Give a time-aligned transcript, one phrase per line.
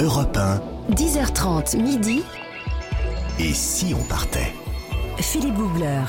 [0.00, 0.60] Europe 1.
[0.94, 2.22] 10h30 midi.
[3.38, 4.52] Et si on partait?
[5.18, 6.02] Philippe Googler.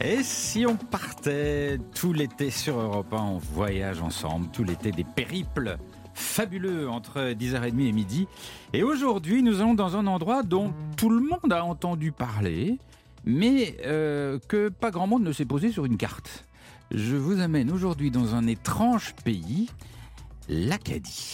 [0.00, 5.02] Et si on partait tout l'été sur Europe 1, on voyage ensemble, tout l'été des
[5.02, 5.76] périples
[6.14, 8.28] fabuleux entre 10h30 et midi.
[8.72, 12.78] Et aujourd'hui, nous allons dans un endroit dont tout le monde a entendu parler,
[13.24, 16.44] mais euh, que pas grand monde ne s'est posé sur une carte.
[16.92, 19.68] Je vous amène aujourd'hui dans un étrange pays,
[20.52, 21.32] l'Acadie.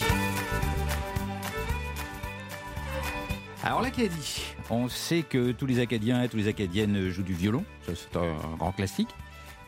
[3.63, 7.65] Alors l'Acadie, on sait que tous les Acadiens et toutes les Acadiennes jouent du violon,
[7.87, 9.09] c'est un grand classique,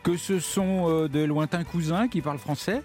[0.04, 2.84] que ce sont euh, de lointains cousins qui parlent français,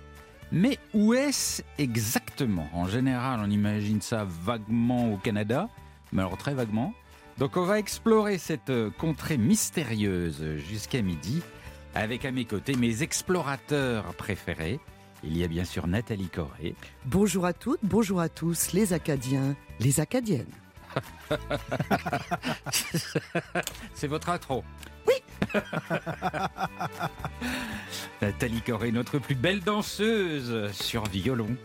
[0.52, 2.68] mais où est-ce exactement?
[2.74, 5.70] En général, on imagine ça vaguement au Canada,
[6.14, 6.96] mais alors très vaguement.
[7.38, 11.44] Donc on va explorer cette euh, contrée mystérieuse jusqu'à midi,
[11.94, 14.80] avec à mes côtés mes explorateurs préférés.
[15.28, 16.76] Il y a bien sûr Nathalie Corré.
[17.06, 20.46] Bonjour à toutes, bonjour à tous, les Acadiens, les Acadiennes.
[23.94, 24.64] C'est votre intro.
[25.08, 25.16] Oui.
[28.22, 31.58] Nathalie Corré, notre plus belle danseuse sur violon.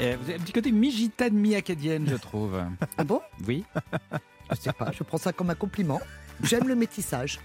[0.00, 2.60] Et vous avez un petit côté mi-gitane, mi-acadienne, je trouve.
[2.98, 3.20] Ah bon?
[3.46, 3.64] Oui.
[4.50, 6.00] Je sais pas, je prends ça comme un compliment.
[6.42, 7.38] J'aime le métissage.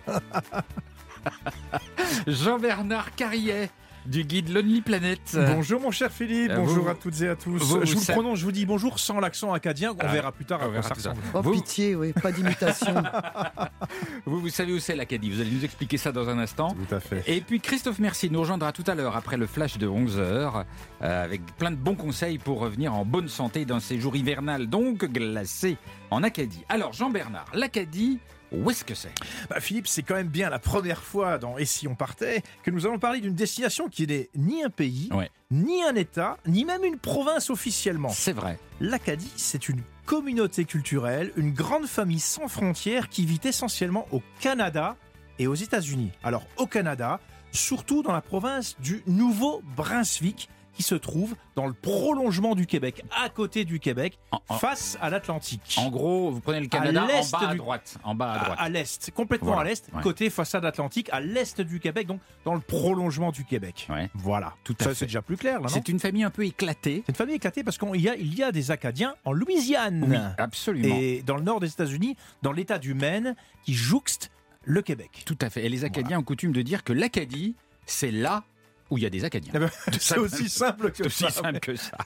[2.26, 3.70] Jean-Bernard Carrier
[4.08, 5.20] du guide Lonely Planet.
[5.54, 7.58] Bonjour mon cher Philippe, Euh, bonjour vous- à toutes et à tous.
[7.60, 10.08] vous- je vous ça- le prononce, je vous dis bonjour sans l'accent acadien, on Ah,
[10.08, 11.18] verra plus tard à quoi ça ressemble.
[11.34, 12.94] Oh Vous- pitié, oui, pas d'imitation.
[14.26, 16.76] Vous, vous savez où c'est l'Acadie, vous allez nous expliquer ça dans un instant.
[16.88, 17.24] Tout à fait.
[17.28, 20.66] Et puis Christophe Mercier nous rejoindra tout à l'heure après le flash de 11h
[21.02, 25.06] avec plein de bons conseils pour revenir en bonne santé dans ces jours hivernales donc
[25.06, 25.78] glacés
[26.12, 26.64] en Acadie.
[26.70, 28.20] Alors Jean-Bernard, l'Acadie,
[28.52, 29.12] où est-ce que c'est?
[29.50, 32.72] Bah, Philippe, c'est quand même bien la première fois dans Et si on partait que
[32.72, 35.30] nous allons parler d'une destination qui n'est ni un pays, Ouais.
[35.52, 38.10] ni un État, ni même une province officiellement.
[38.10, 38.58] C'est vrai.
[38.80, 44.96] L'Acadie, c'est une communauté culturelle, une grande famille sans frontières qui vit essentiellement au Canada
[45.40, 46.12] et aux États-Unis.
[46.24, 47.20] Alors au Canada,
[47.52, 53.30] surtout dans la province du Nouveau-Brunswick, qui se trouve dans le prolongement du Québec, à
[53.30, 55.76] côté du Québec, En, en- face à l'Atlantique.
[55.78, 57.98] en gros, vous prenez le Canada en l'est bas à droite.
[58.04, 58.58] En bas à à, droite.
[58.62, 60.04] à l'est, complètement Voilà, à l'est, ouais.
[60.04, 63.88] côté façade atlantique, à l'est du Québec, donc dans le prolongement du Québec.
[63.90, 64.08] Ouais.
[64.14, 64.96] Voilà, Tout à ça fait.
[64.96, 67.02] c'est déjà plus clair là, C'est une famille un peu éclatée.
[67.08, 70.06] C'est une famille éclatée parce qu'il y a, il y a des Acadiens en Louisiane
[70.08, 70.96] Oui, absolument.
[70.96, 74.30] et dans le nord des États-Unis, dans l'État du Maine, qui jouxte
[74.64, 75.24] le Québec.
[75.26, 75.66] Tout à fait.
[75.66, 77.56] Et les Acadiens ont coutume de dire que l'Acadie,
[77.88, 78.44] c'est là
[78.90, 79.52] où il y a des Acadiens.
[79.56, 81.30] Eh ben, C'est aussi simple que C'est aussi ça.
[81.32, 81.98] simple que ça.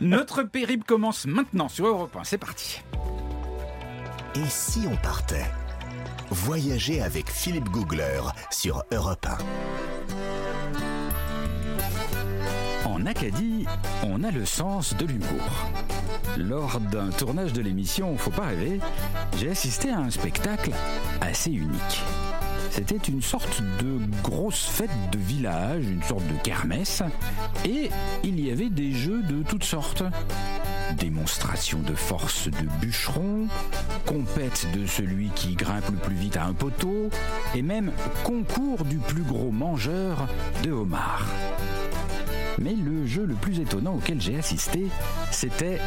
[0.00, 2.24] Notre périple commence maintenant sur Europe 1.
[2.24, 2.80] C'est parti.
[4.34, 5.44] Et si on partait
[6.30, 8.20] Voyager avec Philippe Googler
[8.50, 9.26] sur Europe
[12.84, 12.88] 1.
[12.88, 13.66] En Acadie,
[14.02, 15.68] on a le sens de l'humour.
[16.38, 18.80] Lors d'un tournage de l'émission Faut pas rêver,
[19.38, 20.70] j'ai assisté à un spectacle
[21.20, 22.02] assez unique.
[22.72, 27.02] C'était une sorte de grosse fête de village, une sorte de kermesse,
[27.66, 27.90] et
[28.24, 30.02] il y avait des jeux de toutes sortes.
[30.96, 33.48] Démonstration de force de bûcheron,
[34.06, 37.10] compète de celui qui grimpe le plus vite à un poteau,
[37.54, 37.92] et même
[38.24, 40.26] concours du plus gros mangeur
[40.62, 41.28] de homards.
[42.58, 44.86] Mais le jeu le plus étonnant auquel j'ai assisté,
[45.30, 45.78] c'était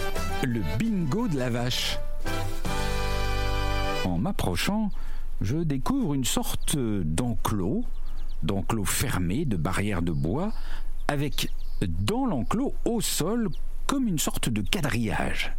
[0.43, 1.97] le bingo de la vache.
[4.03, 4.91] En m'approchant,
[5.41, 7.85] je découvre une sorte d'enclos,
[8.43, 10.53] d'enclos fermé de barrières de bois,
[11.07, 11.49] avec
[11.81, 13.49] dans l'enclos au sol
[13.85, 15.53] comme une sorte de quadrillage.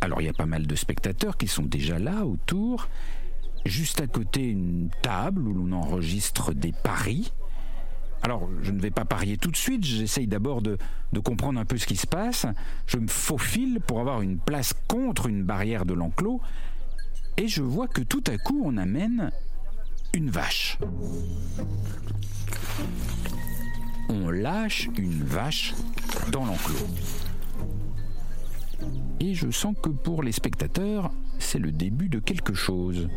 [0.00, 2.88] Alors il y a pas mal de spectateurs qui sont déjà là autour,
[3.64, 7.32] juste à côté une table où l'on enregistre des paris.
[8.22, 10.78] Alors, je ne vais pas parier tout de suite, j'essaye d'abord de
[11.24, 12.46] comprendre un peu ce qui se passe.
[12.86, 16.40] Je me faufile pour avoir une place contre une barrière de l'enclos,
[17.36, 19.30] et je vois que tout à coup, on amène
[20.14, 20.78] une vache.
[24.08, 25.74] On lâche une vache
[26.32, 26.86] dans l'enclos.
[29.20, 33.08] Et je sens que pour les spectateurs, c'est le début de quelque chose.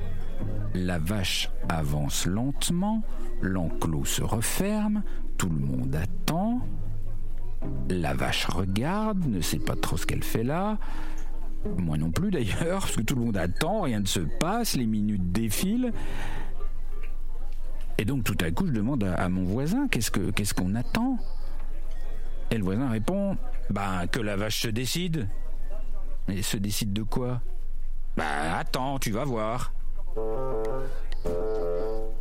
[0.74, 3.04] La vache avance lentement,
[3.42, 5.04] l'enclos se referme,
[5.38, 6.62] tout le monde attend.
[7.90, 10.78] La vache regarde, ne sait pas trop ce qu'elle fait là.
[11.78, 14.86] Moi non plus d'ailleurs, parce que tout le monde attend, rien ne se passe, les
[14.86, 15.92] minutes défilent.
[17.98, 21.18] Et donc tout à coup, je demande à, mon voisin qu'est-ce que qu'est-ce qu'on attend?
[22.50, 23.36] Et le voisin répond
[23.70, 25.28] Ben que la vache se décide.
[26.30, 27.42] Et se décide de quoi?
[28.16, 28.24] Ben
[28.58, 29.74] attends, tu vas voir.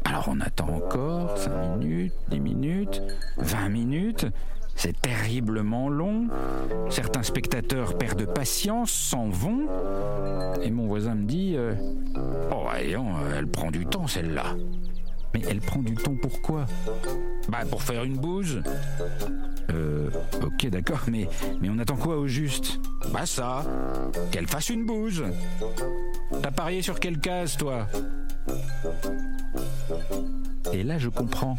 [0.05, 3.02] Alors on attend encore 5 minutes, 10 minutes,
[3.37, 4.26] 20 minutes.
[4.79, 6.29] C'est terriblement long.
[6.89, 9.67] Certains spectateurs perdent patience, s'en vont.
[10.63, 11.75] Et mon voisin me dit euh,
[12.53, 14.55] Oh, voyons, elle prend du temps celle-là.
[15.35, 16.67] Mais elle prend du temps pourquoi
[17.49, 18.63] Bah, pour faire une bouse.
[19.75, 20.11] Euh,
[20.45, 21.29] ok, d'accord, mais,
[21.61, 22.79] mais on attend quoi au juste?
[23.13, 23.65] Bah, ça.
[24.31, 25.25] Qu'elle fasse une bouse.
[26.41, 27.89] T'as parié sur quelle case, toi?
[30.73, 31.59] Et là, je comprends.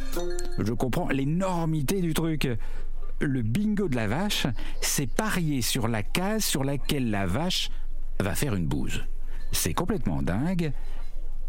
[0.57, 2.47] Je comprends l'énormité du truc
[3.21, 4.47] le bingo de la vache,
[4.81, 7.69] c'est parier sur la case sur laquelle la vache
[8.19, 9.03] va faire une bouse.
[9.51, 10.71] C'est complètement dingue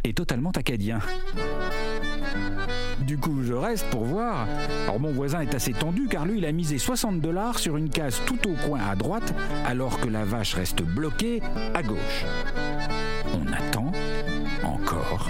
[0.04, 1.00] et totalement acadien.
[3.00, 4.46] Du coup, je reste pour voir.
[4.84, 7.88] Alors, mon voisin est assez tendu car lui, il a misé 60 dollars sur une
[7.88, 9.34] case tout au coin à droite,
[9.66, 11.40] alors que la vache reste bloquée
[11.74, 12.24] à gauche.
[13.34, 13.92] On attend
[14.62, 15.28] encore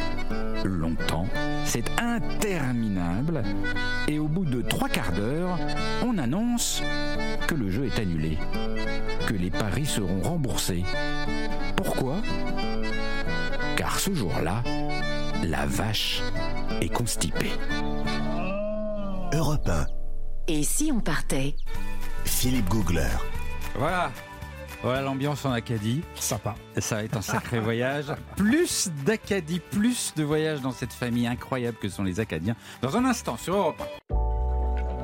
[0.69, 1.27] longtemps.
[1.65, 3.43] C'est interminable.
[4.09, 5.59] Et au bout de trois quarts d'heure,
[6.05, 6.83] on annonce
[7.47, 8.39] que le jeu est annulé,
[9.27, 10.85] que les paris seront remboursés.
[11.77, 12.17] Pourquoi?
[13.77, 14.63] Car ce jour-là,
[15.43, 16.23] la vache
[16.81, 17.53] est constipée.
[19.33, 19.87] Europe 1,
[20.49, 21.55] Et si on partait?
[22.25, 23.09] Philippe Googler.
[23.79, 24.11] Voilà.
[24.83, 26.03] Voilà l'ambiance en Acadie.
[26.15, 26.55] Sympa.
[26.79, 28.07] Ça va être un sacré voyage.
[28.37, 32.57] Plus d'Acadie, plus de voyages dans cette famille incroyable que sont les Acadiens.
[32.81, 33.83] Dans un instant, sur Europe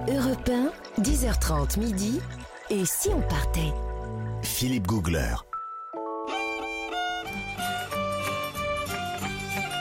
[0.08, 0.14] 1.
[0.14, 0.50] Europe
[0.98, 2.20] 1, 10h30 midi.
[2.70, 3.72] Et si on partait?
[4.42, 5.34] Philippe Googler.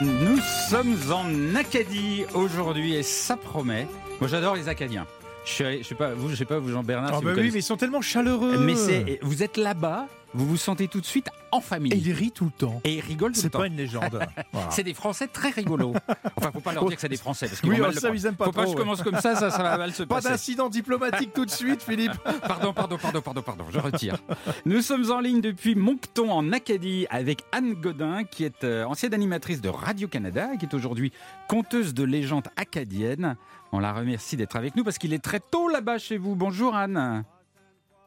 [0.02, 0.38] Nous
[0.68, 3.88] sommes en Acadie aujourd'hui et ça promet.
[4.20, 5.06] Moi j'adore les Acadiens.
[5.46, 7.62] Je, sais pas, vous, je sais pas, vous Jean-Bernard, Ah si bah oui, mais ils
[7.62, 8.58] sont tellement chaleureux.
[8.58, 11.92] Mais c'est, vous êtes là-bas, vous vous sentez tout de suite en famille.
[11.92, 12.80] Et il rit tout le temps.
[12.84, 13.60] Et ils rigolent tout le C'est temps.
[13.60, 14.18] pas une légende.
[14.52, 14.70] Voilà.
[14.70, 15.94] C'est des Français très rigolos.
[16.36, 17.46] Enfin, faut pas leur dire que c'est des Français.
[17.46, 18.74] Parce qu'ils Oui, vont mal oh, le ça, ils aiment pas Faut pas que je
[18.76, 20.30] commence comme ça, ça, ça va mal se Pas passer.
[20.30, 22.12] d'incident diplomatique tout de suite, Philippe.
[22.46, 24.16] Pardon, pardon, pardon, pardon, pardon, je retire.
[24.64, 29.14] Nous sommes en ligne depuis Moncton en Acadie avec Anne Godin, qui est euh, ancienne
[29.14, 31.12] animatrice de Radio-Canada qui est aujourd'hui
[31.48, 33.36] conteuse de légendes acadiennes.
[33.72, 36.36] On la remercie d'être avec nous parce qu'il est très tôt là-bas chez vous.
[36.36, 37.24] Bonjour Anne.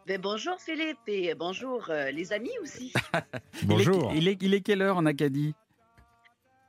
[0.08, 2.92] Ben, bonjour Philippe et bonjour euh, les amis aussi.
[3.64, 4.12] Bonjour.
[4.16, 5.54] Il est, il est, il est quelle heure en Acadie?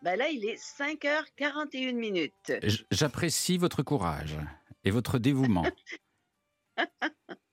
[0.03, 2.53] Ben là, il est 5h41 minutes.
[2.91, 4.37] J'apprécie votre courage
[4.85, 5.67] et votre dévouement.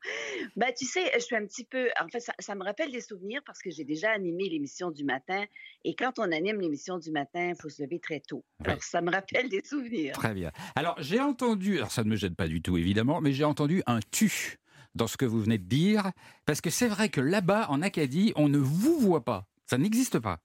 [0.55, 1.89] Ben, tu sais, je suis un petit peu.
[2.01, 5.03] En fait, ça, ça me rappelle des souvenirs parce que j'ai déjà animé l'émission du
[5.03, 5.45] matin.
[5.83, 8.43] Et quand on anime l'émission du matin, il faut se lever très tôt.
[8.59, 8.71] Ouais.
[8.71, 10.13] Alors, ça me rappelle des souvenirs.
[10.13, 10.51] Très bien.
[10.75, 13.83] Alors, j'ai entendu, alors ça ne me gêne pas du tout évidemment, mais j'ai entendu
[13.85, 14.57] un tu
[14.95, 16.11] dans ce que vous venez de dire,
[16.45, 19.47] parce que c'est vrai que là-bas, en Acadie, on ne vous voit pas.
[19.69, 20.39] Ça n'existe pas.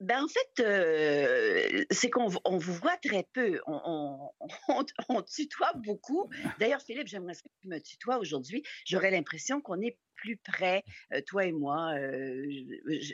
[0.00, 3.60] Ben, en fait, euh, c'est qu'on on vous voit très peu.
[3.66, 6.30] On, on, on- on tutoie beaucoup.
[6.60, 8.62] D'ailleurs, Philippe, j'aimerais que tu me tutoies aujourd'hui.
[8.86, 11.94] J'aurais l'impression qu'on est plus près, euh, toi et moi.
[11.98, 12.44] Euh,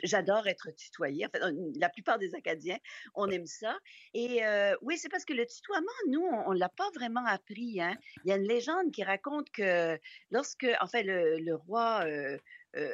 [0.03, 1.25] J'adore être tutoyé.
[1.25, 2.77] En fait, on- la plupart des Acadiens,
[3.15, 3.77] on aime ça.
[4.13, 4.41] Et
[4.81, 7.79] oui, c'est parce que le tutoiement, nous, on ne l'a pas vraiment appris.
[7.81, 7.95] Hein.
[8.23, 9.97] Il y a une légende qui raconte que
[10.31, 12.05] lorsque, en fait, le, le roi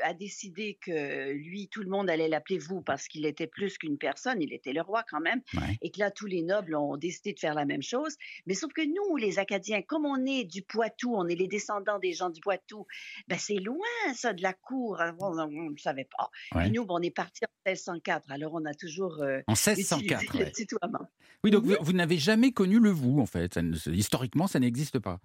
[0.03, 3.97] a décidé que lui, tout le monde allait l'appeler vous parce qu'il était plus qu'une
[3.97, 5.75] personne, il était le roi quand même, Ouais.
[5.81, 8.15] et que là, tous les nobles ont décidé de faire la même chose.
[8.45, 11.97] Mais sauf que nous, les Acadiens, comme on est du Poitou, on est les descendants
[11.97, 12.85] des gens du Poitou,
[13.27, 13.79] ben c'est loin
[14.13, 16.29] ça de la cour, hein, on ne savait pas.
[16.53, 16.63] Ouais.
[16.63, 19.95] Puis nous, ben, on est partis en 1604, alors on a toujours euh, En utilisé
[19.95, 20.37] 1604.
[20.37, 21.05] le ouais.
[21.43, 23.53] Oui, donc vous, vous n'avez jamais connu le vous, en fait.
[23.53, 23.61] Ça
[23.91, 25.19] historiquement, ça n'existe pas.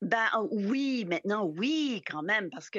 [0.00, 2.78] Ben oh, oui, maintenant oui, quand même, parce que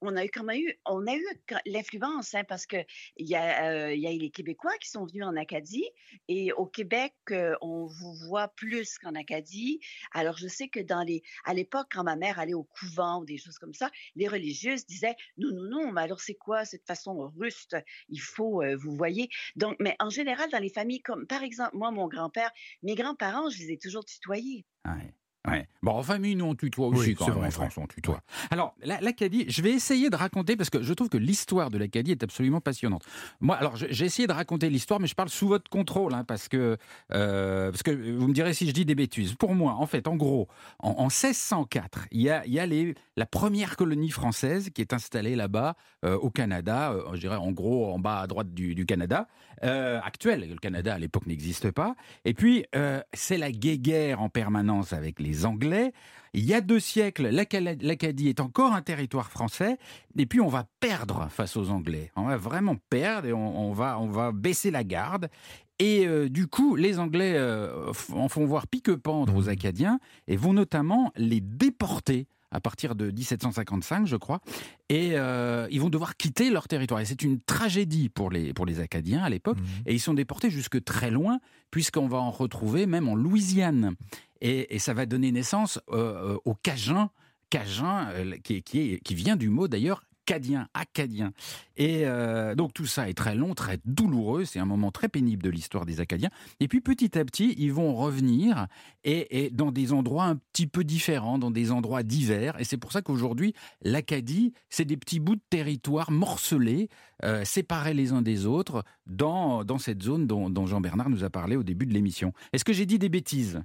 [0.00, 1.24] on a eu quand même eu, on a eu
[1.66, 2.76] l'influence, hein, parce que
[3.16, 5.88] il y a, euh, y a les Québécois qui sont venus en Acadie
[6.28, 9.80] et au Québec, euh, on vous voit plus qu'en Acadie.
[10.12, 13.24] Alors je sais que dans les, à l'époque, quand ma mère allait au couvent ou
[13.24, 16.86] des choses comme ça, les religieuses disaient non, non, non, mais alors c'est quoi cette
[16.86, 17.76] façon ruste
[18.08, 19.28] Il faut, euh, vous voyez.
[19.56, 22.50] Donc, mais en général, dans les familles comme, par exemple, moi, mon grand-père,
[22.82, 24.64] mes grands-parents, je les ai toujours tutoyés.
[24.84, 25.14] Ouais.
[25.46, 25.66] Ouais.
[25.82, 27.36] Bon, en famille, nous, on tutoie aussi Oui, quand même.
[27.36, 28.20] vrai, en France, on tutoie.
[28.50, 31.78] Alors, la- l'Acadie, je vais essayer de raconter, parce que je trouve que l'histoire de
[31.78, 33.04] l'Acadie est absolument passionnante.
[33.40, 36.48] Moi, alors, j'ai essayé de raconter l'histoire, mais je parle sous votre contrôle, hein, parce,
[36.48, 36.76] que,
[37.12, 39.34] euh, parce que vous me direz si je dis des bêtises.
[39.34, 40.48] Pour moi, en fait, en gros,
[40.80, 44.80] en, en 1604, il y a, il y a les, la première colonie française qui
[44.80, 48.52] est installée là-bas, euh, au Canada, euh, je dirais en gros en bas à droite
[48.52, 49.28] du, du Canada,
[49.62, 50.48] actuel.
[50.48, 51.94] Le Canada, à l'époque, n'existe pas.
[52.24, 52.64] Et puis,
[53.12, 55.67] c'est la guéguerre en permanence avec les Anglais.
[55.68, 55.92] Anglais.
[56.34, 59.78] Il y a deux siècles, l'Acadie est encore un territoire français,
[60.16, 62.10] et puis on va perdre face aux Anglais.
[62.16, 65.30] On va vraiment perdre et on, va, on va baisser la garde.
[65.78, 70.52] Et euh, du coup, les Anglais euh, en font voir pique-pendre aux Acadiens et vont
[70.52, 74.40] notamment les déporter à partir de 1755, je crois,
[74.88, 77.00] et euh, ils vont devoir quitter leur territoire.
[77.00, 79.82] Et c'est une tragédie pour les, pour les Acadiens à l'époque, mmh.
[79.86, 81.40] et ils sont déportés jusque très loin,
[81.70, 83.94] puisqu'on va en retrouver même en Louisiane.
[84.40, 87.10] Et, ça va donner naissance euh, euh, au Cajun,
[87.50, 88.12] Cajun
[88.44, 91.32] qui, qui, qui vient du mot d'ailleurs acadien, acadien.
[91.76, 95.42] Et euh, donc tout ça est très long, très douloureux, c'est un moment très pénible
[95.42, 96.28] de l'histoire des Acadiens.
[96.60, 98.66] Et puis petit à petit, ils vont revenir
[99.04, 102.60] et, dans des endroits un petit peu différents, dans des endroits divers.
[102.60, 106.90] Et c'est pour ça qu'aujourd'hui, l'Acadie, c'est des petits bouts de territoire morcelés,
[107.24, 111.30] euh, séparés les uns des autres, dans, dans cette zone dont, dont Jean-Bernard nous a
[111.30, 112.34] parlé au début de l'émission.
[112.52, 113.62] Est-ce que j'ai dit des bêtises?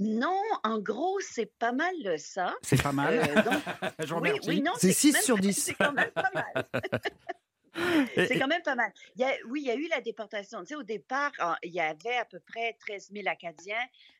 [0.00, 2.54] Non, en gros, c'est pas mal ça.
[2.62, 3.18] C'est pas mal.
[3.18, 5.52] Euh, oui, oui, non, c'est 6 sur 10.
[5.64, 6.66] C'est quand même pas mal.
[8.14, 8.92] C'est quand même pas mal.
[9.16, 10.60] Il y a, oui, il y a eu la déportation.
[10.60, 13.76] Tu sais, au départ, il y avait à peu près 13 000 Acadiens.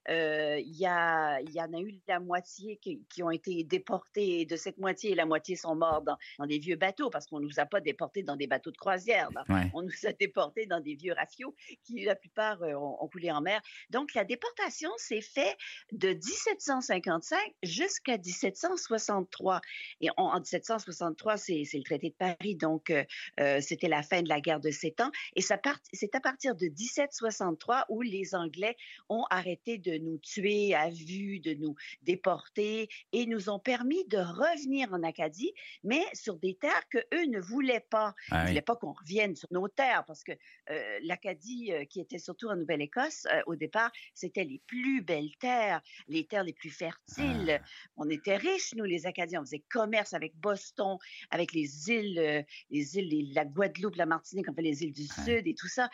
[0.09, 3.62] Euh, il, y a, il y en a eu la moitié qui, qui, ont été
[3.64, 4.47] déportés.
[4.47, 7.45] De cette moitié, la moitié sont morts dans, dans des vieux bateaux parce qu'on ne
[7.45, 9.28] nous a pas déportés dans des bateaux de croisière.
[9.75, 11.54] On nous a déportés dans des vieux rafiaux
[11.85, 13.61] qui, la plupart, euh, ont, coulé en mer.
[13.90, 15.57] Donc, la déportation s'est faite
[15.92, 19.61] de 1755 jusqu'à 1763.
[20.00, 22.54] Et en 1763, c'est le traité de Paris.
[22.54, 23.04] Donc, euh,
[23.40, 25.11] euh, c'était la fin de la guerre de Sept Ans.
[25.35, 28.76] Et c'est à partir de 1763 où les Anglais
[29.09, 34.18] ont arrêté de nous tuer à vue, de nous déporter et nous ont permis de
[34.18, 35.52] revenir en Acadie,
[35.85, 38.14] mais sur des terres que eux ne voulaient pas.
[38.30, 40.32] Ils ne voulaient pas qu'on revienne sur nos terres parce que
[40.70, 45.80] euh, l'Acadie, euh, qui était surtout en Nouvelle-Écosse, au départ, c'était les plus belles terres,
[46.09, 47.61] les terres les plus fertiles.
[47.61, 47.64] Ah.
[47.97, 49.40] On était riches, nous, les Acadiens.
[49.40, 50.99] On faisait commerce avec Boston,
[51.30, 55.47] avec les îles, les îles, la Guadeloupe, la Martinique, on fait les îles du Sud
[55.47, 55.89] et tout ça.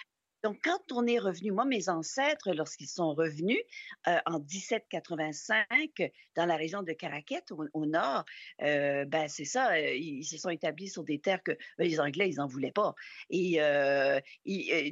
[0.47, 3.59] Donc, quand on est revenu, moi, mes ancêtres, lorsqu'ils sont revenus
[4.07, 8.25] euh, en 1785 dans la région de Caraquette, au, nord,
[8.63, 11.99] euh, ben c'est ça, euh, ils, se sont établis sur des terres que ben, les
[11.99, 12.95] Anglais, ils n'en voulaient pas.
[13.29, 13.59] Et,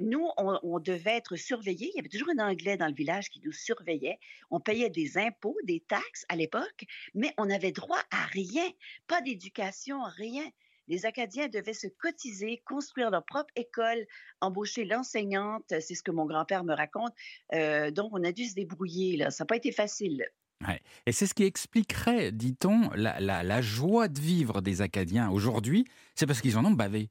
[0.00, 1.90] nous, on, on, devait être surveillés.
[1.94, 4.18] Il y avait toujours un Anglais dans le village qui nous surveillait.
[4.50, 6.84] On payait des impôts, des taxes à l'époque,
[7.14, 8.68] mais on n'avait droit à rien,
[9.06, 10.50] pas d'éducation, rien
[10.88, 14.06] les Acadiens devaient se cotiser, construire leur propre école,
[14.40, 15.64] embaucher l'enseignante.
[15.68, 17.12] C'est ce que mon grand-père me raconte.
[17.54, 19.16] Euh, donc, on a dû se débrouiller.
[19.16, 19.30] Là.
[19.30, 20.24] Ça n'a pas été facile.
[21.06, 25.84] Et c'est ce qui expliquerait, dit-on, la, joie de vivre des Acadiens aujourd'hui.
[26.14, 27.10] C'est parce qu'ils en ont bavé.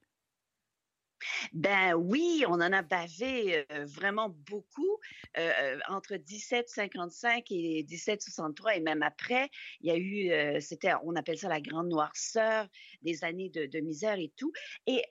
[1.53, 4.99] Ben oui, on en a bavé euh, vraiment beaucoup.
[5.37, 9.49] Euh, entre 1755 et 1763 et même après,
[9.81, 12.67] il y a eu, c'était, on appelle ça la grande noirceur,
[13.01, 14.51] des années de, misère et tout.
[14.85, 15.03] Et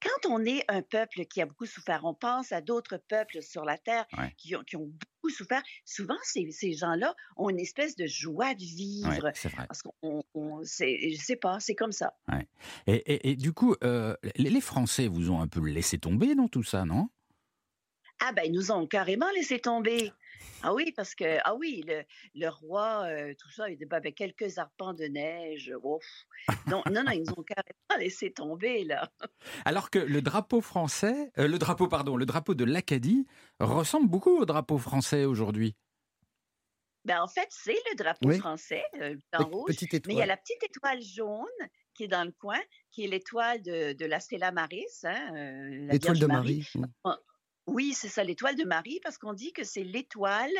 [0.00, 3.64] quand on est un peuple qui a beaucoup souffert, on pense à d'autres peuples sur
[3.64, 4.06] la terre
[4.36, 4.92] qui, ont,
[5.24, 5.62] beaucoup souffert.
[5.84, 9.30] Souvent, ces, gens-là ont une espèce de joie de vivre.
[9.34, 9.66] c'est vrai.
[9.66, 12.14] Parce qu'on, je sais pas, c'est comme ça.
[12.86, 16.84] Et, du coup, euh, les Français vous ont un peu laissé tomber dans tout ça,
[16.84, 17.08] non?
[18.20, 20.12] Ah ben, ils nous ont carrément laissé tomber.
[20.62, 21.84] Ah oui, parce que, ah oui,
[22.34, 25.70] le, roi, euh, tout ça, il était avec quelques arpents de neige.
[26.66, 29.10] Non, non, non, ils nous ont carrément laissé tomber, là.
[29.66, 33.26] Alors que le drapeau français, euh, le drapeau, pardon, le drapeau de l'Acadie
[33.60, 35.76] ressemble beaucoup au drapeau français aujourd'hui.
[37.04, 39.76] Ben, en fait, c'est le drapeau français, euh, en rouge.
[40.06, 41.44] Mais il y a la petite étoile jaune
[41.92, 42.60] qui est dans le coin,
[42.90, 45.04] qui est l'étoile de, la Stella Maris.
[45.04, 45.30] Hein,
[45.90, 46.66] l'étoile de Marie.
[47.66, 50.52] Oui, c'est ça, l'étoile de Marie, parce qu'on dit que c'est l'étoile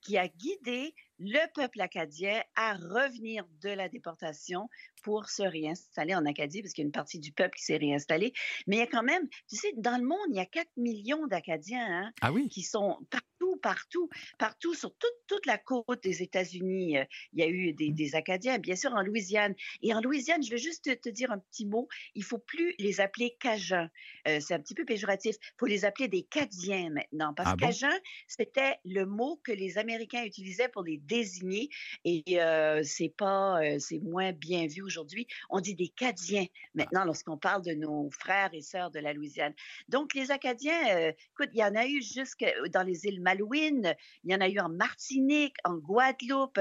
[0.00, 4.68] qui a guidé le peuple acadien à revenir de la déportation
[5.02, 7.76] pour se réinstaller en Acadie, parce qu'il y a une partie du peuple qui s'est
[7.76, 8.32] réinstallé.
[8.66, 10.68] Mais il y a quand même, tu sais, dans le monde, il y a 4
[10.76, 12.48] millions d'Acadiens hein, ah oui?
[12.48, 16.98] qui sont partout, partout, partout, sur toute, toute la côte des États-Unis.
[16.98, 17.94] Euh, il y a eu des, mmh.
[17.94, 19.54] des, Acadiens, bien sûr, en Louisiane.
[19.82, 23.00] Et en Louisiane, je vais juste te, dire un petit mot, il faut plus les
[23.00, 23.88] appeler Cajuns.
[24.28, 25.36] Euh, c'est un petit peu péjoratif.
[25.40, 29.52] Il faut les appeler des Cadiens maintenant, parce ah que Cajun, c'était le mot que
[29.52, 31.68] les Américains utilisaient pour les désigner.
[32.04, 36.44] Et euh, c'est pas, c'est moins bien vu aujourd'hui, on dit des Cadiens
[36.74, 39.54] maintenant lorsqu'on parle de nos frères et sœurs de la Louisiane.
[39.88, 43.94] Donc, les Acadiens, euh, écoute, il y en a eu jusque dans les îles Malouines,
[44.24, 46.60] il y en a eu en Martinique, en Guadeloupe.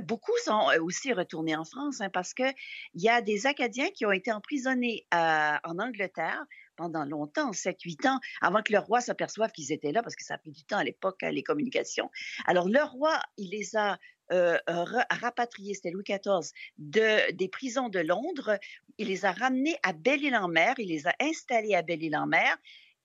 [0.00, 2.54] Beaucoup sont euh, aussi retournés en France hein, parce qu'il
[2.94, 6.44] y a des Acadiens qui ont été emprisonnés euh, en Angleterre
[6.76, 10.34] pendant longtemps, 7-8 ans, avant que le roi s'aperçoive qu'ils étaient là, parce que ça
[10.34, 12.08] a pris du temps à l'époque, hein, les communications.
[12.46, 13.98] Alors, le roi, il les a
[14.32, 18.58] euh, ra- rapatriés, c'était Louis XIV, de, des prisons de Londres.
[18.98, 22.56] Il les a ramenés à Belle-Île-en-Mer, il les a installés à Belle-Île-en-Mer.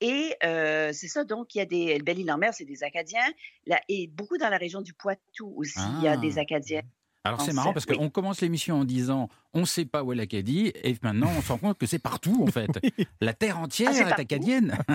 [0.01, 2.00] Et euh, c'est ça, donc, il y a des.
[2.00, 3.32] Belle-Île-en-Mer, c'est des Acadiens.
[3.68, 6.18] Là, et beaucoup dans la région du Poitou aussi, il y a Ah.
[6.18, 6.82] des Acadiens.
[7.25, 7.98] Alors c'est marrant parce oui.
[7.98, 11.42] qu'on commence l'émission en disant on ne sait pas où est l'Acadie et maintenant on
[11.42, 12.70] se rend compte que c'est partout en fait.
[13.22, 14.77] La terre entière Ah, est acadienne.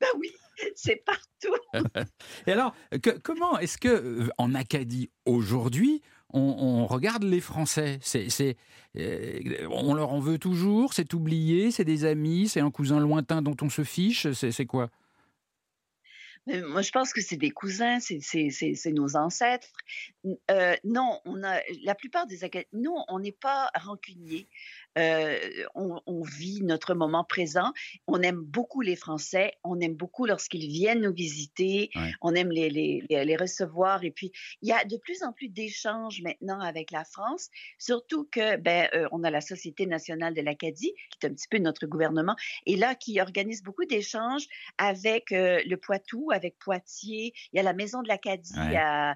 [0.00, 0.30] Ben oui,
[0.74, 1.54] c'est partout.
[2.46, 6.00] Et alors que- comment est-ce que euh, en Acadie aujourd'hui
[6.32, 7.98] on, on regarde les Français?
[8.02, 8.56] C'est,
[8.98, 10.92] euh, On leur en veut toujours?
[10.94, 11.70] C'est oublié?
[11.70, 12.48] C'est des amis?
[12.48, 14.30] C'est un cousin lointain dont on se fiche?
[14.32, 14.88] C'est, quoi?
[16.66, 19.68] Moi, je pense que c'est des cousins, c'est- nos ancêtres.
[20.50, 22.68] Euh, non, on a la plupart des Acadiens.
[22.72, 24.48] Nous, on n'est pas rancuniers.
[24.98, 25.38] Euh,
[25.74, 27.72] on, on vit notre moment présent.
[28.06, 29.52] On aime beaucoup les Français.
[29.64, 31.90] On aime beaucoup lorsqu'ils viennent nous visiter.
[31.94, 32.10] Ouais.
[32.20, 34.02] On aime les, les, les- recevoir.
[34.04, 37.48] Et puis, il y a de plus en plus d'échanges maintenant avec la France.
[37.78, 41.46] Surtout que, ben, euh, on a la Société nationale de l'Acadie, qui est un petit
[41.48, 42.34] peu notre gouvernement,
[42.66, 47.32] et là, qui organise beaucoup d'échanges avec euh, le Poitou, avec Poitiers.
[47.52, 48.76] Il y a la Maison de l'Acadie Ouais.
[48.76, 49.14] à-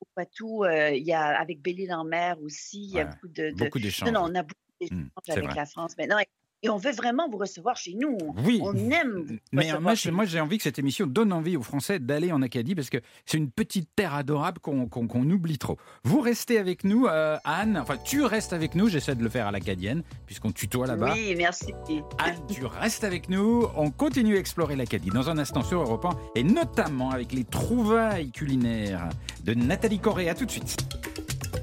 [0.00, 0.64] au Poitou.
[0.64, 2.84] euh, il y a avec Belle-Île-en-Mer aussi.
[2.84, 3.10] Il y a Ouais.
[3.10, 4.10] beaucoup de, de- Beaucoup d'échanges.
[4.12, 5.54] Non, non, on a beaucoup d'échanges c'est avec vrai.
[5.56, 6.18] la France maintenant.
[6.18, 6.26] Et,
[6.64, 8.18] et on veut vraiment vous recevoir chez nous.
[8.44, 8.58] Oui.
[8.64, 9.22] On aime.
[9.28, 12.00] vous Mais moi, chez je- moi, j'ai envie que cette émission donne envie aux Français
[12.00, 15.76] d'aller en Acadie parce que c'est une petite terre adorable qu'on oublie trop.
[16.02, 17.78] Vous restez avec nous, euh, Anne.
[17.80, 18.88] Enfin, tu restes avec nous.
[18.88, 21.12] J'essaie de le faire à l'acadienne puisqu'on tutoie là-bas.
[21.14, 21.72] Oui, merci.
[22.18, 23.66] Anne, tu restes avec nous.
[23.76, 27.44] On continue à explorer l'Acadie dans un instant sur Europe 1 et notamment avec les
[27.44, 29.08] trouvailles culinaires
[29.44, 30.28] de Nathalie Corée.
[30.28, 30.76] À tout de suite.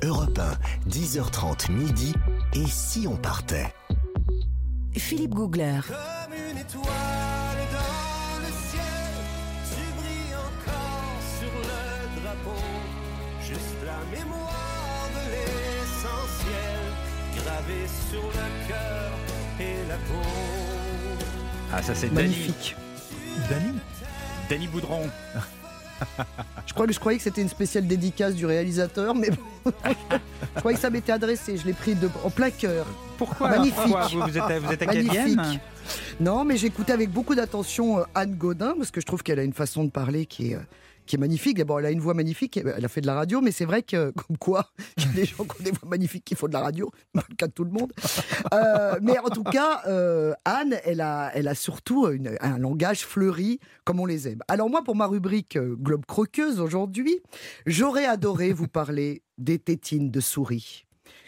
[0.04, 2.14] Europe 1, 10h30 midi.
[2.58, 3.74] Et si on partait
[4.94, 5.82] Philippe Googler.
[5.88, 6.86] Comme une étoile
[7.74, 9.12] dans le ciel,
[9.70, 12.62] tu brilles encore sur le drapeau.
[13.42, 16.80] Juste la mémoire de l'essentiel,
[17.36, 19.12] gravé sur le cœur
[19.60, 20.30] et la peau.
[21.74, 22.10] Ah, ça c'est.
[22.10, 22.78] Magnifique.
[23.50, 23.74] Dany
[24.50, 25.10] Dany Boudron.
[26.66, 29.72] Je crois que je croyais que c'était une spéciale dédicace du réalisateur, mais bon,
[30.56, 31.58] je croyais que ça m'était adressé.
[31.58, 32.86] Je l'ai pris de, en plein cœur.
[33.18, 33.76] Pourquoi Magnifique.
[33.76, 35.62] Pourquoi vous, vous êtes, vous êtes acadienne Magnifique.
[36.20, 39.44] Non, mais j'écoutais avec beaucoup d'attention euh, Anne Godin, parce que je trouve qu'elle a
[39.44, 40.60] une façon de parler qui est, euh,
[41.06, 41.58] qui est magnifique.
[41.58, 43.84] D'abord, elle a une voix magnifique, elle a fait de la radio, mais c'est vrai
[43.84, 46.48] que, comme quoi, il y a des gens qui ont des voix magnifiques qui font
[46.48, 47.92] de la radio, pas le cas de tout le monde.
[48.54, 52.08] Euh, mais en tout cas, euh, Anne, elle a, elle a surtout
[52.42, 54.40] un langage fleuri, comme on les aime.
[54.48, 57.20] Alors moi, pour ma rubrique euh, Globe Croqueuse aujourd'hui,
[57.66, 60.86] j'aurais adoré vous parler des tétines de souris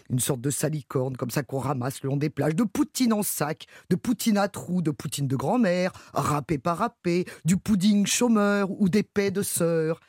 [0.10, 3.24] une sorte de salicorne comme ça qu'on ramasse le long des plages, de poutine en
[3.24, 8.70] sac, de poutine à trous, de poutine de grand-mère, râpé par râpé, du pudding chômeur
[8.72, 10.00] ou des paix de sœur.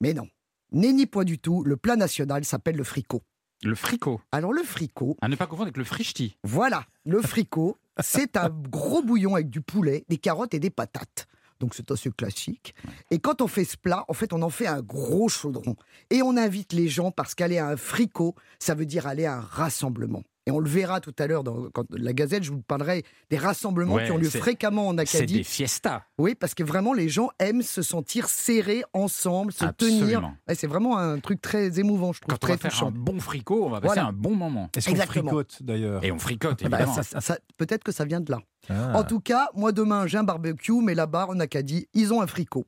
[0.00, 0.28] Mais non,
[0.72, 3.22] nenni point du tout, le plat national s'appelle le fricot.
[3.62, 4.20] Le fricot.
[4.32, 6.36] Alors le fricot, À ne pas confondre avec le frichti.
[6.44, 11.26] voilà, le fricot, c'est un gros bouillon avec du poulet, des carottes et des patates.
[11.60, 12.74] Donc c'est assez classique.
[13.10, 15.74] Et quand on fait ce plat, en fait, on en fait un gros chaudron.
[16.10, 19.36] Et on invite les gens parce qu'aller à un fricot, ça veut dire aller à
[19.36, 20.22] un rassemblement.
[20.48, 23.36] Et on le verra tout à l'heure dans quand- la Gazette, je vous parlerai des
[23.36, 25.38] rassemblements Ouais, qui ont lieu c'est- fréquemment en C'est Acadie.
[25.38, 26.02] des fiestas.
[26.18, 30.02] Oui, parce que vraiment, les gens aiment se sentir serrés ensemble, se tenir.
[30.02, 30.34] Absolument.
[30.48, 32.88] Ouais, c'est vraiment un truc très émouvant, je trouve, Quand on très va faire touchant.
[32.88, 34.08] un bon fricot, on va passer Voilà.
[34.10, 34.70] un bon moment.
[34.76, 36.04] Est-ce qu'on fricote d'ailleurs?
[36.04, 37.02] Et on fricote, Eh ben, évidemment.
[37.02, 38.38] ça- ça- Peut-être que ça vient de là.
[38.68, 38.98] Ah.
[38.98, 42.26] En tout cas, moi demain, j'ai un barbecue, mais là-bas, en Acadie, ils ont un
[42.26, 42.64] fricot.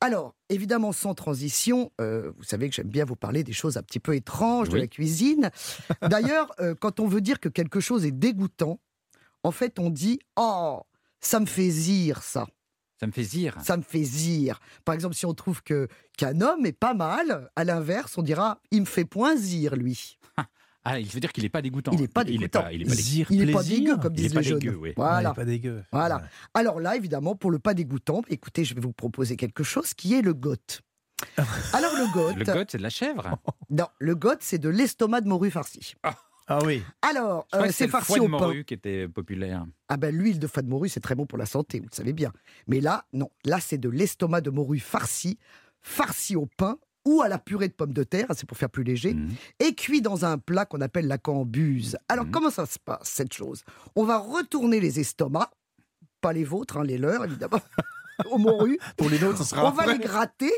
[0.00, 3.82] Alors, évidemment, sans transition, euh, vous savez que j'aime bien vous parler des choses un
[3.82, 5.50] petit peu étranges de la cuisine.
[6.02, 8.80] D'ailleurs, euh, quand on veut dire que quelque chose est dégoûtant,
[9.42, 10.80] en fait, on dit Oh,
[11.20, 12.46] ça me fait zire, ça.
[13.00, 13.56] Ça me fait zire.
[13.62, 14.60] Ça me fait zire.
[14.84, 18.60] Par exemple, si on trouve que qu'un homme est pas mal, à l'inverse, on dira
[18.70, 20.18] Il me fait point zire, lui.
[20.84, 21.92] Ah, il veut dire qu'il n'est pas dégoûtant.
[21.92, 22.62] Il est pas Il est dégoûtant.
[22.62, 23.26] pas, il est pas dégoûtant.
[23.30, 24.58] Il est pas dégueu, comme Il est disent pas les jeunes.
[24.58, 24.88] dégueu, oui.
[24.90, 25.30] Ah, il Voilà.
[25.30, 25.82] est pas dégueu.
[25.92, 26.22] Voilà.
[26.52, 30.14] Alors là, évidemment, pour le pas dégoûtant, écoutez, je vais vous proposer quelque chose qui
[30.14, 30.82] est le goth.
[31.72, 33.38] Alors le goth, Le goth, c'est de la chèvre.
[33.70, 35.94] non, le goth, c'est de l'estomac de morue farci.
[36.46, 36.82] Ah oui.
[37.00, 38.38] Alors, euh, c'est farci foie de au pain.
[38.46, 39.64] morue qui était populaire.
[39.88, 41.96] Ah ben l'huile de foie de morue, c'est très bon pour la santé, vous le
[41.96, 42.30] savez bien.
[42.66, 45.38] Mais là, non, là c'est de l'estomac de morue farci,
[45.80, 48.84] farci au pain ou à la purée de pommes de terre, c'est pour faire plus
[48.84, 49.30] léger, Mhm.
[49.60, 51.96] et cuit dans un plat qu'on appelle la cambuse.
[52.08, 52.30] Alors Mhm.
[52.30, 53.62] comment ça se passe cette chose?
[53.96, 55.50] On va retourner les estomacs,
[56.20, 57.60] pas les vôtres, hein, les leurs évidemment,
[58.30, 58.78] au morue.
[58.96, 60.52] Pour les nôtres, ce sera On va les gratter.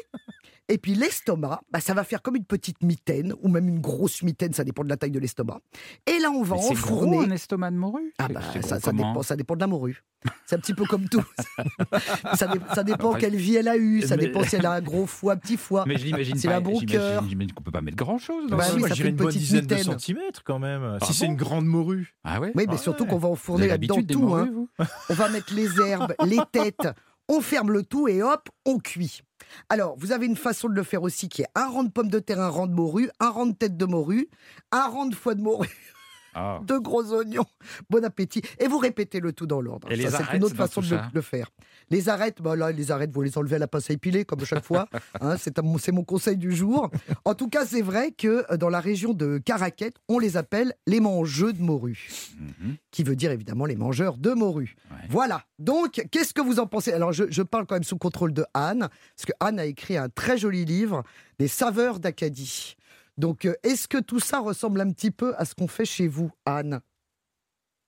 [0.68, 4.22] Et puis l'estomac, bah, ça va faire comme une petite mitaine, ou même une grosse
[4.24, 5.60] mitaine, ça dépend de la taille de l'estomac.
[6.08, 7.18] Et là, on va Mais C'est gros enfourner.
[7.18, 10.02] un estomac de morue Ah bah, ça, ça dépend, ça dépend de la morue.
[10.44, 11.22] C'est un petit peu comme tout.
[12.34, 14.66] ça, dé- ça dépend Après- quelle vie elle a eu, ça Mais- dépend si elle
[14.66, 15.84] a un gros foie, un petit foie.
[15.86, 16.56] Mais je l'imagine C'est pas.
[16.56, 17.24] un bon j'imagine- cœur.
[17.28, 18.74] J'imagine qu'on peut pas mettre grand chose dans Bah ça.
[18.74, 19.84] oui, moi, ça fait une une bonne petite dizaine de mitaine.
[19.84, 20.98] centimètres quand même.
[21.00, 22.16] Ah si c'est une grande morue.
[22.24, 23.10] Ah ouais Oui, mais Ah surtout ouais.
[23.10, 24.34] qu'on va enfourner là-dedans tout.
[24.34, 24.46] hein.
[24.50, 24.66] morues,
[25.10, 26.88] On va mettre les herbes, les têtes,
[27.28, 29.22] on ferme le tout et hop, on cuit.
[29.68, 32.10] Alors, vous avez une façon de le faire aussi qui est un rang de pommes
[32.10, 34.28] de terre, un rang de morue, un rang de tête de morue,
[34.72, 35.94] un rang de foie de morue,
[36.38, 36.60] Ah.
[36.62, 37.46] deux gros oignons.
[37.90, 38.42] Bon appétit.
[38.60, 39.88] Et vous répétez le tout dans l'ordre.
[39.88, 41.50] Les Ça, c'est une autre façon de le, faire.
[41.90, 44.44] Les arêtes, bah là, les arêtes, vous les enlevez à la pince à épiler, comme
[44.44, 44.86] chaque fois.
[45.20, 46.90] Hein, c'est mon conseil du jour.
[47.24, 50.74] En tout cas, c'est vrai que euh, dans la région de Caraquet, on les appelle
[50.86, 52.76] les mangeux de morue Mhm.
[52.90, 54.76] qui veut dire évidemment les mangeurs de morue.
[54.90, 54.96] Ouais.
[55.08, 55.44] Voilà.
[55.58, 56.92] Donc, qu'est-ce que vous en pensez?
[56.92, 59.96] Alors, je, je parle quand même sous contrôle de Anne, parce que Anne a écrit
[59.96, 61.02] un très joli livre,
[61.38, 62.76] Des saveurs d'Acadie.
[63.16, 66.08] Donc, euh, est-ce que tout ça ressemble un petit peu à ce qu'on fait chez
[66.08, 66.80] vous, Anne?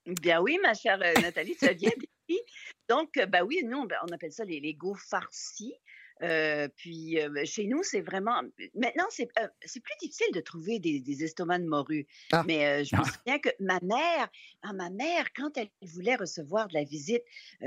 [0.06, 1.90] Bien oui, ma chère euh, Nathalie, tu as bien
[2.28, 2.40] dit.
[2.88, 5.74] Donc, euh, bah oui, nous, on on appelle ça les Lego farcis.
[6.22, 8.42] Euh, puis euh, chez nous, c'est vraiment.
[8.74, 12.06] Maintenant, c'est euh, plus difficile de trouver des, des estomacs de morue.
[12.32, 12.42] Ah.
[12.46, 13.04] Mais euh, je me Ah.
[13.04, 14.28] souviens que ma mère,
[14.62, 17.22] ah, ma mère, quand elle voulait recevoir de la visite,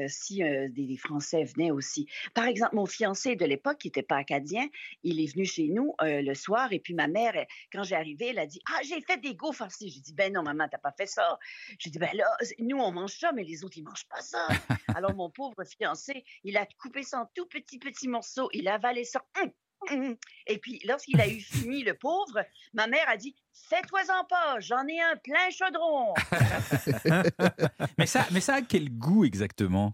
[0.08, 2.08] si des, des Français venaient aussi.
[2.34, 4.68] Par exemple, mon fiancé de l'époque, qui n'était pas acadien,
[5.04, 6.72] il est venu chez nous le soir.
[6.74, 9.36] Et puis ma mère, elle- quand j'ai arrivé, elle a dit Ah, j'ai fait des
[9.36, 9.90] go farcis.
[9.90, 11.40] J'ai dit Ben non, maman, t'as pas fait ça.
[11.80, 12.26] J'ai dit, ben là,
[12.60, 14.48] nous, on mange ça, mais les autres, ils mangent pas ça.
[14.96, 18.08] Alors, mon pauvre fiancé, il a coupé ça en tout petits, petits
[18.54, 19.24] Il a avalé ça.
[19.42, 19.52] Hum,
[19.90, 20.18] hum.
[20.48, 23.36] Et puis, lorsqu'il a eu fini, le pauvre, ma mère a dit,
[23.70, 26.14] fais-toi-en pas, j'en ai un plein chaudron.
[27.98, 29.94] mais, ça, mais ça a quel goût exactement,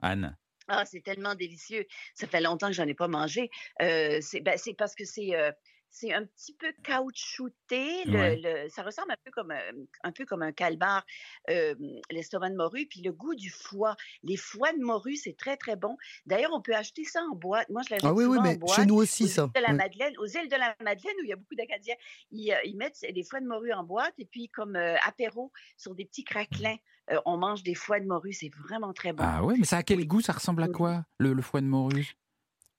[0.00, 0.36] Anne?
[0.68, 1.86] Ah, c'est tellement délicieux.
[2.14, 3.50] Ça fait longtemps que j'en ai pas mangé.
[3.82, 5.52] Euh, c'est ben, c'est parce que c'est euh,
[5.96, 8.04] c'est un petit peu caoutchouté.
[8.06, 8.40] Le, Ouais.
[8.42, 9.60] le- ça ressemble un peu comme un,
[10.02, 11.04] un peu comme un calmar,
[11.50, 11.74] euh,
[12.10, 12.86] l'estomac de morue.
[12.86, 13.94] Puis le goût du foie.
[14.24, 15.96] Les foies de morue, c'est très très bon.
[16.26, 17.68] D'ailleurs, on peut acheter ça en boîte.
[17.70, 18.74] Moi, je l'achète Ah oui, oui, en mais boîte.
[18.76, 19.46] chez nous Aux aussi, îles ça.
[19.54, 19.74] de la Ouais.
[19.74, 21.94] Madeleine, aux îles de la Madeleine, où il y a beaucoup d'Acadiens,
[22.32, 25.52] ils, euh, ils mettent des foies de morue en boîte et puis comme euh, apéro
[25.76, 26.76] sur des petits craquelins,
[27.12, 28.32] euh, on mange des foies de morue.
[28.32, 29.22] C'est vraiment très bon.
[29.24, 30.20] Ah ouais, mais ça a quel goût?
[30.20, 30.72] Ça ressemble à Oui.
[30.72, 32.14] quoi, le, le foie de morue?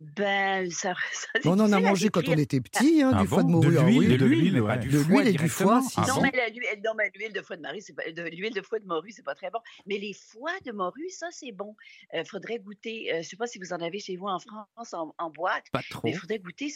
[0.01, 3.43] Ben, ça, ça On en a mangé quand on était petit, hein, Ah du foie
[3.43, 3.73] de morue.
[3.73, 4.17] De ah l'huile, oui.
[4.17, 4.77] de l'huile, ouais.
[4.77, 6.49] De et du foie, si, Ah non, bon mais la-
[6.83, 9.11] non, mais l'huile de foie de morue, c'est pas, de l'huile de foie de morue,
[9.11, 9.59] c'est pas très bon.
[9.87, 11.75] Mais les foies de morue, ça, c'est bon.
[12.13, 13.13] Il faudrait goûter.
[13.13, 15.65] euh, je sais pas si vous en avez chez vous en France en, en boîte,
[15.71, 16.01] Pas trop.
[16.03, 16.71] mais il faudrait goûter.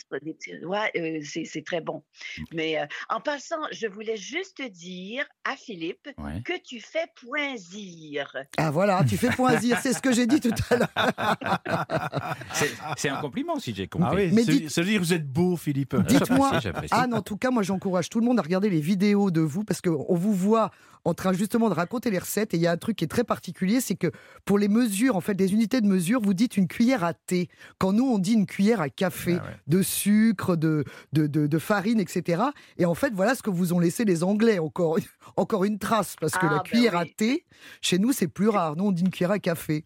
[0.64, 2.04] Ouais, euh, c'est c'est très bon.
[2.54, 6.42] Mais euh, en passant, je voulais juste dire à Philippe Ouais.
[6.44, 8.34] que tu fais poinzir.
[8.58, 10.96] Ah voilà, tu fais point dire, c'est ce que j'ai dit tout à l'heure.
[12.54, 14.08] C'est- C'est un compliment si j'ai compris.
[14.12, 15.96] Ah oui, Mais ça, dites- ça veut dire que vous êtes beau, Philippe.
[16.08, 16.94] Dites-moi, j'apprécie.
[16.94, 19.64] Anne, en tout cas, moi j'encourage tout le monde à regarder les vidéos de vous
[19.64, 20.72] parce qu'on vous voit
[21.06, 23.08] en train justement de raconter les recettes et il y a un truc qui est
[23.08, 24.12] très particulier, c'est que
[24.44, 27.48] pour les mesures, en fait, les unités de mesure, vous dites une cuillère à thé,
[27.78, 29.56] quand nous on dit une cuillère à café, Ah ouais.
[29.68, 32.44] de sucre, de, de, de- de farine, etc.
[32.78, 34.98] Et en fait, voilà ce que vous ont laissé les Anglais, encore,
[35.38, 37.46] encore une trace, parce que Ah, la ben cuillère à thé,
[37.82, 39.86] chez nous c'est plus rare, nous on dit une cuillère à café.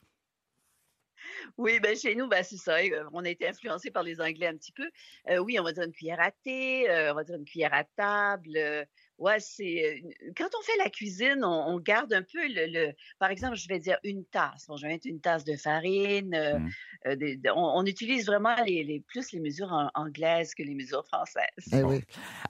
[1.57, 2.77] Oui, ben chez nous, ben c'est ça.
[3.11, 4.89] On a été influencé par les Anglais un petit peu.
[5.29, 7.73] Euh, oui, on va dire une cuillère à thé, euh, on va dire une cuillère
[7.73, 8.51] à table.
[8.57, 8.83] euh,
[9.19, 10.03] ouais, c'est
[10.35, 13.67] quand on fait la cuisine, on, on garde un peu le, le- Par exemple, je
[13.67, 14.65] vais dire une tasse.
[14.67, 16.33] Bon, je vais mettre une tasse de farine.
[16.35, 16.69] euh, Mm.
[17.07, 20.75] euh, des- de- on, on utilise vraiment les, les- plus les mesures anglaises que les
[20.75, 21.45] mesures françaises.
[21.71, 22.01] Eh oui.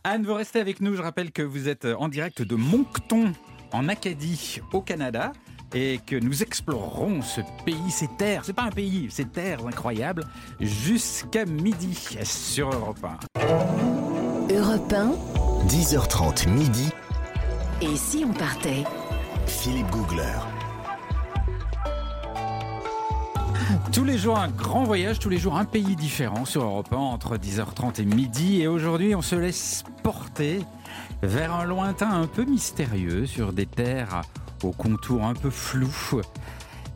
[0.04, 0.96] Anne, vous restez avec nous.
[0.96, 3.34] Je rappelle que vous êtes en direct de Moncton,
[3.72, 5.32] en Acadie, au Canada.
[5.76, 10.24] Et que nous explorerons ce pays, ces terres, c'est pas un pays, ces terres incroyables,
[10.60, 13.04] jusqu'à midi sur Europe
[13.40, 14.54] 1.
[14.54, 16.90] Europe 1, 10h30 midi,
[17.82, 18.84] et si on partait?
[19.48, 20.40] Philippe Googler.
[23.92, 26.96] Tous les jours un grand voyage, tous les jours un pays différent sur Europe 1
[26.96, 28.62] entre 10h30 et midi.
[28.62, 30.62] Et aujourd'hui, on se laisse porter
[31.24, 34.22] vers un lointain un peu mystérieux sur des terres
[34.64, 35.90] au contour un peu flou,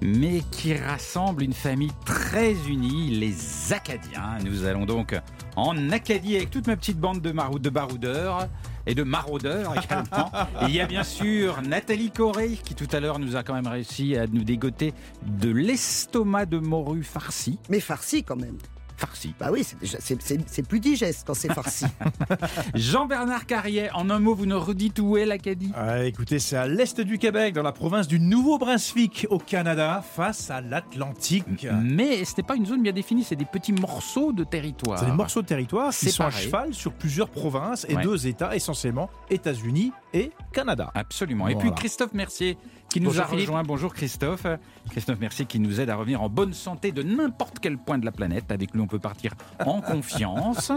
[0.02, 4.38] mais qui rassemble une famille très unie, les Acadiens.
[4.46, 5.16] Nous allons donc
[5.56, 8.48] en Acadie avec toute ma petite bande de, marou- de baroudeurs
[8.86, 10.32] et de maraudeurs également.
[10.62, 13.54] Et il y a bien sûr Nathalie Corée qui tout à l'heure nous a quand
[13.54, 14.94] même réussi à nous dégoter
[15.26, 17.60] de l'estomac de morue farci.
[17.70, 18.58] Mais farci quand même.
[18.98, 19.34] Farci.
[19.40, 21.86] Bah oui, c'est plus digeste quand c'est farci.
[22.76, 25.72] Jean-Bernard Carrier, en un mot, vous nous redites où est l'Acadie?
[25.76, 30.50] Ah, écoutez, c'est à l'est du Québec, dans la province du Nouveau-Brunswick, au Canada, face
[30.50, 31.68] à l'Atlantique.
[31.84, 35.00] Mais ce n'est pas une zone bien définie, c'est des petits morceaux de territoire.
[35.00, 38.04] C'est des morceaux de territoire qui sont à cheval sur plusieurs provinces et Ouais.
[38.04, 40.92] deux États, essentiellement États-Unis et Canada.
[40.94, 41.48] Absolument.
[41.48, 41.72] Et Voilà.
[41.72, 42.58] puis Christophe Mercier
[42.90, 43.48] qui nous Bonjour, a Philippe.
[43.48, 43.64] rejoint.
[43.64, 44.46] Bonjour Christophe.
[44.90, 48.06] Christophe Mercier qui nous aide à revenir en bonne santé de n'importe quel point de
[48.06, 48.52] la planète.
[48.52, 49.34] Avec lui, on peut partir
[49.66, 50.72] en confiance.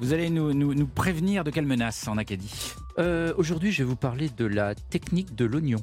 [0.00, 2.72] Vous allez nous, nous- nous prévenir de quelle menace en Acadie?
[2.98, 5.78] Euh, Aujourd'hui, je vais vous parler de la technique de l'oignon.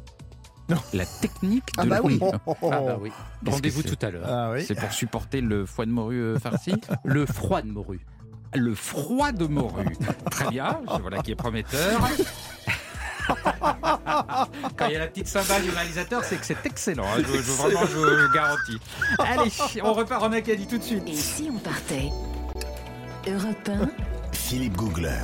[0.94, 2.18] La technique de Ah bah oui.
[2.20, 2.40] l'oignon.
[2.46, 3.10] Ah bah oui.
[3.44, 4.28] Qu'est-ce Rendez-vous que c'est tout à l'heure.
[4.28, 4.64] Ah oui.
[4.66, 6.74] C'est pour supporter le foie de morue euh, farci?
[7.06, 8.06] Le froid de morue.
[8.54, 9.96] Le froid de morue.
[10.32, 12.02] Très bien, voilà qui est prometteur.
[14.78, 17.06] Quand il y a la petite cymbale du réalisateur, c'est que c'est excellent.
[17.06, 18.80] hein, Je, je- vraiment, je, je garantis.
[19.20, 19.52] Allez,
[19.84, 21.04] on repart en Acadie tout de suite.
[21.08, 22.10] Et si on partait
[23.28, 23.90] Europe 1,
[24.32, 25.20] Philippe Googler.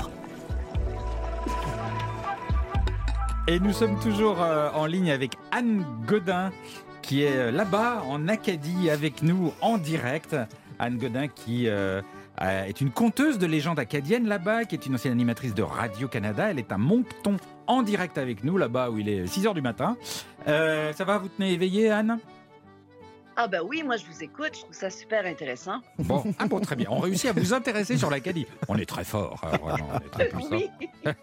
[3.47, 6.51] Et nous sommes toujours euh, en ligne avec Anne Godin,
[7.01, 10.35] qui est euh, là-bas en Acadie avec nous en direct.
[10.79, 12.01] Anne Godin qui euh,
[12.41, 16.49] est une conteuse de légendes acadiennes là-bas, qui est une ancienne animatrice de Radio-Canada.
[16.51, 17.35] Elle est à Moncton
[17.67, 19.97] en direct avec nous, là-bas où il est 6h du matin.
[20.47, 22.19] Euh, ça va, vous tenez éveillé, Anne?
[23.35, 25.81] Ah ben oui, moi je vous écoute, je trouve ça super intéressant.
[25.97, 26.87] Bon, ah bon, très bien.
[26.91, 28.45] On réussit à vous intéresser sur l'Acadie.
[28.67, 30.49] On est très fort, hein, vraiment, on est très puissant.
[30.51, 30.69] oui.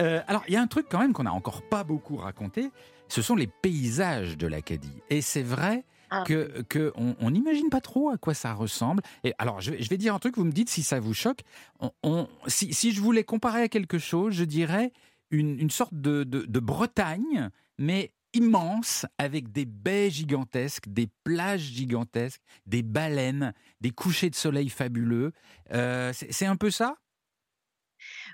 [0.00, 2.70] Euh, alors, il y a un truc quand même qu'on n'a encore pas beaucoup raconté,
[3.08, 5.02] ce sont les paysages de l'Acadie.
[5.10, 6.22] Et c'est vrai Ah.
[6.26, 9.02] que, que on n'imagine pas trop à quoi ça ressemble.
[9.24, 11.14] Et alors, je, vais- je vais dire un truc, vous me dites si ça vous
[11.14, 11.40] choque.
[11.80, 14.92] On, on- si, si je voulais comparer à quelque chose, je dirais
[15.32, 22.82] une, sorte de, de- Bretagne, mais immense, avec des baies gigantesques, des plages gigantesques, des
[22.82, 25.32] baleines, des couchers de soleil fabuleux.
[25.72, 26.96] Euh, c'est un peu ça?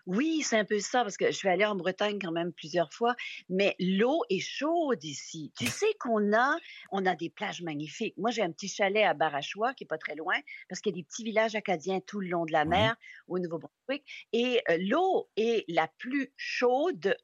[0.09, 2.91] Oui, c'est un peu ça, parce que je suis allée en Bretagne quand même plusieurs
[2.95, 3.15] fois,
[3.51, 5.53] mais l'eau est chaude ici.
[5.59, 6.57] Tu sais qu'on a,
[6.91, 8.15] on a des plages magnifiques.
[8.17, 10.99] Moi, j'ai un petit chalet à Barachois, qui est pas très loin, parce qu'il y
[10.99, 14.79] a des petits villages acadiens tout le long de la mer, au Nouveau-Brunswick, et euh,
[14.81, 17.15] l'eau est la plus chaude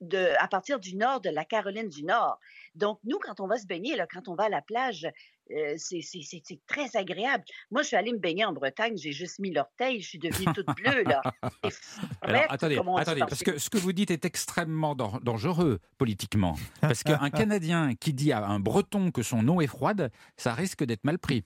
[0.00, 2.38] de, à partir du nord de la Caroline du Nord.
[2.76, 5.08] Donc, nous, quand on va se baigner, là, quand on va à la plage,
[5.56, 7.44] euh, c'est très agréable.
[7.70, 10.52] Moi, je suis allée me baigner en Bretagne, j'ai juste mis l'orteil, je suis devenue
[10.54, 11.22] toute bleue, là.
[12.22, 12.80] Alors, attendez,
[13.20, 16.56] parce que ce que vous dites est extrêmement dan- dangereux politiquement.
[16.80, 20.84] Parce qu'un Canadien qui dit à un Breton que son eau est froide, ça risque
[20.84, 21.44] d'être mal pris.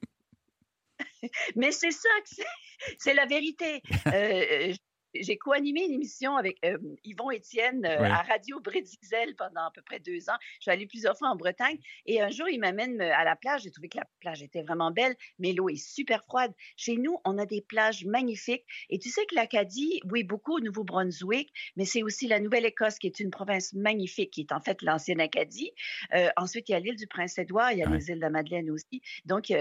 [1.56, 3.82] Mais c'est ça que c'est, c'est la vérité.
[4.06, 4.72] Euh,
[5.22, 8.08] j'ai co-animé une émission avec euh, Yvon Étienne euh, Ouais.
[8.10, 10.36] à Radio Brédixel pendant à peu près deux ans.
[10.58, 13.36] Je suis allée plusieurs fois en Bretagne et un jour, il m'amène euh, à la
[13.36, 13.62] plage.
[13.62, 16.52] J'ai trouvé que la plage était vraiment belle, mais l'eau est super froide.
[16.76, 18.64] Chez nous, on a des plages magnifiques.
[18.90, 23.06] Et tu sais que l'Acadie, oui, beaucoup au Nouveau-Brunswick, mais c'est aussi la Nouvelle-Écosse qui
[23.06, 25.70] est une province magnifique, qui est en fait l'ancienne Acadie.
[26.14, 27.96] Euh, ensuite, il y a l'île du Prince-Édouard, il y a Ouais.
[27.98, 29.00] les îles de la Madeleine aussi.
[29.24, 29.52] Donc,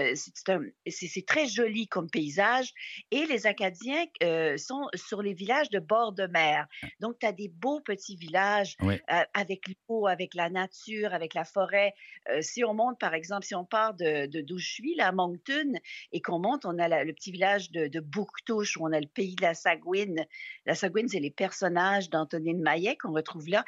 [0.86, 2.72] c'est très joli comme paysage.
[3.10, 4.04] Et les Acadiens
[4.56, 6.66] sont sur les villages de bord de mer.
[7.00, 9.00] Donc, tu as des beaux petits villages Ouais.
[9.12, 11.92] euh, avec l'eau, avec la nature, avec la forêt.
[12.30, 15.08] Euh, si on monte, par exemple, si on part de de- d'où je suis, là,
[15.08, 15.72] à Moncton,
[16.12, 19.00] et qu'on monte, on a la- le petit village de, de Bouctouche, où on a
[19.00, 20.26] le pays de la Sagouine.
[20.64, 23.64] La Sagouine, c'est les personnages d'Antonine Maillet qu'on retrouve là.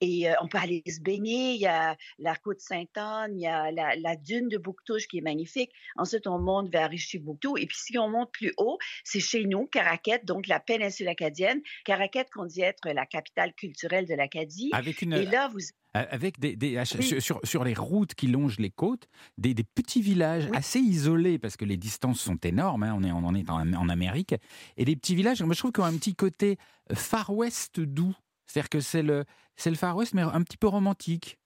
[0.00, 1.54] Et euh, on peut aller se baigner.
[1.54, 5.18] Il y a la côte Sainte-Anne, il y a la, la dune de Bouctouche qui
[5.18, 5.70] est magnifique.
[5.96, 7.56] Ensuite, on monte vers Richibouctou.
[7.58, 11.60] Et puis, si on monte plus haut, c'est chez nous, Caraquette, donc la péninsule acadienne.
[11.84, 14.70] Caraquette, qu'on dit être la capitale culturelle de l'Acadie.
[14.72, 15.58] Avec, une, Et là, vous...
[15.92, 17.20] avec des, des- Oui.
[17.20, 20.56] sur, les routes qui longent les côtes, des, des petits villages Oui.
[20.56, 22.84] assez isolés parce que les distances sont énormes.
[22.84, 24.34] hein, on, est, on en est en, en Amérique.
[24.76, 26.56] Et des petits villages, moi je trouve qu'ils ont un petit côté
[26.90, 28.14] euh, Far West doux.
[28.50, 29.24] C'est-à-dire que c'est le,
[29.56, 31.38] c'est le Far West, mais un petit peu romantique.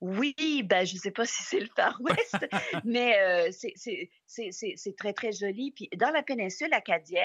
[0.00, 2.46] Oui, ben, je ne sais pas si c'est le Far West,
[2.84, 5.72] mais euh, c'est- c'est très, très joli.
[5.72, 7.24] Puis dans la péninsule acadienne,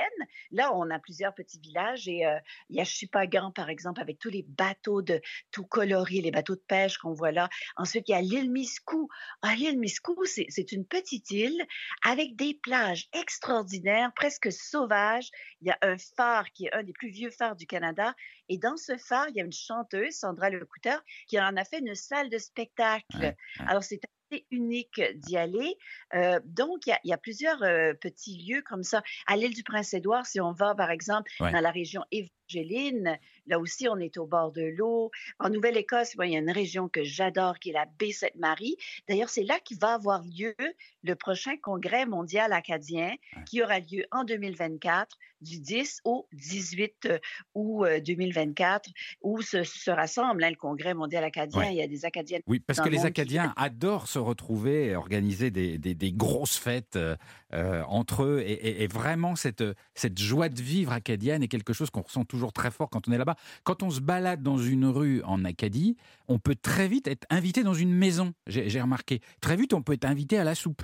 [0.52, 2.38] là, on a plusieurs petits villages et euh,
[2.70, 6.56] il y a Chupagan, par exemple, avec tous les bateaux de tout colorés, les bateaux
[6.56, 7.50] de pêche qu'on voit là.
[7.78, 9.10] Ensuite, il y a l'île Miscou.
[9.42, 11.66] Ah, l'île Miscou, c'est c'est une petite île
[12.04, 15.30] avec des plages extraordinaires, presque sauvages.
[15.62, 18.16] Il y a un phare qui est un des plus vieux phares du Canada.
[18.50, 21.80] Et dans ce phare, il y a une chanteuse, Sandra Lecouteur, qui en a fait
[21.80, 23.36] une salle de spectacle.
[23.60, 24.00] Alors, c'est
[24.36, 25.76] assez unique d'y aller.
[26.14, 29.04] Euh, donc, il y a, il y a plusieurs euh, petits lieux comme ça.
[29.28, 31.52] À l'île du Prince-Édouard, si on va, par exemple, Ouais.
[31.52, 35.12] dans la région évangéline, Là aussi, on est au bord de l'eau.
[35.40, 38.76] En Nouvelle-Écosse, il y a une région que j'adore qui est la baie Sainte-Marie.
[39.08, 40.56] D'ailleurs, c'est là qu'il va avoir lieu
[41.04, 43.14] le prochain congrès mondial acadien
[43.46, 47.10] qui aura lieu en 2024 du 10 au 18
[47.54, 48.90] août euh, 2024
[49.22, 51.60] où se, se rassemble hein, le congrès mondial acadien.
[51.60, 51.74] Ouais.
[51.74, 52.40] Il y a des Acadiens.
[52.48, 56.12] Oui, parce que le les qui- Acadiens adorent se retrouver et organiser des, des- des
[56.12, 57.16] grosses fêtes euh,
[57.54, 58.42] euh, entre eux.
[58.46, 62.26] Et, et- et vraiment, cette, cette joie de vivre acadienne est quelque chose qu'on ressent
[62.26, 63.35] toujours très fort quand on est là-bas.
[63.64, 67.64] Quand on se balade dans une rue en Acadie, on peut très vite être invité
[67.64, 69.22] dans une maison, j'ai remarqué.
[69.42, 70.84] Très vite, on peut être invité à la soupe.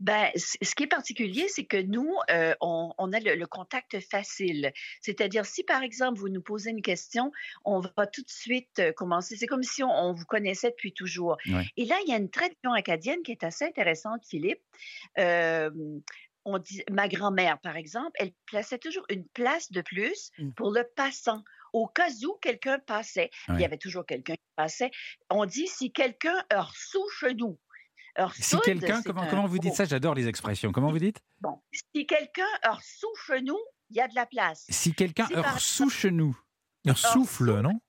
[0.00, 4.00] Ben, ce qui est particulier, c'est que nous, euh, on, on a le, le contact
[4.00, 4.72] facile.
[5.02, 7.30] C'est-à-dire, si par exemple, vous nous posez une question,
[7.64, 9.36] on va tout de suite euh, commencer.
[9.36, 11.36] C'est comme si on, on vous connaissait depuis toujours.
[11.46, 11.66] Ouais.
[11.76, 14.62] Et là, il y a une tradition acadienne qui est assez intéressante, Philippe.
[15.18, 15.70] Euh,
[16.46, 20.52] on dit, ma grand-mère, par exemple, elle plaçait toujours une place de plus Mm.
[20.52, 21.42] pour le passant.
[21.72, 24.90] Au cas où quelqu'un passait, il y avait toujours quelqu'un qui passait.
[25.28, 27.04] On dit si quelqu'un heure sous.
[28.18, 29.84] Heure Si quelqu'un, comment, un comment vous dites ça?
[29.84, 30.72] J'adore les expressions.
[30.72, 31.18] Comment vous dites?
[31.40, 33.58] Bon, si quelqu'un heure sous chez nous,
[33.90, 34.64] il y a de la place.
[34.70, 36.34] Si quelqu'un Si heure sous chez nous.
[36.86, 37.80] Un souffle, non?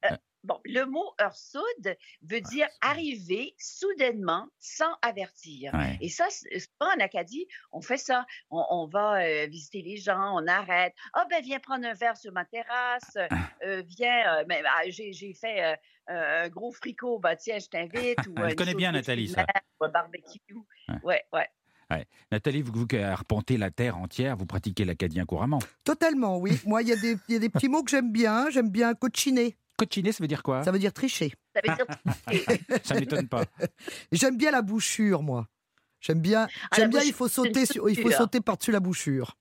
[0.47, 5.73] Bon, le mot heure soude veut dire arriver soudainement sans avertir.
[5.73, 5.97] Ouais.
[5.99, 6.47] Et ça, c'est
[6.79, 8.25] pas en Acadie, on fait ça.
[8.49, 10.93] On, on va euh, visiter les gens, on arrête.
[11.13, 13.17] Ah ben viens prendre un verre sur ma terrasse.
[13.63, 15.75] euh, viens, euh, mais, ah, j'ai fait
[16.09, 18.17] euh, un gros fricot, bah tiens, je t'invite.
[18.27, 19.45] ou Elle une connaît bien, Nathalie, ça.
[19.81, 20.39] ou un barbecue.
[21.03, 21.21] Ouais.
[21.33, 21.47] Ouais,
[21.91, 22.05] ouais.
[22.31, 25.59] Nathalie, vous, vous qui arpentez la terre entière, vous pratiquez l'acadien couramment.
[25.83, 26.51] Totalement, oui.
[26.65, 28.49] Moi, il y, a des- il y a des petits mots que j'aime bien.
[28.49, 29.57] J'aime bien cochiner.
[29.77, 30.63] Cochiner, ça veut dire quoi?
[30.63, 31.33] Ça veut dire tricher.
[31.55, 31.85] Ça veut dire
[32.83, 33.45] Ça m'étonne pas.
[34.11, 35.47] J'aime bien la bouchure, moi.
[36.01, 38.79] J'aime bien, Ah, j'aime bien il faut c'est sauter, sur- il faut sauter par-dessus la
[38.79, 39.35] bouchure.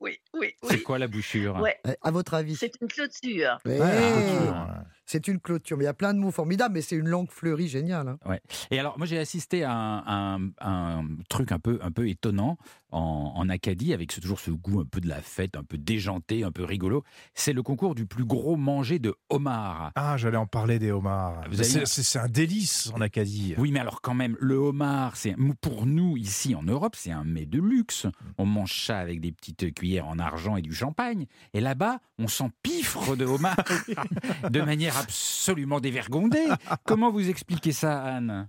[0.00, 0.82] oui, oui, C'est oui.
[0.82, 1.56] quoi la bouchure?
[1.56, 2.56] Ouais, Euh, À votre avis?
[2.56, 3.58] C'est une clôture.
[3.66, 5.76] Ouais, Ah, C'est une clôture.
[5.76, 8.08] Mais il y a plein de mots formidables, mais c'est une langue fleurie géniale.
[8.08, 8.38] hein.
[8.70, 12.56] Et alors, moi, j'ai assisté à un, un- un truc un peu, un peu étonnant
[12.94, 15.76] en, en Acadie, avec ce- toujours ce goût un peu de la fête, un peu
[15.78, 17.02] déjanté, un peu rigolo.
[17.34, 19.92] C'est le concours du plus gros manger de homard.
[19.96, 21.42] Ah, j'allais en parler des homards.
[21.44, 23.54] Avez- C'est un délice en Acadie.
[23.58, 27.24] Oui, mais alors quand même, le homard, c'est pour nous ici en Europe, c'est un
[27.24, 28.06] mets de luxe.
[28.38, 31.26] On mange ça avec des petites cuillères en argent et du champagne.
[31.52, 33.56] Et là-bas, on s'empiffre de homard
[34.50, 36.46] de manière absolument dévergondée.
[36.84, 38.48] Comment vous expliquez ça, Anne?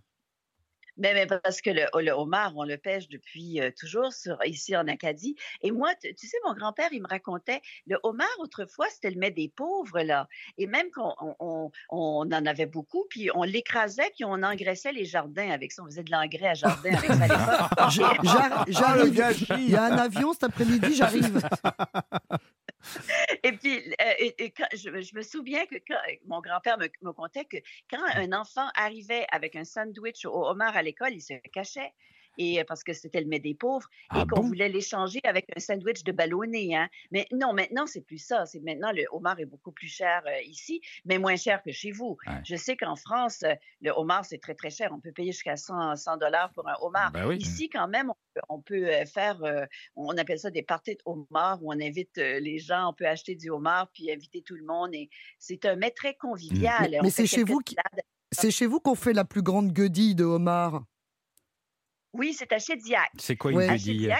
[0.98, 4.76] Mais, mais parce que le, le homard, on le pêche depuis euh, toujours sur, ici
[4.78, 5.36] en Acadie.
[5.62, 9.20] Et moi, tu, tu sais, mon grand-père, il me racontait, le homard, autrefois, c'était le
[9.20, 10.28] mets des pauvres, là.
[10.58, 14.92] Et même qu'on on, on- on en avait beaucoup, puis on l'écrasait, puis on engraissait
[14.92, 15.84] les jardins avec ça.
[15.84, 18.66] On faisait de l'engrais à jardin avec ça à l'époque.
[18.66, 19.56] Le J'arrive.
[19.58, 21.42] Il y a un avion cet après-midi, j'arrive.
[23.46, 26.88] Et puis, euh, et- et quand- je, je me souviens que quand, mon grand-père me,
[27.04, 27.58] me contait que
[27.92, 31.94] quand un enfant arrivait avec un sandwich au homard à l'école, il se cachait.
[32.38, 34.48] Et euh, parce que c'était le mets des pauvres Ah et qu'on bon?
[34.48, 36.76] voulait l'échanger avec un sandwich de ballonné.
[36.76, 36.90] Hein.
[37.12, 38.46] Mais non, maintenant, c'est plus ça.
[38.46, 41.92] C'est maintenant, le homard est beaucoup plus cher euh, ici, mais moins cher que chez
[41.92, 42.18] vous.
[42.28, 42.34] Ouais.
[42.46, 44.90] Je sais qu'en France, euh, le homard, c'est très, très cher.
[44.94, 47.12] On peut payer jusqu'à 100 100 dollars pour un homard.
[47.12, 47.38] Ben oui.
[47.38, 51.02] Ici, quand même, on peut, on peut, faire, euh, on appelle ça des parties de
[51.06, 54.56] homard où on invite euh, les gens, on peut acheter du homard puis inviter tout
[54.56, 54.94] le monde.
[54.94, 56.90] Et c'est un mets très convivial.
[56.92, 58.06] Mais- On mais fait c'est chez quelques vous qui- salades.
[58.32, 60.84] C'est chez vous qu'on fait la plus grande guedille de homard?
[62.18, 63.10] Oui, c'est à Chédiac.
[63.18, 63.68] C'est quoi Ouais.
[63.68, 64.12] une il-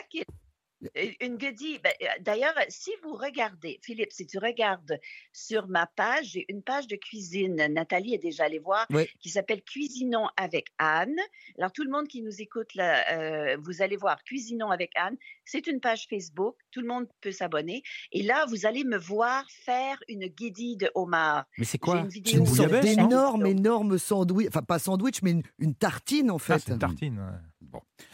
[0.98, 1.80] euh, une guedille.
[1.84, 5.00] ben, euh, D'ailleurs, si vous regardez, Philippe, si tu regardes
[5.32, 7.56] sur ma page, j'ai une page de cuisine.
[7.72, 9.08] Nathalie est déjà allée voir, Oui.
[9.20, 11.16] qui s'appelle Cuisinons avec Anne.
[11.58, 15.16] Alors, tout le monde qui nous écoute, là, euh, vous allez voir Cuisinons avec Anne.
[15.46, 16.56] C'est une page Facebook.
[16.72, 17.82] Tout le monde peut s'abonner.
[18.12, 21.46] Et là, vous allez me voir faire une guedille de homard.
[21.58, 21.98] Mais c'est quoi?
[22.00, 22.40] une C'est vidéo.
[22.42, 24.50] une sorte d'énorme, énorme sandwich.
[24.50, 26.60] Enfin, pas sandwich, mais une, une tartine, en Ah, fait.
[26.60, 27.18] c'est une tartine.
[27.18, 27.40] ouais.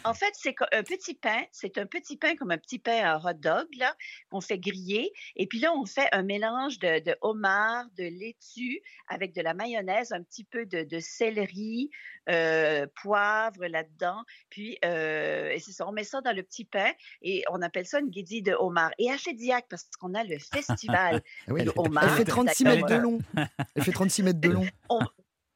[0.03, 1.43] En fait, c'est un petit pain.
[1.51, 3.95] C'est un petit pain comme un petit pain à hot dog, là,
[4.29, 5.11] qu'on fait griller.
[5.35, 9.53] Et puis là, on fait un mélange de, de homard, de laitue, avec de la
[9.53, 11.89] mayonnaise, un petit peu de, de céleri,
[12.29, 14.23] euh, poivre là-dedans.
[14.49, 17.99] Puis, euh, c'est ça, on met ça dans le petit pain et on appelle ça
[17.99, 18.91] une guédille de homard.
[18.97, 22.03] Et à Chédiac, parce qu'on a le festival oui, fait, homard.
[22.03, 23.19] elle fait 36 mètres de long.
[23.75, 24.65] Elle fait 36 mètres de long.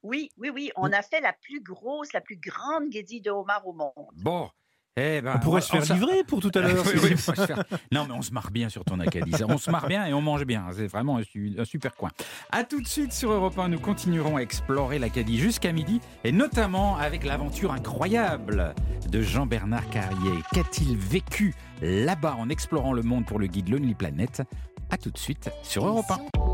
[0.05, 0.71] Oui, oui, oui.
[0.75, 3.91] On a fait la plus grosse, la plus grande guédille de homard au monde.
[4.17, 4.49] Bon.
[4.97, 6.81] Eh ben, On pourrait se faire livrer pour tout à l'heure.
[6.85, 9.33] Oui, oui, on faire- Non, mais on se marre bien sur ton Acadie.
[9.49, 10.67] On se marre bien et on mange bien.
[10.73, 12.11] C'est vraiment un super coin.
[12.53, 13.67] À tout de suite sur Europe 1.
[13.67, 18.73] Nous continuerons à explorer l'Acadie jusqu'à midi et notamment avec l'aventure incroyable
[19.09, 20.31] de Jean-Bernard Carrier.
[20.53, 24.43] Qu'a-t-il vécu là-bas en explorant le monde pour le guide Lonely Planet?
[24.91, 26.44] À tout de suite sur Europe 1.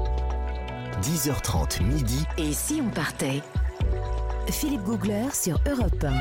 [1.02, 2.26] 10h30 midi.
[2.38, 3.42] Et si on partait?
[4.50, 6.14] Philippe Googler sur Europe 1.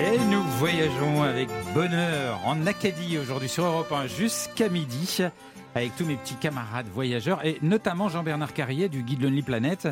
[0.00, 5.18] Et nous voyageons avec bonheur en Acadie aujourd'hui sur Europe 1 jusqu'à midi
[5.74, 9.88] avec tous mes petits camarades voyageurs et notamment Jean-Bernard Carrier du guide Lonely Planet.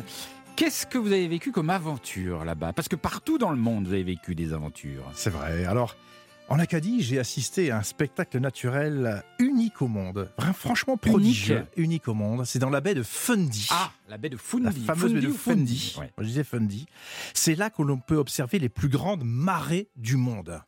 [0.55, 2.73] Qu'est-ce que vous avez vécu comme aventure là-bas?
[2.73, 5.03] Parce que partout dans le monde, vous avez vécu des aventures.
[5.13, 5.65] C'est vrai.
[5.65, 5.95] Alors,
[6.51, 10.29] en Acadie, j'ai assisté à un spectacle naturel unique au monde.
[10.53, 11.65] Franchement prodigieux.
[11.77, 12.45] Unique, au monde.
[12.45, 13.67] C'est dans la baie de Fundy.
[13.71, 14.65] Ah, la baie de Fundy.
[14.65, 15.95] La fameuse baie de Fundy.
[15.99, 16.11] Ouais.
[16.17, 16.87] Je disais Fundy.
[17.33, 20.61] C'est là que l'on peut observer les plus grandes marées du monde.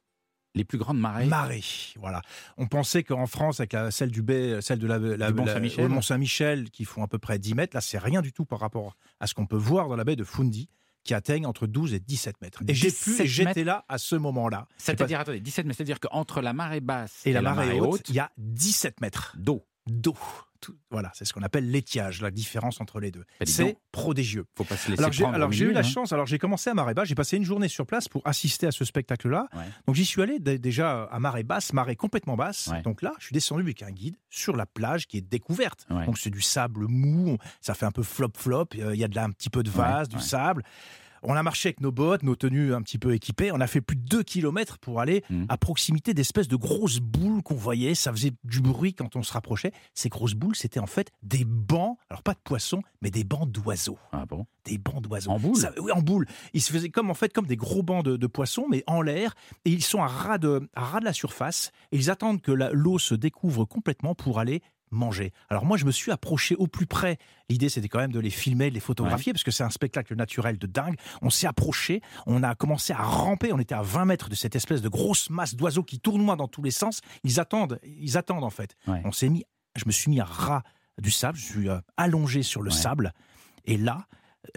[0.56, 1.26] Les plus grandes marées.
[1.26, 1.64] Marées,
[2.00, 2.22] voilà.
[2.58, 5.54] On pensait qu'en France, avec celle du baie, celle de la, la- Du Mont la-
[5.56, 5.86] Saint-Michel.
[5.86, 8.46] au Mont Saint-Michel, qui font à peu près 10 mètres, là, c'est rien du tout
[8.46, 10.70] par rapport à ce qu'on peut voir dans la baie de Fundy,
[11.04, 12.64] qui atteignent entre 12 et 17 mètres.
[12.68, 14.68] Et j'ai pu, 17 et j'étais là à ce moment-là.
[14.78, 18.20] C'est-à-dire, attendez, 17 mètres, c'est-à-dire qu'entre la marée basse Et la marée haute, il y
[18.20, 19.66] a 17 mètres d'eau.
[19.88, 20.16] D'eau.
[20.62, 23.26] Tout- Voilà, c'est ce qu'on appelle l'étiage, la différence entre les deux.
[23.38, 24.46] Bah, C'est prodigieux.
[24.56, 25.84] Faut pas se laisser Alors j'ai alors, eu la hein.
[25.84, 28.68] chance, alors j'ai commencé à marée basse, j'ai passé une journée sur place pour assister
[28.68, 29.50] à ce spectacle-là.
[29.54, 29.64] Ouais.
[29.88, 32.68] Donc j'y suis allé dé- déjà à marée basse, marée complètement basse.
[32.68, 32.82] Ouais.
[32.82, 35.86] Donc là, je suis descendu avec un guide sur la plage qui est découverte.
[35.90, 36.06] Ouais.
[36.06, 39.16] Donc c'est du sable mou, ça fait un peu flop-flop, euh, il y a de
[39.16, 40.64] là un petit peu de vase, du sable.
[41.26, 43.52] On a marché avec nos bottes, nos tenues un petit peu équipées.
[43.52, 45.46] On a fait plus de 2 km pour aller Mhm.
[45.50, 47.96] à proximité d'espèces de grosses boules qu'on voyait.
[47.96, 49.72] Ça faisait du bruit quand on se rapprochait.
[49.94, 53.50] Ces grosses boules, c'était en fait des bancs, alors pas de poissons, mais des bancs
[53.50, 54.46] d'oiseaux Ah bon?
[54.66, 55.32] Des bancs d'oiseaux.
[55.32, 55.56] En boule?
[55.58, 56.26] Ça- Oui, en boule.
[56.54, 59.02] Ils se faisaient comme en fait comme des gros bancs de, de poissons, mais en
[59.02, 59.34] l'air,
[59.66, 62.52] et ils sont à ras de, à ras de la surface, et ils attendent que
[62.52, 64.62] l'eau se découvre complètement pour aller
[64.94, 65.34] manger.
[65.50, 67.18] Alors moi, je me suis approché au plus près.
[67.50, 70.16] L'idée, c'était quand même de les filmer, de les photographier, parce que c'est un spectacle
[70.16, 70.96] naturel de dingue.
[71.22, 74.56] On s'est approché, on a commencé à ramper, on était à 20 mètres de cette
[74.56, 77.02] espèce de grosse masse d'oiseaux qui tournoient dans tous les sens.
[77.24, 78.76] Ils attendent, ils attendent en fait.
[78.88, 79.02] Ouais.
[79.06, 79.44] On s'est mis,
[79.76, 80.64] je me suis mis à ras
[81.02, 82.76] du sable, je suis euh, allongé sur le Ouais.
[82.78, 83.14] sable,
[83.66, 84.06] et là,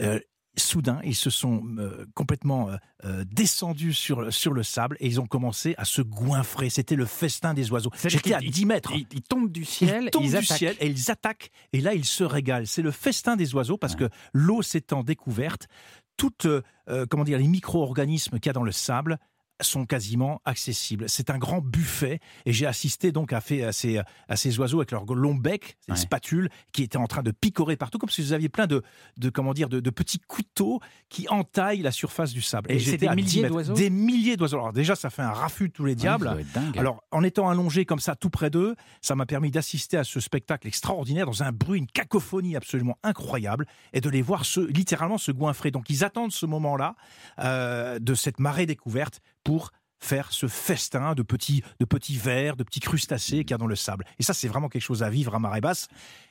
[0.01, 0.21] euh,
[0.57, 5.21] soudain, ils se sont euh, complètement euh, euh, descendus sur, sur le sable et ils
[5.21, 6.71] ont commencé à se goinfrer.
[6.71, 7.91] C'était le festin des oiseaux.
[8.07, 8.93] J'étais à qu'ils- 10 mètres.
[8.95, 10.59] Ils, ils tombent du ciel, Ils tombent ils du attaquent.
[10.59, 11.51] ciel et ils attaquent.
[11.73, 12.67] Et là, ils se régalent.
[12.67, 15.69] C'est le festin des oiseaux parce que l'eau s'étant découverte,
[16.17, 16.63] toutes euh,
[17.11, 19.19] comment dire, les micro-organismes qu'il y a dans le sable
[19.61, 21.09] sont quasiment accessibles.
[21.09, 24.79] C'est un grand buffet et j'ai assisté donc à, fait, à, ces, à ces oiseaux
[24.81, 25.97] avec leur long bec, ces Ouais.
[25.99, 28.83] spatules, qui étaient en train de picorer partout, comme si vous aviez plein de,
[29.17, 32.71] de comment dire, de, de petits couteaux qui entaillent la surface du sable.
[32.71, 34.57] Et j'étais des à 10 milliers d'oiseaux Des milliers d'oiseaux.
[34.59, 36.37] Alors déjà, ça fait un raffut de tous les diables.
[36.77, 40.21] Alors, en étant allongé comme ça tout près d'eux, ça m'a permis d'assister à ce
[40.21, 45.19] spectacle extraordinaire dans un bruit, une cacophonie absolument incroyable et de les voir se, littéralement
[45.19, 45.71] se goinfrer.
[45.71, 46.95] Donc, ils attendent ce moment-là
[47.39, 49.71] euh, de cette marée découverte pour
[50.01, 53.69] faire ce festin de petits, de petits vers, de petits crustacés qu'il y a dans
[53.69, 54.05] le sable.
[54.19, 55.87] Et ça, c'est vraiment quelque chose à vivre à marée basse.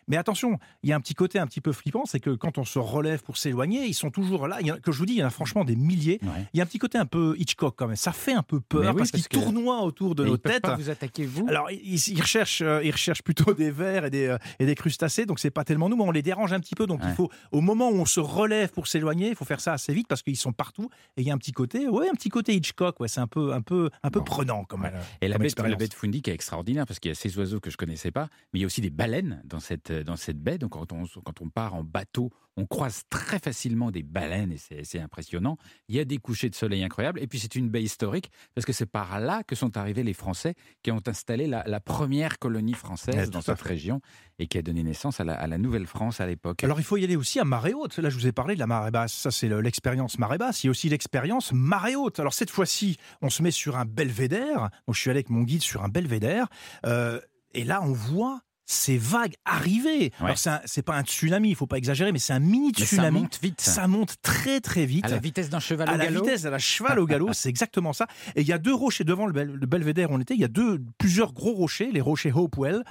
[0.07, 2.57] Mais attention, il y a un petit côté un petit peu flippant, c'est que quand
[2.57, 4.57] on se relève pour s'éloigner, ils sont toujours là.
[4.61, 6.19] Il y en a- que je vous dis, il y en a franchement des milliers.
[6.23, 6.47] Ouais.
[6.53, 7.95] Il y a un petit côté un peu Hitchcock quand même.
[7.95, 10.39] Ça fait un peu peur oui, parce, parce qu'ils que- tournoient autour de nos ils
[10.39, 10.61] têtes.
[10.61, 14.09] pas vous attaquer, vous Alors, ils, ils recherchent, euh, ils recherchent plutôt des vers et
[14.09, 16.59] des, euh, et des crustacés, donc c'est pas tellement nous, mais on les dérange un
[16.59, 16.85] petit peu.
[16.87, 19.73] Donc, il faut, au moment où on se relève pour s'éloigner, il faut faire ça
[19.73, 20.89] assez vite parce qu'ils sont partout.
[21.17, 23.27] Et il y a un petit côté, ouais, un petit côté Hitchcock, ouais, c'est un
[23.27, 24.25] peu, un peu, un peu Bon.
[24.25, 24.93] prenant quand même.
[25.21, 25.79] Et la expérience.
[25.79, 28.11] la de Fundy qui est extraordinaire parce qu'il y a ces oiseaux que je connaissais
[28.11, 30.57] pas, mais il y a aussi des baleines dans cette, dans cette baie.
[30.57, 34.57] Donc quand on, quand on part en bateau, on croise très facilement des baleines et
[34.57, 35.57] c'est c'est impressionnant.
[35.89, 37.19] Il y a des couchers de soleil incroyables.
[37.21, 40.13] Et puis c'est une baie historique parce que c'est par là que sont arrivés les
[40.13, 43.69] Français qui ont installé la, la première colonie française dans cette fait.
[43.69, 43.99] région
[44.39, 46.63] et qui a donné naissance à la, à la Nouvelle-France à l'époque.
[46.63, 47.97] Alors il faut y aller aussi à marée haute.
[47.97, 49.13] Là, je vous ai parlé de la marée basse.
[49.13, 50.63] Ça, c'est le- l'expérience marée basse.
[50.63, 52.19] Il y a aussi l'expérience marée haute.
[52.19, 54.69] Alors cette fois-ci, on se met sur un belvédère.
[54.87, 56.47] Donc je suis allé avec mon guide sur un belvédère.
[56.85, 57.19] Euh,
[57.53, 60.11] et là, on voit ces vagues arriver.
[60.19, 62.85] Alors c'est pas un tsunami, il faut pas exagérer, mais c'est un mini Mais ça
[62.87, 63.19] tsunami.
[63.21, 63.61] monte vite.
[63.61, 65.05] Ça monte très très vite.
[65.05, 66.23] à la vitesse d'un cheval à au la galop.
[66.23, 68.07] vitesse, à la cheval au galop, c'est exactement ça.
[68.35, 70.33] Et il y a deux rochers devant le, bel- le belvédère où on était.
[70.33, 72.83] Il y a deux, plusieurs gros rochers, les rochers Hopewell.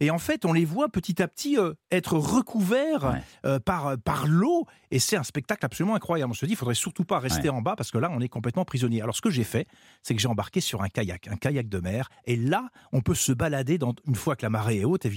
[0.00, 3.22] Et en fait, on les voit petit à petit euh, être recouverts Ouais.
[3.44, 4.66] euh, par, par l'eau.
[4.92, 6.30] Et c'est un spectacle absolument incroyable.
[6.30, 7.56] On se dit, il faudrait surtout pas rester Ouais.
[7.56, 9.02] en bas parce que là, on est complètement prisonnier.
[9.02, 9.66] Alors, ce que j'ai fait,
[10.02, 12.08] c'est que j'ai embarqué sur un kayak, un kayak de mer.
[12.26, 15.15] Et là, on peut se balader, dans, une fois que la marée est haute, évidemment,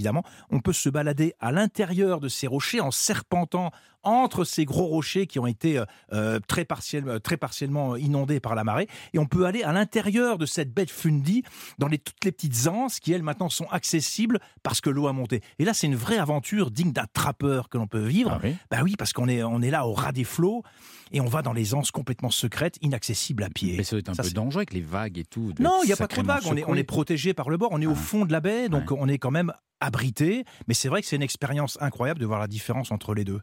[0.49, 3.71] on peut se balader à l'intérieur de ces rochers en serpentant
[4.03, 5.83] entre ces gros rochers qui ont été euh,
[6.13, 8.87] euh, très, partiel- très partiellement inondés par la marée.
[9.13, 11.43] Et on peut aller à l'intérieur de cette baie de Fundy,
[11.79, 15.11] dans les, toutes les petites anses qui, elles, maintenant sont accessibles parce que l'eau a
[15.13, 15.41] monté.
[15.59, 18.31] Et là, c'est une vraie aventure digne d'un trappeur que l'on peut vivre.
[18.35, 18.55] Ah oui.
[18.71, 20.63] Bah oui, parce qu'on est, on est là au ras des flots
[21.11, 23.75] et on va dans les anses complètement secrètes, inaccessibles à pied.
[23.77, 25.53] Mais ça doit être un Ça, peu dangereux avec les vagues et tout.
[25.59, 26.43] Non, il n'y a pas trop de vagues.
[26.45, 27.69] On est, on est protégé par le bord.
[27.73, 27.95] On est au Ah.
[27.95, 30.43] fond de la baie, donc on est quand même abrité.
[30.67, 33.41] Mais c'est vrai que c'est une expérience incroyable de voir la différence entre les deux.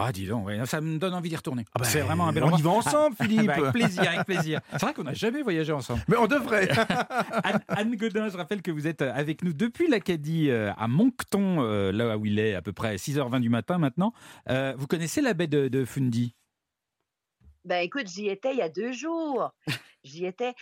[0.00, 1.64] Ah, dis donc, ouais, ça me donne envie d'y retourner.
[1.74, 3.46] Ah bah, c'est vraiment un bel on y va ensemble, Ah, Philippe.
[3.46, 4.60] bah, Avec plaisir, avec plaisir.
[4.70, 6.00] C'est vrai qu'on n'a jamais voyagé ensemble.
[6.06, 6.68] Mais on devrait.
[7.42, 11.64] Anne, Anne Godin, je rappelle que vous êtes avec nous depuis l'Acadie euh, à Moncton,
[11.64, 14.12] euh, là où il est à peu près 6h20 du matin maintenant.
[14.50, 16.36] Euh, vous connaissez la baie de, de Fundy?
[17.64, 19.50] Ben écoute, j'y étais il y a deux jours.
[20.04, 20.54] J'y étais.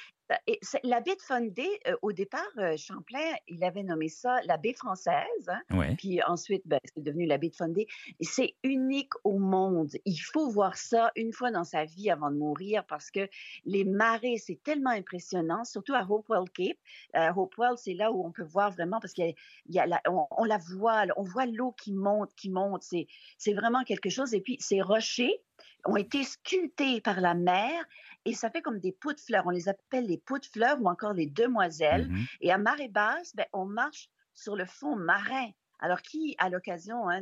[0.62, 4.57] C'est- la baie de Fundy, euh, au départ, euh, Champlain, il avait nommé ça la
[4.57, 5.22] baie française.
[5.49, 5.62] hein.
[5.70, 5.95] Ouais.
[5.97, 7.87] Puis ensuite, ben, c'est devenu la baie de Fundy.
[8.18, 9.91] Et C'est unique au monde.
[10.05, 13.29] Il faut voir ça une fois dans sa vie avant de mourir parce que
[13.64, 16.77] les marées, c'est tellement impressionnant, surtout à Hopewell Cape.
[17.14, 19.35] Euh, Hopewell, c'est là où on peut voir vraiment parce qu'il y a,
[19.68, 22.83] il y a la- on, on la voit, on voit l'eau qui monte, qui monte.
[22.83, 24.35] C'est vraiment quelque chose.
[24.35, 25.41] Et puis, ces rochers
[25.85, 27.70] ont été sculptés par la mer
[28.24, 29.45] et ça fait comme des pots de fleurs.
[29.47, 32.09] On les appelle les pots de fleurs ou encore les demoiselles.
[32.09, 32.25] Mhm.
[32.41, 35.49] Et à marée basse, ben, on marche sur le fond marin.
[35.79, 37.21] Alors, qui a l'occasion hein,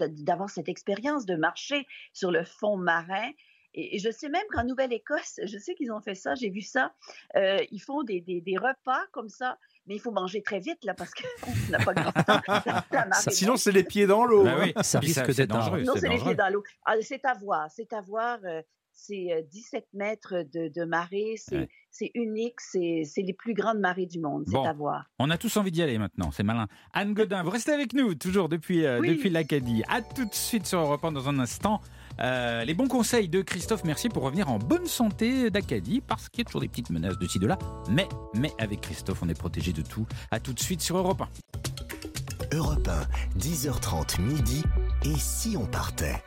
[0.00, 3.30] d'avoir cette expérience de marcher sur le fond marin?
[3.74, 6.60] Et, et je sais même qu'en Nouvelle-Écosse, je sais qu'ils ont fait ça, j'ai vu
[6.60, 6.92] ça.
[7.36, 10.84] euh, ils font des, des- des repas comme ça, mais il faut manger très vite
[10.84, 12.40] là parce qu'on n'a pas grand temps.
[13.30, 14.44] Sinon, c'est les pieds dans l'eau.
[14.44, 15.82] Bah oui, Ça risque d'être dangereux.
[15.82, 16.24] Non, c'est les dangereux.
[16.30, 16.64] pieds dans l'eau.
[16.84, 18.38] Ah, c'est à voir, c'est à voir.
[18.44, 18.60] euh,
[19.02, 21.68] C'est euh, 17 mètres de, de marée, c'est Ouais.
[21.90, 24.64] c'est unique, c'est c'est les plus grandes marées du monde, c'est Bon.
[24.64, 25.06] à voir.
[25.18, 26.66] On a tous envie d'y aller maintenant, c'est malin.
[26.92, 29.08] Anne Godin, vous restez avec nous, toujours depuis, euh, Oui.
[29.08, 29.82] depuis l'Acadie.
[29.88, 31.80] À tout de suite sur Europe 1 dans un instant.
[32.20, 36.40] Euh, les bons conseils de Christophe Mercier pour revenir en bonne santé d'Acadie, parce qu'il
[36.40, 37.56] y a toujours des petites menaces de ci, de là.
[37.90, 40.06] Mais, mais avec Christophe, on est protégé de tout.
[40.30, 42.56] À tout de suite sur Europe 1.
[42.56, 44.62] Europe 1, 10h30 midi.
[45.06, 46.22] Et si on partait?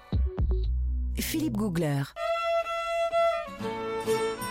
[1.19, 2.01] Philippe Googler.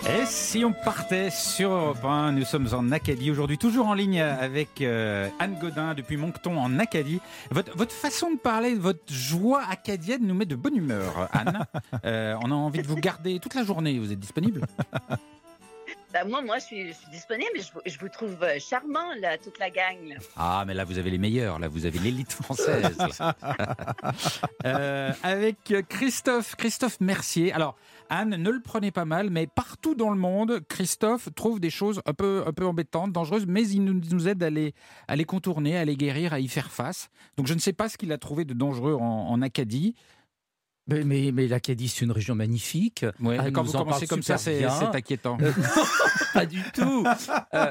[0.05, 4.21] Et si on partait sur Europe 1, nous sommes en Acadie aujourd'hui, toujours en ligne
[4.21, 7.21] avec euh, Anne Godin depuis Moncton en Acadie.
[7.53, 11.67] Votre, votre façon de parler, votre joie acadienne nous met de bonne humeur, Anne.
[12.05, 13.99] Euh, on a envie de vous garder toute la journée.
[13.99, 14.63] Vous êtes disponible?
[16.13, 17.51] Ben, moi, moi, je suis, je suis disponible.
[17.57, 19.97] Je, vous- je vous trouve euh, charmant, là, toute la gang.
[20.09, 20.17] là.
[20.37, 21.59] Ah, mais là, vous avez les meilleurs.
[21.59, 22.97] Là, vous avez l'élite française.
[24.65, 27.53] Euh, avec Christophe, Christophe Mercier.
[27.53, 27.77] Alors,
[28.11, 32.01] Anne, ne le prenez pas mal, mais partout dans le monde, Christophe trouve des choses
[32.07, 34.75] un peu, un peu embêtantes, dangereuses, mais il nous, nous aide à les,
[35.09, 37.09] à les contourner, à les guérir, à y faire face.
[37.37, 39.95] Donc, je ne sais pas ce qu'il a trouvé de dangereux en, en Acadie.
[40.89, 43.07] Mais, mais, mais l'Acadie, c'est une région magnifique.
[43.21, 45.39] Ouais, quand vous en commencez comme ça, c'est inquiétant.
[45.41, 45.53] Euh,
[46.35, 47.05] pas du tout.
[47.55, 47.71] Euh,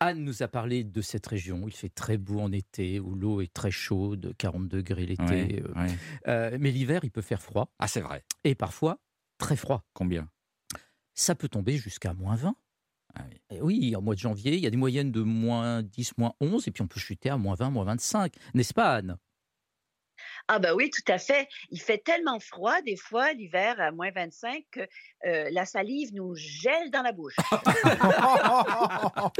[0.00, 1.64] Anne nous a parlé de cette région.
[1.66, 5.24] Il fait très beau en été, où l'eau est très chaude, 40 degrés l'été.
[5.24, 5.98] Ouais, euh, ouais.
[6.28, 8.24] euh, mais l'hiver, il peut faire froid, Ah, c'est vrai.
[8.44, 8.98] et parfois
[9.38, 9.84] très froid.
[9.92, 10.28] Combien?
[11.14, 12.54] Ça peut tomber jusqu'à moins 20.
[13.14, 13.24] Ah
[13.60, 16.66] oui, en mois de janvier, il y a des moyennes de moins 10, moins 11,
[16.68, 18.32] et puis on peut chuter à moins 20, moins 25.
[18.54, 19.18] N'est-ce pas, Anne?
[20.48, 21.48] Ah ben oui, tout à fait.
[21.70, 24.80] Il fait tellement froid, des fois, l'hiver, à moins 25, que
[25.26, 27.36] euh, la salive nous gèle dans la bouche.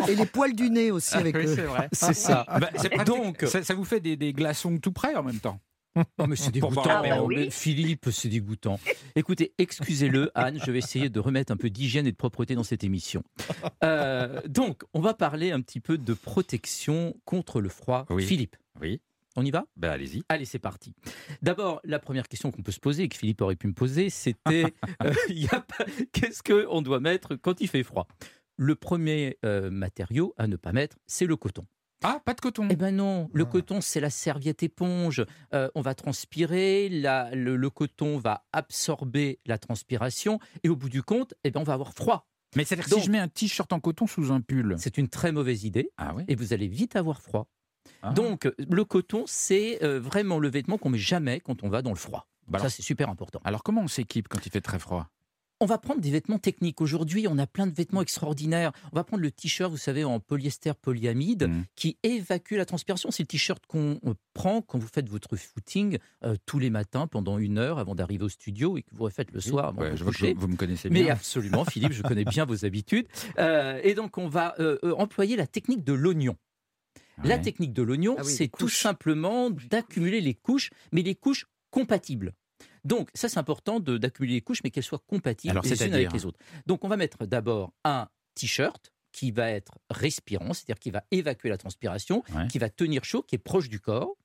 [0.08, 1.54] Et les poils du nez aussi avec Oui, le.
[1.54, 1.88] c'est vrai.
[1.92, 2.44] C'est ça.
[2.48, 3.06] Bah, c'est pratique.
[3.14, 5.60] Donc- ça, ça vous fait des, des glaçons tout près en même temps?
[6.16, 7.02] Oh, mais c'est dégoûtant.
[7.28, 8.80] Mais Philippe, c'est dégoûtant.
[9.14, 12.62] Écoutez, excusez-le, Anne, je vais essayer de remettre un peu d'hygiène et de propreté dans
[12.64, 13.22] cette émission.
[13.84, 18.06] Euh, donc, on va parler un petit peu de protection contre le froid.
[18.08, 18.24] Oui.
[18.24, 19.02] Philippe, Oui.
[19.36, 19.64] On y va?
[19.76, 20.22] Ben allez-y.
[20.28, 20.94] Allez, c'est parti.
[21.42, 24.10] D'abord, la première question qu'on peut se poser, et que Philippe aurait pu me poser,
[24.10, 24.64] c'était
[25.02, 25.12] euh,
[25.48, 28.06] pas- qu'est-ce qu'on doit mettre quand il fait froid?
[28.56, 31.64] Le premier euh, matériau à ne pas mettre, c'est le coton.
[32.04, 32.66] Ah, pas de coton.
[32.68, 33.50] Eh ben non, le Ah.
[33.50, 35.24] coton c'est la serviette éponge.
[35.54, 40.88] Euh, on va transpirer, la- le, le coton va absorber la transpiration et au bout
[40.88, 42.28] du compte, eh ben on va avoir froid.
[42.56, 44.74] Mais c'est-à-dire si je mets un t-shirt en coton sous un pull.
[44.78, 46.24] C'est une très mauvaise idée Ah oui.
[46.28, 47.46] et vous allez vite avoir froid.
[48.02, 48.12] Ah.
[48.12, 51.90] Donc le coton c'est euh, vraiment le vêtement qu'on met jamais quand on va dans
[51.90, 52.26] le froid.
[52.48, 53.40] Bah Ça c'est super important.
[53.44, 55.08] Alors comment on s'équipe quand il fait très froid?
[55.60, 56.80] On va prendre des vêtements techniques.
[56.80, 58.72] Aujourd'hui, on a plein de vêtements extraordinaires.
[58.92, 61.64] On va prendre le t-shirt, vous savez, en polyester polyamide, Mhm.
[61.76, 63.12] qui évacue la transpiration.
[63.12, 64.00] C'est le t-shirt qu'on
[64.34, 68.24] prend quand vous faites votre footing euh, tous les matins pendant une heure avant d'arriver
[68.24, 70.34] au studio et que vous refaites le soir avant Ouais, de Je vous vois que
[70.34, 71.12] vous, vous me connaissez Mais bien.
[71.12, 73.06] absolument, Philippe, je connais bien vos habitudes.
[73.38, 76.36] Euh, et donc, on va euh, employer la technique de l'oignon.
[77.22, 77.42] La Ouais.
[77.42, 82.32] technique de l'oignon, Ah oui, c'est tout simplement d'accumuler les couches, mais les couches compatibles.
[82.84, 86.12] Donc, ça, c'est important d'accumuler les couches, mais qu'elles soient compatibles Alors, les unes avec
[86.12, 86.38] les autres.
[86.66, 91.48] Donc, on va mettre d'abord un t-shirt qui va être respirant, c'est-à-dire qui va évacuer
[91.50, 92.48] la transpiration, Ouais.
[92.48, 94.16] qui va tenir chaud, qui est proche du corps.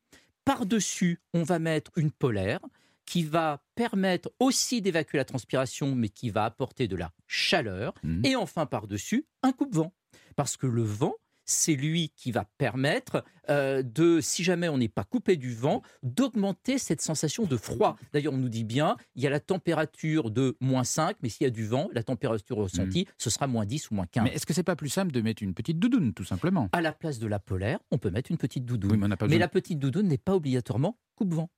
[0.46, 2.60] Par-dessus, on va mettre une polaire
[3.06, 7.94] qui va permettre aussi d'évacuer la transpiration, mais qui va apporter de la chaleur.
[8.04, 8.26] Mhm.
[8.26, 9.94] Et enfin, par-dessus, un coupe-vent.
[10.36, 11.16] Parce que le vent,
[11.48, 15.82] c'est lui qui va permettre euh, de, si jamais on n'est pas coupé du vent,
[16.04, 17.96] d'augmenter cette sensation de froid.
[18.14, 21.46] D'ailleurs, on nous dit bien, il y a la température de moins 5, mais s'il
[21.46, 24.26] y a du vent, la température ressentie, ce sera moins 10 ou moins 15.
[24.26, 26.70] Mais est-ce que c'est pas plus simple de mettre une petite doudoune, tout simplement?
[26.74, 28.92] À la place de la polaire, on peut mettre une petite doudoune.
[28.92, 31.50] Oui, mais on n'a pas mais besoin- la petite doudoune n'est pas obligatoirement coupe-vent.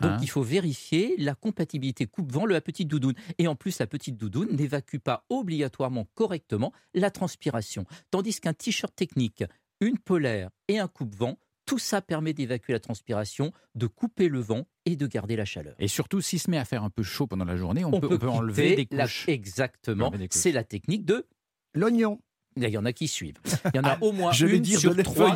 [0.00, 3.14] Donc Hein il faut vérifier la compatibilité coupe-vent de la petite doudoune.
[3.38, 7.84] Et en plus, la petite doudoune n'évacue pas obligatoirement correctement la transpiration.
[8.10, 9.44] Tandis qu'un t-shirt technique,
[9.80, 14.66] une polaire et un coupe-vent, tout ça permet d'évacuer la transpiration, de couper le vent
[14.86, 15.74] et de garder la chaleur.
[15.78, 18.00] Et surtout, s'il se met à faire un peu chaud pendant la journée, on, On
[18.00, 19.28] peut, peut on peut enlever des la- couches.
[19.28, 20.10] Exactement.
[20.30, 21.26] C'est la technique de
[21.74, 22.20] L'oignon.
[22.56, 23.38] Il y en a qui suivent.
[23.72, 25.30] Il y en a au moins je vais une dire sur de trois.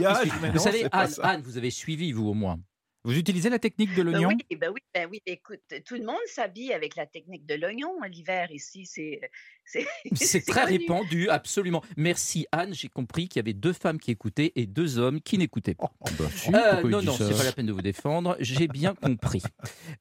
[0.52, 1.12] Vous savez, Anne.
[1.22, 2.58] Anne, vous avez suivi, vous au moins.
[3.04, 4.42] Vous utilisez la technique de Ben l'oignon?
[4.50, 5.20] oui, ben oui, ben oui.
[5.26, 8.00] Écoute, tout le monde s'habille avec la technique de l'oignon.
[8.02, 9.20] L'hiver ici, c'est
[9.64, 10.78] c'est très connu.
[10.78, 11.82] répandu, absolument.
[11.96, 15.38] Merci Anne, j'ai compris qu'il y avait deux femmes qui écoutaient et deux hommes qui
[15.38, 15.92] n'écoutaient pas.
[16.18, 19.42] Bah, si, Euh, non, non, c'est pas la peine de vous défendre, j'ai bien compris.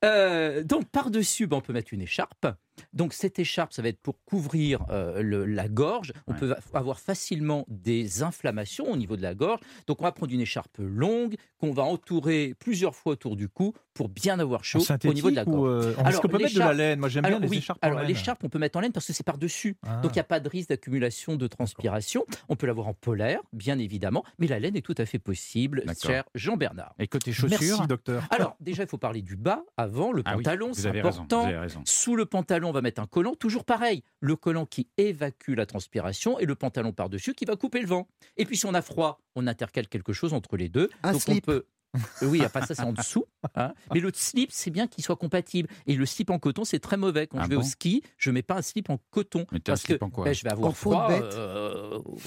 [0.03, 2.47] Euh, donc par-dessus, ben, on peut mettre une écharpe.
[2.93, 6.13] Donc cette écharpe, ça va être pour couvrir euh, le- la gorge.
[6.27, 6.39] On Ouais.
[6.39, 9.59] peut avoir facilement des inflammations au niveau de la gorge.
[9.87, 13.73] Donc on va prendre une écharpe longue qu'on va entourer plusieurs fois autour du cou
[13.93, 15.69] pour bien avoir chaud au niveau de la ou, gorge.
[15.85, 16.99] euh, Est-ce Alors, qu'on peut mettre de la laine?
[16.99, 19.05] Moi, j'aime bien les oui, écharpes en alors l'écharpe, on peut mettre en laine parce
[19.05, 19.50] que c'est par-dessus.
[19.85, 20.01] Ah.
[20.01, 22.25] Donc il n'y a pas de risque d'accumulation de transpiration.
[22.49, 25.83] On peut l'avoir en polaire, bien évidemment, mais la laine est tout à fait possible,
[26.01, 26.93] cher Jean-Bernard.
[26.99, 28.23] Et côté chaussures Merci, docteur.
[28.31, 31.41] Alors, déjà, il faut parler du bas, avant, le Ah pantalon, c'est important.
[31.41, 31.81] vous avez raison.
[31.85, 34.03] Sous le pantalon, on va mettre un collant, toujours pareil.
[34.19, 38.07] Le collant qui évacue la transpiration et le pantalon par-dessus qui va couper le vent.
[38.37, 40.89] Et puis, si on a froid, on intercale quelque chose entre les deux.
[41.03, 41.43] Un Donc, slip.
[41.47, 41.65] on peut.
[41.95, 43.25] Euh, Oui, enfin ça c'est en dessous.
[43.55, 43.73] hein.
[43.93, 45.67] Mais le slip, c'est bien qu'il soit compatible.
[45.87, 47.27] Et le slip en coton, c'est très mauvais.
[47.27, 49.45] Quand Ah je vais bon au ski, je mets pas un slip en coton.
[49.51, 51.07] Mettez un parce slip que en quoi ben, je vais avoir En froid.
[51.07, 51.21] bête.
[51.23, 52.19] euh, aux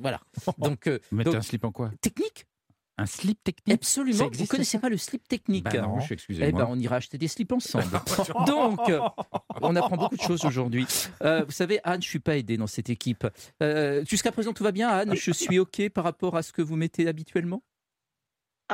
[0.00, 0.20] voilà.
[0.58, 2.46] Donc, euh, Vous mettez donc, un slip en quoi technique,
[2.98, 3.74] Un slip technique?
[3.74, 4.18] Absolument.
[4.18, 6.00] Vous existe, connaissez pas le slip technique Bah non, Non.
[6.00, 7.84] je suis eh ben, on ira acheter des slips ensemble.
[8.46, 8.80] Donc,
[9.60, 10.84] on apprend beaucoup de choses aujourd'hui.
[11.22, 13.26] Euh, vous savez, Anne, je suis pas aidé dans cette équipe.
[13.62, 15.14] Euh, Jusqu'à présent, tout va bien, Anne?
[15.14, 17.62] Je suis ok par rapport à ce que vous mettez habituellement?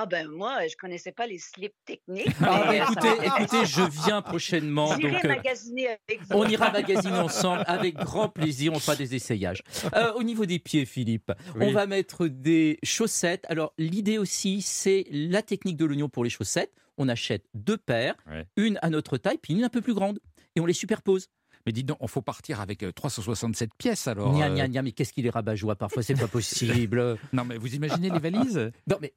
[0.01, 2.29] Ah ben moi, je connaissais pas les slips techniques.
[2.41, 4.97] Ah, écoutez, écoutez, je viens prochainement.
[4.97, 6.37] Donc, euh, magasiner avec vous.
[6.37, 8.73] on ira magasiner ensemble avec grand plaisir.
[8.73, 9.63] On fera des essayages.
[9.95, 11.67] Euh, au niveau des pieds, Philippe, Oui.
[11.67, 13.45] on va mettre des chaussettes.
[13.49, 16.73] Alors, l'idée aussi, c'est la technique de l'oignon pour les chaussettes.
[16.97, 18.47] On achète deux paires, Ouais.
[18.57, 20.21] une à notre taille, puis une un peu plus grande.
[20.55, 21.27] Et on les superpose.
[21.67, 24.35] Mais dis donc, il faut partir avec euh, 367 pièces alors.
[24.41, 27.17] Euh, gna, gna, mais qu'est-ce qu'il est rabat-joie parfois, c'est pas possible.
[27.33, 28.71] Non, mais vous imaginez les valises?
[28.87, 29.13] Non, mais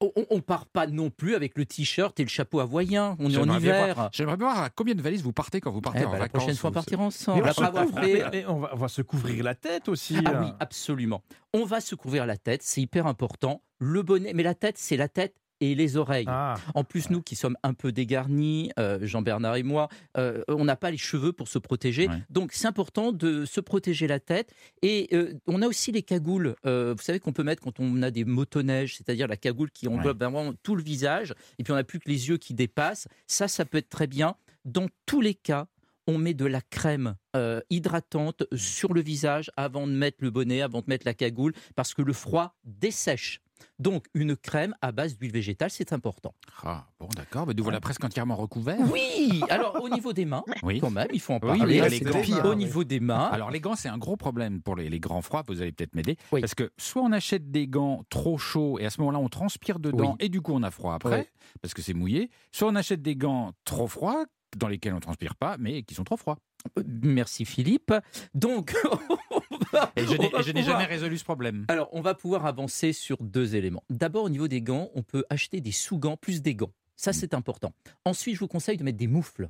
[0.00, 3.16] on, on part pas non plus avec le t-shirt et le chapeau hawaïen.
[3.18, 4.10] On est en hiver.
[4.12, 6.14] J'aimerais bien voir à combien de valises vous partez quand vous partez Eh en ben,
[6.14, 6.42] la vacances.
[6.42, 7.42] prochaine fois, on partira ensemble.
[7.44, 10.18] on, on va, on va se couvrir la tête aussi.
[10.24, 11.22] Ah oui, absolument.
[11.54, 13.62] On va se couvrir la tête, c'est hyper important.
[13.78, 16.26] Le bonnet, mais la tête, c'est la tête et les oreilles.
[16.28, 16.54] Ah.
[16.74, 20.76] En plus, nous qui sommes un peu dégarnis, euh, Jean-Bernard et moi, euh, on n'a
[20.76, 22.08] pas les cheveux pour se protéger.
[22.08, 22.22] Ouais.
[22.30, 24.52] Donc, c'est important de se protéger la tête.
[24.82, 26.54] Et euh, on a aussi les cagoules.
[26.64, 30.18] Vous savez qu'on peut mettre quand on a des motoneiges, c'est-à-dire la cagoule qui englobe
[30.18, 33.08] vraiment tout le visage, et puis on n'a plus que les yeux qui dépassent.
[33.26, 34.36] Ça, ça peut être très bien.
[34.64, 35.68] Dans tous les cas,
[36.06, 40.62] on met de la crème euh, hydratante sur le visage avant de mettre le bonnet,
[40.62, 43.40] avant de mettre la cagoule, parce que le froid dessèche.
[43.78, 46.34] Donc, une crème à base d'huile végétale, c'est important.
[46.64, 47.46] Ah, bon, d'accord.
[47.46, 48.78] Mais nous voilà presque entièrement recouverts.
[48.92, 50.80] Oui Alors, au niveau des mains, Oui.
[50.80, 51.80] quand même, il faut en Oui, parler.
[51.80, 52.44] mais les Au gants, pire.
[52.44, 55.22] Au niveau des mains, Alors les gants, c'est un gros problème pour les, les grands
[55.22, 56.16] froids, vous allez peut-être m'aider.
[56.32, 56.40] Oui.
[56.40, 59.78] Parce que soit on achète des gants trop chauds et à ce moment-là on transpire
[59.78, 60.26] dedans Oui.
[60.26, 61.26] et du coup on a froid après, Oui.
[61.60, 64.24] parce que c'est mouillé, soit on achète des gants trop froids
[64.56, 66.38] dans lesquels on transpire pas mais qui sont trop froids.
[66.78, 67.92] Euh, merci Philippe.
[68.34, 69.25] Donc, on
[69.72, 71.64] va- Et je n'ai pouvoir- jamais résolu ce problème.
[71.68, 73.82] Alors, on va pouvoir avancer sur deux éléments.
[73.90, 76.72] D'abord, au niveau des gants, on peut acheter des sous-gants plus des gants.
[76.96, 77.72] Ça, c'est important.
[78.04, 79.48] Ensuite, je vous conseille de mettre des moufles.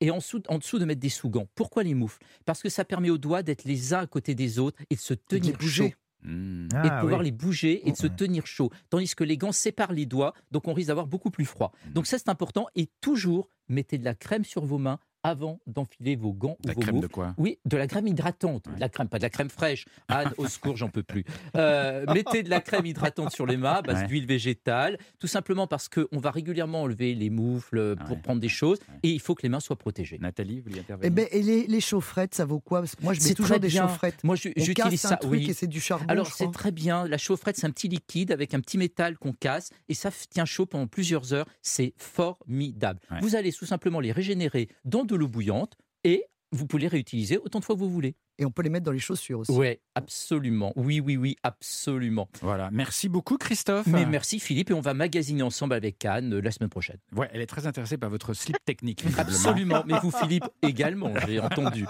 [0.00, 1.46] Et en dessous, en dessous de mettre des sous-gants.
[1.54, 2.22] Pourquoi les moufles?
[2.44, 5.00] Parce que ça permet aux doigts d'être les uns à côté des autres et de
[5.00, 5.84] se tenir chaud.
[6.24, 7.26] Et de Ah, pouvoir oui.
[7.26, 8.16] les bouger et de se Ouais.
[8.16, 8.70] tenir chaud.
[8.90, 11.72] Tandis que les gants séparent les doigts, donc on risque d'avoir beaucoup plus froid.
[11.88, 11.92] Mm.
[11.92, 12.66] Donc ça, c'est important.
[12.74, 16.74] Et toujours, mettez de la crème sur vos mains avant d'enfiler vos gants ou La
[16.74, 17.08] vos crème de moufles.
[17.08, 18.66] quoi Oui, de la crème hydratante.
[18.68, 18.74] Ouais.
[18.76, 19.84] De la crème, pas de la crème fraîche.
[20.08, 21.24] Anne, au secours, j'en peux plus.
[21.56, 24.06] Euh, mettez de la crème hydratante sur les mains, base Ouais.
[24.06, 28.22] d'huile végétale, tout simplement parce qu'on va régulièrement enlever les moufles pour Ouais.
[28.22, 28.98] prendre des choses Ouais.
[29.02, 30.18] et il faut que les mains soient protégées.
[30.20, 32.80] Nathalie, vous voulez Eh intervenir ben, et les, les chaufferettes, ça vaut quoi?
[32.80, 33.88] Parce que moi, je mets C'est toujours très des bien.
[33.88, 34.22] chaufferettes.
[34.22, 35.14] Moi, j'utilise ça.
[35.14, 35.50] un truc oui.
[35.50, 36.04] et c'est du charbon.
[36.08, 37.06] Alors c'est très bien.
[37.08, 40.44] La chaufferette, c'est un petit liquide avec un petit métal qu'on casse et ça tient
[40.44, 41.46] chaud pendant plusieurs heures.
[41.62, 43.00] C'est formidable.
[43.10, 43.18] Ouais.
[43.20, 47.60] Vous allez tout simplement les régénérer dans de bouillante et vous pouvez les réutiliser autant
[47.60, 48.14] de fois que vous voulez.
[48.38, 49.52] Et on peut les mettre dans les chaussures aussi.
[49.52, 50.72] Ouais, absolument.
[50.76, 52.28] Oui, oui, oui, absolument.
[52.42, 53.86] Voilà, merci beaucoup Christophe.
[53.86, 56.98] Mais merci Philippe et on va magasiner ensemble avec Anne euh, la semaine prochaine.
[57.14, 59.04] Ouais, elle est très intéressée par votre slip technique.
[59.18, 59.82] Absolument.
[59.86, 61.86] Mais vous Philippe également, j'ai entendu.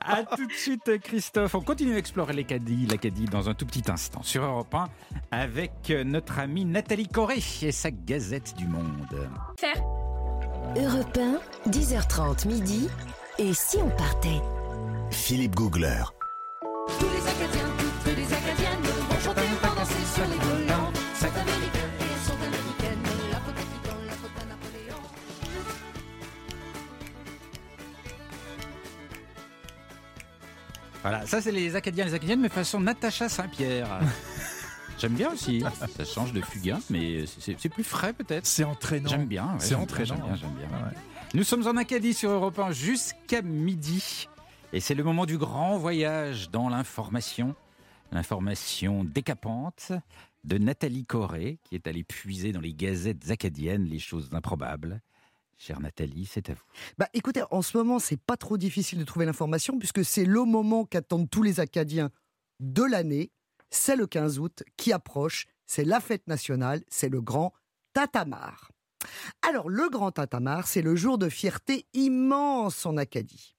[0.00, 1.54] À tout de suite, Christophe.
[1.54, 4.88] On continue à explorer l'Acadie, l'Acadie dans un tout petit instant sur Europe 1
[5.30, 9.28] avec euh, notre amie Nathalie Corée et sa Gazette du Monde.
[10.76, 12.88] Europe 1, 10h30 midi.
[13.38, 14.40] Et si on partait?
[15.10, 16.02] Philippe Googler.
[16.98, 17.68] Tous les Acadiens,
[18.04, 20.92] toutes les Acadiennes vont chanter, vont danser sur les volants.
[21.14, 23.02] Sont américaines et sont américaines.
[23.30, 25.02] La faute à qui dans la faute à Napoléon.
[31.02, 34.00] Voilà, ça c'est les Acadiens, les Acadiennes, mais façon Natacha Saint-Pierre.
[34.98, 35.62] J'aime bien aussi.
[35.96, 38.46] Ça change de fugain, mais c'est plus frais peut-être.
[38.46, 39.08] C'est entraînant.
[39.10, 39.44] J'aime bien.
[39.44, 40.16] ouais, C'est entraînant.
[40.16, 40.66] J'aime bien, j'aime bien.
[40.78, 40.94] Ouais.
[41.34, 44.26] Nous sommes en Acadie sur Europe 1 jusqu'à midi.
[44.74, 47.54] Et c'est le moment du grand voyage dans l'information.
[48.12, 49.92] L'information décapante
[50.44, 55.00] de Nathalie Corée, qui est allée puiser dans les gazettes acadiennes les choses improbables.
[55.56, 56.62] Chère Nathalie, c'est à vous.
[56.98, 60.44] Bah, écoutez, en ce moment, c'est pas trop difficile de trouver l'information puisque c'est le
[60.44, 62.10] moment qu'attendent tous les Acadiens
[62.60, 63.32] de l'année.
[63.70, 65.46] C'est le 15 août qui approche.
[65.66, 66.82] C'est la fête nationale.
[66.88, 67.54] C'est le grand
[67.94, 68.70] Tatamar.
[69.40, 73.54] Alors, le grand Tatamar, c'est le jour de fierté immense en Acadie.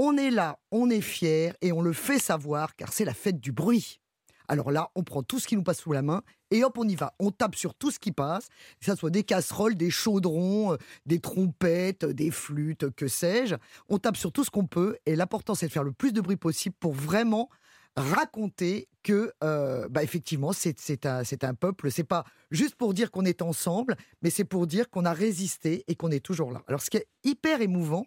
[0.00, 3.40] On est là, on est fier et on le fait savoir car c'est la fête
[3.40, 3.98] du bruit.
[4.46, 6.22] Alors là, on prend tout ce qui nous passe sous la main
[6.52, 7.16] et hop, on y va.
[7.18, 8.46] On tape sur tout ce qui passe,
[8.78, 13.56] que ce soit des casseroles, des chaudrons, euh, des trompettes, des flûtes, que sais-je.
[13.88, 16.20] On tape sur tout ce qu'on peut et l'important, c'est de faire le plus de
[16.20, 17.50] bruit possible pour vraiment
[17.96, 21.90] raconter que, euh, bah, effectivement, c'est un, un peuple.
[21.90, 25.84] C'est pas juste pour dire qu'on est ensemble, mais c'est pour dire qu'on a résisté
[25.88, 26.62] et qu'on est toujours là.
[26.68, 28.06] Alors, ce qui est hyper émouvant,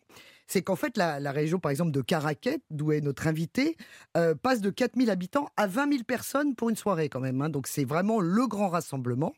[0.52, 3.78] c'est qu'en fait, la, région, par exemple, de Caraquet, d'où est notre invité,
[4.18, 7.42] euh, passe de 4000 habitants à 20 000 personnes pour une soirée quand même.
[7.42, 7.48] hein.
[7.48, 9.32] Donc, c'est vraiment le grand rassemblement.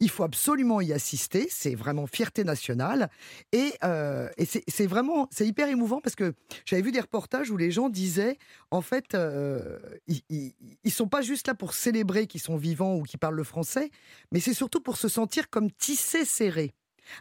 [0.00, 1.48] Il faut absolument y assister.
[1.50, 3.08] C'est vraiment fierté nationale.
[3.52, 4.28] Et, euh,
[4.68, 6.34] c'est vraiment, c'est hyper émouvant parce que
[6.66, 8.36] j'avais vu des reportages où les gens disaient,
[8.70, 10.52] en fait, euh, ils,
[10.84, 13.90] ils sont pas juste là pour célébrer qu'ils sont vivants ou qu'ils parlent le français,
[14.30, 16.74] mais c'est surtout pour se sentir comme tissé serré.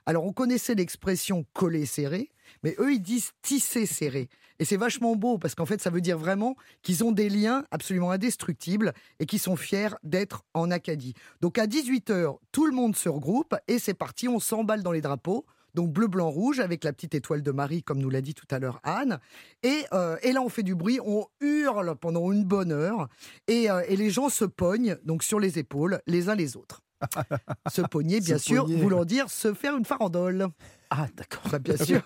[0.05, 2.29] Alors, on connaissait l'expression coller serré,
[2.63, 4.29] mais eux, ils disent tisser serré.
[4.59, 7.63] Et c'est vachement beau parce qu'en fait, ça veut dire vraiment qu'ils ont des liens
[7.71, 11.13] absolument indestructibles et qu'ils sont fiers d'être en Acadie.
[11.41, 15.01] Donc, à 18h, tout le monde se regroupe et c'est parti, on s'emballe dans les
[15.01, 15.45] drapeaux.
[15.75, 18.47] Donc bleu, blanc, rouge, avec la petite étoile de Marie, comme nous l'a dit tout
[18.49, 19.19] à l'heure Anne.
[19.63, 23.07] Et, euh, et là, on fait du bruit, on hurle pendant une bonne heure.
[23.47, 26.81] Et, euh, et les gens se pognent donc sur les épaules, les uns les autres.
[27.71, 28.77] se pogner, bien Se sûr, pogner.
[28.81, 30.47] voulant dire se faire une farandole.
[30.91, 31.43] Ah, d'accord.
[31.51, 32.01] Bah, bien sûr.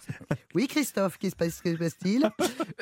[0.53, 2.29] Oui, Christophe, qu'est-ce qui se passe-t-il?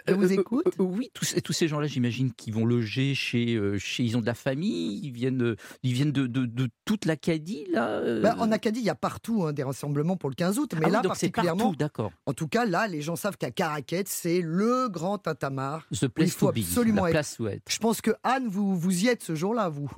[0.07, 0.66] Je vous Euh, euh, écoute.
[0.80, 4.01] euh, oui, tous, ces- tous ces gens-là, j'imagine, qui vont loger chez, euh, chez.
[4.03, 7.66] Ils ont de la famille, ils viennent, de- ils viennent de, de, de toute l'Acadie,
[7.72, 10.72] là Bah, en Acadie, il y a partout hein, des rassemblements pour le 15 août,
[10.74, 12.12] mais ah oui, là donc c'est particulièrement, d'accord.
[12.26, 15.86] en tout cas là, les gens savent qu'à Caraquet, c'est le grand tatamar.
[15.93, 17.62] The place faut to be, absolument la être- place où être.
[17.70, 19.91] Je pense que Anne, vous, vous y êtes ce jour-là, vous?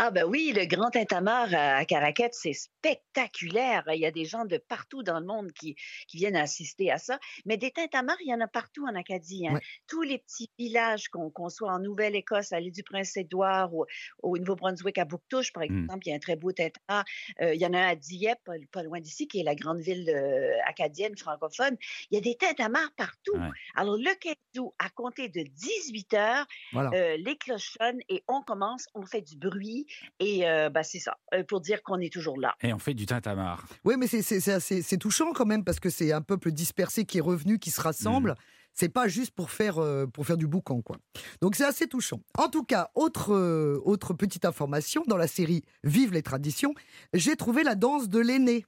[0.00, 3.82] Ah ben oui, le Grand Tintamarre à Caraquet, c'est spectaculaire.
[3.92, 5.74] Il y a des gens de partout dans le monde qui,
[6.06, 7.18] qui viennent assister à ça.
[7.46, 9.48] Mais des Tintamarres, il y en a partout en Acadie.
[9.48, 9.54] hein.
[9.54, 9.60] Ouais.
[9.88, 13.86] Tous les petits villages, qu'on qu'on soit en Nouvelle-Écosse, à l'île du Prince-Édouard, ou
[14.22, 15.82] au Nouveau-Brunswick, à Bouctouche, par Mm.
[15.82, 17.04] exemple, il y a un très beau Tintamarre.
[17.40, 19.56] Euh, il y en a un à Dieppe, pas- pas loin d'ici, qui est la
[19.56, 21.76] grande ville euh, acadienne francophone.
[22.12, 23.34] Il y a des Tintamarres partout.
[23.34, 23.48] Ouais.
[23.74, 26.90] Alors, le 15 août, à compter de 18 heures, Voilà.
[26.94, 29.86] euh, les cloches sonnent et on commence, on fait du bruit
[30.20, 32.54] et euh, bah, c'est ça, euh, pour dire qu'on est toujours là.
[32.62, 33.66] Et on fait du tintamarre.
[33.84, 37.58] Oui, mais c'est- touchant quand même parce que c'est un peuple dispersé qui est revenu,
[37.58, 38.34] qui se rassemble.
[38.74, 40.98] C'est pas juste pour faire, euh, pour faire du boucan, quoi.
[41.40, 42.20] Donc c'est assez touchant.
[42.36, 46.74] En tout cas, autre, euh, autre petite information, dans la série Vive les traditions,
[47.12, 48.66] j'ai trouvé la danse de l'aîné,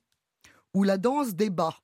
[0.74, 1.76] ou la danse des bas.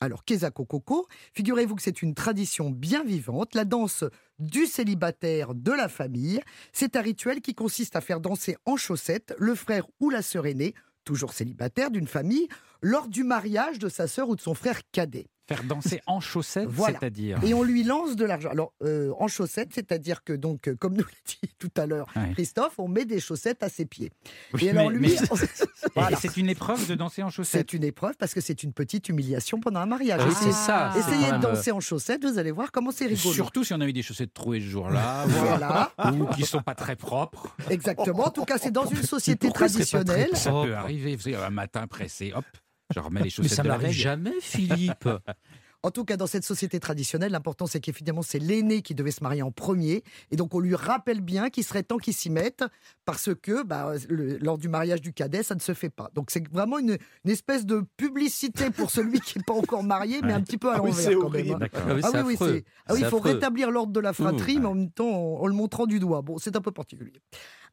[0.00, 4.04] Alors, Kezako Koko, figurez-vous que c'est une tradition bien vivante, la danse
[4.38, 6.40] du célibataire de la famille.
[6.72, 10.46] C'est un rituel qui consiste à faire danser en chaussettes le frère ou la sœur
[10.46, 10.74] aînée,
[11.04, 12.48] toujours célibataire d'une famille,
[12.80, 15.26] lors du mariage de sa sœur ou de son frère cadet.
[15.46, 16.98] Faire danser en chaussettes, Voilà.
[16.98, 17.38] c'est-à-dire.
[17.44, 18.48] Et on lui lance de l'argent.
[18.50, 22.06] Alors, euh, en chaussettes, c'est-à-dire que, donc, euh, comme nous l'a dit tout à l'heure
[22.16, 22.32] Ouais.
[22.32, 24.10] Christophe, on met des chaussettes à ses pieds.
[24.54, 25.38] Oui, Et alors, mais- lui, mais-
[25.84, 26.16] Et Voilà.
[26.16, 27.70] c'est une épreuve de danser en chaussettes.
[27.70, 30.20] c'est une épreuve parce que c'est une petite humiliation pendant un mariage.
[30.24, 30.92] Ah c'est ça.
[30.98, 33.34] Essayez de euh, danser en chaussettes, vous allez voir comment c'est rigolo.
[33.34, 36.74] Surtout si on a eu des chaussettes trouées ce jour-là, Voilà, ou qui sont pas
[36.74, 37.54] très propres.
[37.68, 38.26] exactement.
[38.26, 40.30] En tout cas, c'est dans une société traditionnelle.
[40.32, 40.68] Ça Propre.
[40.68, 41.16] peut arriver.
[41.16, 42.44] Vous savez, un matin pressé, hop,
[42.92, 43.92] je remets les Mais chaussettes ça de la veille.
[43.92, 45.08] jamais, Philippe.
[45.86, 49.22] En tout cas, dans cette société traditionnelle, l'important c'est qu'évidemment c'est l'aîné qui devait se
[49.22, 52.64] marier en premier, et donc on lui rappelle bien qu'il serait temps qu'il s'y mette,
[53.04, 56.10] parce que bah, le- lors du mariage du cadet, ça ne se fait pas.
[56.14, 60.22] Donc c'est vraiment une, une espèce de publicité pour celui qui n'est pas encore marié,
[60.22, 60.32] mais Ouais.
[60.32, 61.24] un petit peu à Ah oui, l'envers c'est quand même.
[61.26, 61.52] horrible.
[61.52, 61.58] hein.
[61.58, 61.82] D'accord.
[61.86, 62.54] Ah oui, Ah c'est oui, oui, affreux.
[62.56, 63.32] c'est- ah oui, C'est il faut affreux.
[63.34, 65.98] rétablir l'ordre de la fratrie, Ouh, mais en même temps en, en le montrant du
[66.00, 66.22] doigt.
[66.22, 67.20] Bon, c'est un peu particulier.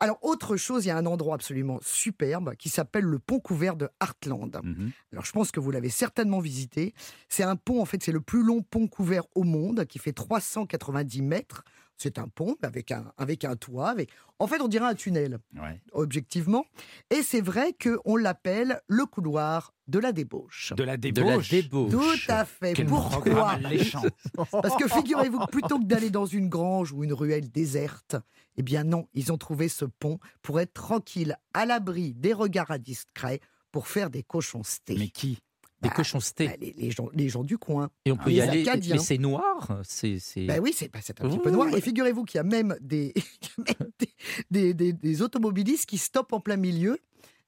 [0.01, 3.75] Alors, autre chose, il y a un endroit absolument superbe qui s'appelle le pont couvert
[3.75, 4.59] de Heartland.
[4.63, 4.91] Mhm.
[5.11, 6.95] Alors, je pense que vous l'avez certainement visité.
[7.29, 10.11] C'est un pont, en fait, c'est le plus long pont couvert au monde, qui fait
[10.11, 11.63] 390 mètres.
[12.03, 13.89] C'est un pont avec un, avec un toit.
[13.89, 14.09] Avec...
[14.39, 15.79] En fait, on dirait un tunnel, Ouais.
[15.91, 16.65] objectivement.
[17.11, 20.73] Et c'est vrai qu'on l'appelle le couloir de la débauche.
[20.75, 21.49] De la De la débauche.
[21.51, 21.91] débauche.
[22.25, 22.73] Tout à fait.
[22.73, 23.59] Quel Pourquoi.
[24.51, 28.15] Parce que figurez-vous que plutôt que d'aller dans une grange ou une ruelle déserte,
[28.57, 32.71] eh bien non, ils ont trouvé ce pont pour être tranquille, à l'abri des regards
[32.71, 33.41] indiscrets,
[33.71, 34.95] pour faire des cochons stés.
[34.97, 35.37] Mais qui?
[35.81, 36.47] Des Bah, cochons stés.
[36.47, 37.89] Bah, les, les gens, les gens du coin.
[38.05, 38.61] Et on peut y aller.
[38.61, 38.95] Acadiens.
[38.95, 39.79] Mais c'est noir.
[39.83, 40.19] C'est.
[40.19, 41.67] c'est- Ben oui, c'est bah, c'est un petit peu noir.
[41.75, 43.13] Et figurez-vous qu'il y a même des,
[43.99, 44.07] des,
[44.51, 46.99] des- des- des automobilistes qui stoppent en plein milieu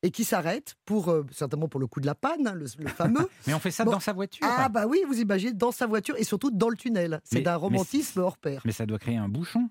[0.02, 2.88] et qui s'arrêtent pour, euh, certainement pour le coup de la panne, hein, le, le
[2.90, 3.30] fameux.
[3.48, 3.92] Mais on fait ça Bon.
[3.92, 4.46] dans sa voiture.
[4.50, 7.22] Ah bah oui, vous imaginez, dans sa voiture et surtout dans le tunnel.
[7.24, 8.62] C'est Mais- d'un romantisme hors pair.
[8.66, 9.70] Mais ça doit créer un bouchon.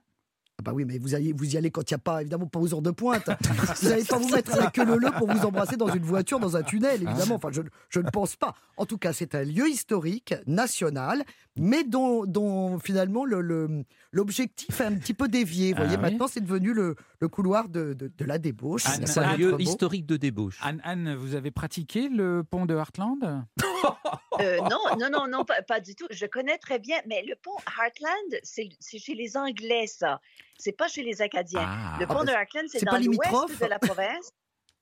[0.65, 2.47] Ah bah oui, mais vous, allez, vous y allez quand il n'y a pas, évidemment,
[2.47, 3.29] pas aux heures de pointe.
[3.83, 6.57] vous n'allez pas vous mettre avec le le pour vous embrasser dans une voiture, dans
[6.57, 7.35] un tunnel, évidemment.
[7.35, 8.55] Enfin, je, je ne pense pas.
[8.77, 11.25] En tout cas, c'est un lieu historique, national,
[11.57, 15.73] mais dont, dont finalement le- le- l'objectif est un petit peu dévié.
[15.73, 18.85] Vous Ah voyez, oui maintenant, c'est devenu le, le couloir de, de- de la débauche.
[18.87, 20.59] Ah, C'est un lieu historique de débauche.
[20.63, 23.45] Anne, Anne, vous avez pratiqué le pont de Heartland?
[24.41, 26.07] Euh, non, non, non, non, pas, pas du tout.
[26.11, 30.21] Je connais très bien, mais le pont Heartland, c'est chez les Anglais, ça.
[30.59, 31.61] C'est pas chez les Acadiens.
[31.65, 34.31] Ah, le Ah, pont bah, de Heartland, c'est dans l'ouest de la province.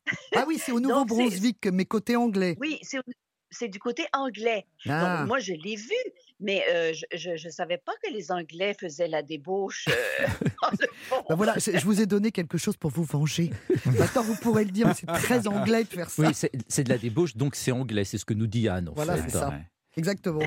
[0.34, 2.56] Ah oui, c'est au Nouveau-Brunswick, mais côté anglais.
[2.60, 3.02] Oui, c'est au-
[3.50, 4.66] c'est du côté anglais.
[4.88, 5.18] Ah.
[5.18, 5.94] Donc, moi, je l'ai vu,
[6.38, 9.86] mais euh, je ne savais pas que les Anglais faisaient la débauche.
[9.88, 10.48] euh.
[11.28, 13.50] Ben voilà, je vous ai donné quelque chose pour vous venger.
[13.86, 16.22] Maintenant, vous pourrez le dire, mais c'est très anglais de faire ça.
[16.22, 16.34] Oui,
[16.68, 18.04] c'est de la débauche, donc c'est anglais.
[18.04, 18.88] C'est ce que nous dit Anne.
[18.90, 19.48] En Voilà, c'est ça.
[19.50, 19.66] Ouais.
[19.96, 20.38] Exactement.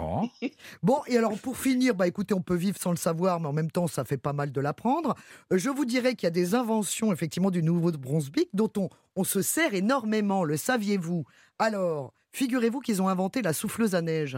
[0.42, 0.50] Bon.
[0.82, 3.54] Bon, et alors pour finir, bah écoutez, on peut vivre sans le savoir, mais en
[3.54, 5.16] même temps, ça fait pas mal de l'apprendre.
[5.52, 9.24] Euh, Je vous dirais qu'il y a des inventions, effectivement, du Nouveau-Brunswick dont on, on
[9.26, 11.26] se sert énormément, le saviez-vous?
[11.60, 14.38] Alors, figurez-vous qu'ils ont inventé la souffleuse à neige.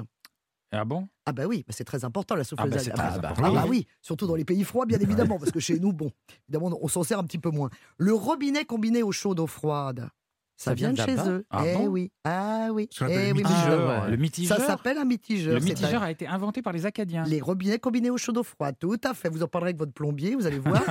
[0.71, 1.07] Ah bon?
[1.25, 2.91] Ah bah oui, bah c'est très important la souffleuse bah, à neige.
[2.97, 5.79] Ah bah, ah bah oui, surtout dans les pays froids, bien évidemment, parce que chez
[5.79, 6.11] nous, bon,
[6.47, 7.69] évidemment, on s'en sert un petit peu moins.
[7.97, 10.09] Le robinet combiné eau chaude, eau froide,
[10.57, 11.45] ça, Ça vient de chez eux.
[11.49, 13.89] Ah eh bon oui, ah oui, eh le oui, mitigeur.
[13.89, 14.11] Ah ouais.
[14.11, 14.57] Le mitigeur.
[14.57, 15.53] Ça s'appelle un mitigeur.
[15.53, 17.23] Le mitigeur a été inventé par les Acadiens.
[17.23, 19.29] les robinets combinés au chaud d'eau froide, tout à fait.
[19.29, 20.81] Vous en parlerez avec votre plombier, vous allez voir.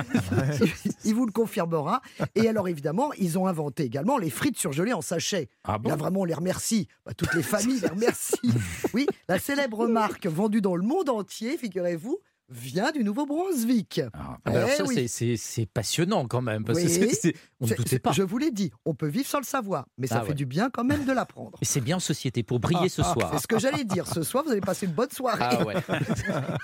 [1.03, 2.01] Il vous le confirmera.
[2.35, 5.49] Et alors, évidemment, ils ont inventé également les frites surgelées en sachet.
[5.63, 6.87] Ah bon Là, vraiment, on les remercie.
[7.05, 8.39] Bah, toutes les familles les remercient.
[8.93, 12.19] Oui, la célèbre marque vendue dans le monde entier, figurez-vous,
[12.49, 14.01] vient du Nouveau-Brunswick.
[14.13, 15.07] Ah, Ah bah alors Eh ça, oui.
[15.07, 16.63] c'est- passionnant quand même.
[16.63, 18.11] Parce que on ne doutait pas.
[18.11, 20.35] Je vous l'ai dit, on peut vivre sans le savoir, mais ça Ah fait ouais.
[20.35, 21.57] du bien quand même de l'apprendre.
[21.61, 23.31] Et c'est bien en société pour briller ce soir.
[23.33, 24.05] C'est ce que j'allais dire.
[24.07, 25.39] Ce soir, vous allez passer une bonne soirée.
[25.43, 25.75] Ah ouais.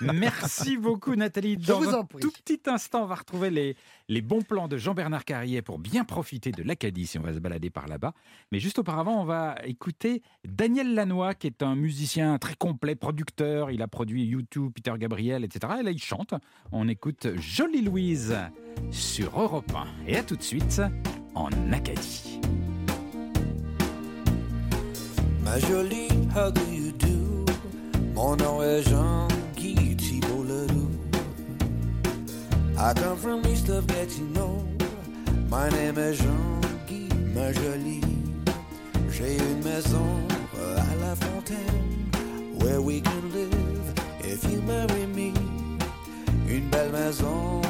[0.00, 1.56] Merci beaucoup Nathalie.
[1.56, 2.20] Dans vous un en prie.
[2.20, 3.76] tout petit instant, on va retrouver les,
[4.08, 7.38] les bons plans de Jean-Bernard Carrier pour bien profiter de l'Acadie si on va se
[7.38, 8.12] balader par là-bas.
[8.50, 13.70] Mais juste auparavant, on va écouter Daniel Lanois qui est un musicien très complet, producteur.
[13.70, 15.71] Il a produit YouTube, Peter Gabriel, etc.
[15.80, 16.34] Et là, il chante.
[16.70, 18.36] On écoute Jolie Louise
[18.90, 20.08] sur Europe 1.
[20.08, 20.82] Et à tout de suite
[21.34, 22.40] en Acadie.
[25.44, 27.44] Ma jolie, how do you do?
[28.14, 30.90] Mon nom est Jean-Guy Thibault Ledoux.
[32.78, 34.64] I come from east of Gatineau.
[35.50, 38.00] My name is Jean-Guy, ma jolie.
[39.10, 40.06] J'ai une maison
[40.76, 42.10] à la fontaine
[42.60, 43.94] where we can live
[44.24, 45.51] if you marry me.
[46.54, 47.62] Une belle maison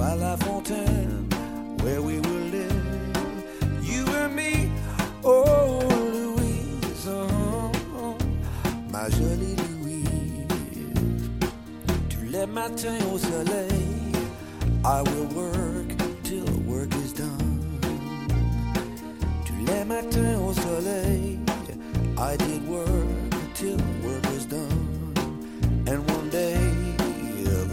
[0.00, 1.26] à la fontaine
[1.82, 2.84] where we will live.
[3.82, 4.70] You and me,
[5.24, 5.80] oh
[6.12, 8.16] Louise, oh,
[8.92, 10.46] ma jolie Louise.
[12.08, 14.12] Tous les matins au soleil,
[14.84, 15.88] I will work
[16.22, 17.80] till work is done.
[19.44, 21.40] Tous les matins au soleil,
[22.16, 22.97] I did work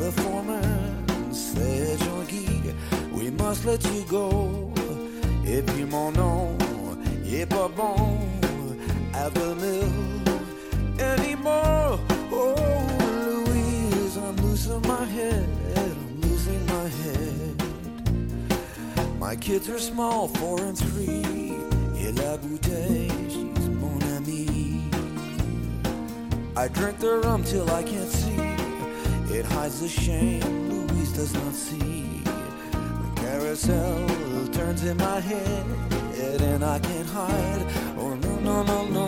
[0.05, 2.73] the foreman said, Jean-Guy,
[3.11, 4.71] we must let you go.
[5.45, 6.55] Et puis mon nom,
[7.25, 8.19] est pas bon
[9.33, 9.91] the mill
[10.99, 11.99] anymore.
[12.31, 12.55] Oh,
[13.25, 17.63] Louise, I'm losing my head, I'm losing my head.
[19.19, 21.55] My kids are small, four and three.
[21.97, 24.83] Et la bouteille, she's mon amie.
[26.55, 28.24] I drink the rum till I can't see.
[29.35, 32.21] It hides the shame Louise does not see.
[32.23, 34.07] The carousel
[34.53, 35.65] turns in my head,
[36.41, 37.65] and I can't hide.
[37.97, 39.07] Oh no, no, no, no.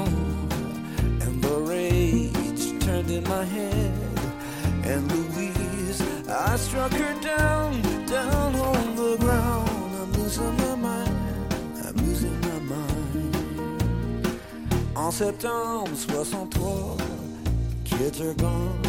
[1.24, 3.94] And the rage turned in my head,
[4.84, 9.70] and Louise, I struck her down, down on the ground.
[10.02, 11.54] I'm losing my mind,
[11.86, 14.40] I'm losing my mind.
[14.94, 16.98] En septembre 63,
[17.86, 18.87] kids are gone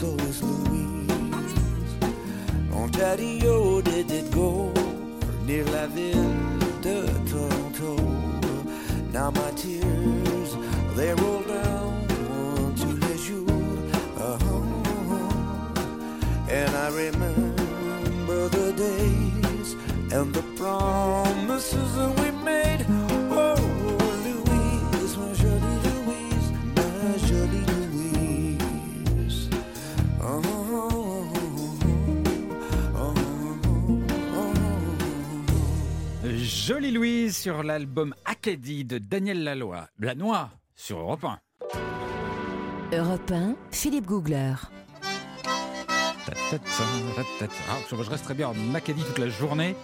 [0.00, 1.92] so is Louise.
[2.72, 4.72] Ontario did it go
[5.44, 6.96] near la ville de
[7.30, 7.96] Toronto.
[9.12, 10.56] Now my tears,
[10.96, 12.06] they roll down
[12.80, 13.78] tous les jours.
[14.16, 14.62] Uh-huh.
[16.48, 19.76] And I remember the days
[20.16, 22.19] and the promises
[36.70, 39.88] Jolie Louise sur l'album Acadie de Daniel Laloy.
[39.98, 41.40] Lanois sur Europe 1.
[42.96, 44.54] Europe 1, Philippe Googler.
[46.28, 46.56] Ah,
[47.90, 49.74] je reste très bien en Acadie toute la journée.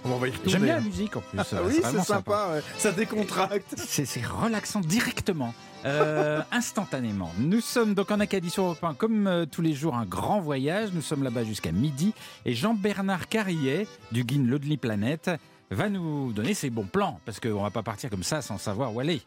[0.46, 1.40] J'aime bien la musique en plus.
[1.40, 2.62] Ah oui, c'est vraiment sympa, ouais.
[2.78, 3.74] ça décontracte.
[3.76, 5.54] C'est relaxant directement,
[5.86, 7.32] euh, instantanément.
[7.40, 10.38] Nous sommes donc en Acadie sur Europe 1, comme euh, tous les jours, un grand
[10.38, 10.90] voyage.
[10.92, 12.14] Nous sommes là-bas jusqu'à midi.
[12.44, 15.32] Et Jean-Bernard Carrier, du Guin Lonely Planet,
[15.70, 17.20] va nous donner ses bons plans.
[17.24, 19.22] Parce qu'on va pas partir comme ça sans savoir où aller.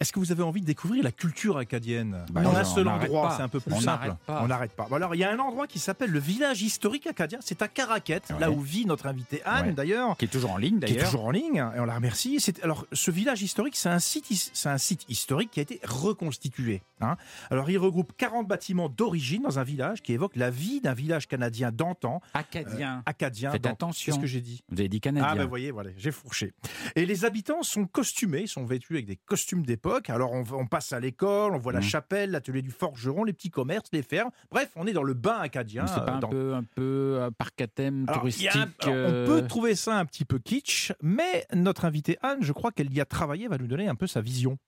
[0.00, 2.88] Est-ce que vous avez envie de découvrir la culture acadienne Bah Dans non, un seul
[2.88, 3.36] on n'arrête endroit, pas.
[3.36, 4.14] c'est un peu plus On simple.
[4.26, 4.42] pas.
[4.42, 4.86] On n'arrête pas.
[4.88, 7.38] Bon, alors, il y a un endroit qui s'appelle le village historique acadien.
[7.42, 8.56] C'est à Caraquette, là Ouais.
[8.56, 9.72] où vit notre invité Anne, Ouais.
[9.74, 10.16] d'ailleurs.
[10.16, 11.10] Qui est toujours en ligne Qui est d'ailleurs.
[11.10, 12.40] toujours en ligne, et on la remercie.
[12.40, 14.26] C'est- Alors, ce village historique, c'est un site,
[14.64, 16.80] un site historique qui a été reconstitué.
[17.02, 17.16] hein.
[17.50, 21.28] Alors, il regroupe 40 bâtiments d'origine dans un village qui évoque la vie d'un village
[21.28, 23.02] canadien d'antan, Acadien.
[23.06, 23.50] acadien.
[23.52, 24.12] Faites attention.
[24.12, 24.62] Qu'est-ce que j'ai dit?
[24.70, 25.28] Vous avez dit canadien.
[25.30, 26.52] ah ben voyez, voilà, j'ai fourché.
[26.96, 29.89] Et les habitants sont costumés, ils sont vêtus avec des costumes d'époque.
[30.08, 31.84] Alors on, on passe à l'école, on voit la Mhm.
[31.84, 34.30] chapelle, l'atelier du forgeron, les petits commerces, les fermes.
[34.50, 35.86] Bref, on est dans le bain acadien.
[35.86, 38.50] C'est pas euh, un dans- peu, un peu un parc à thème Alors, touristique.
[38.54, 42.38] un- alors, euh, On peut trouver ça un petit peu kitsch, mais notre invitée Anne,
[42.42, 44.58] je crois qu'elle y a travaillé, va nous donner un peu sa vision.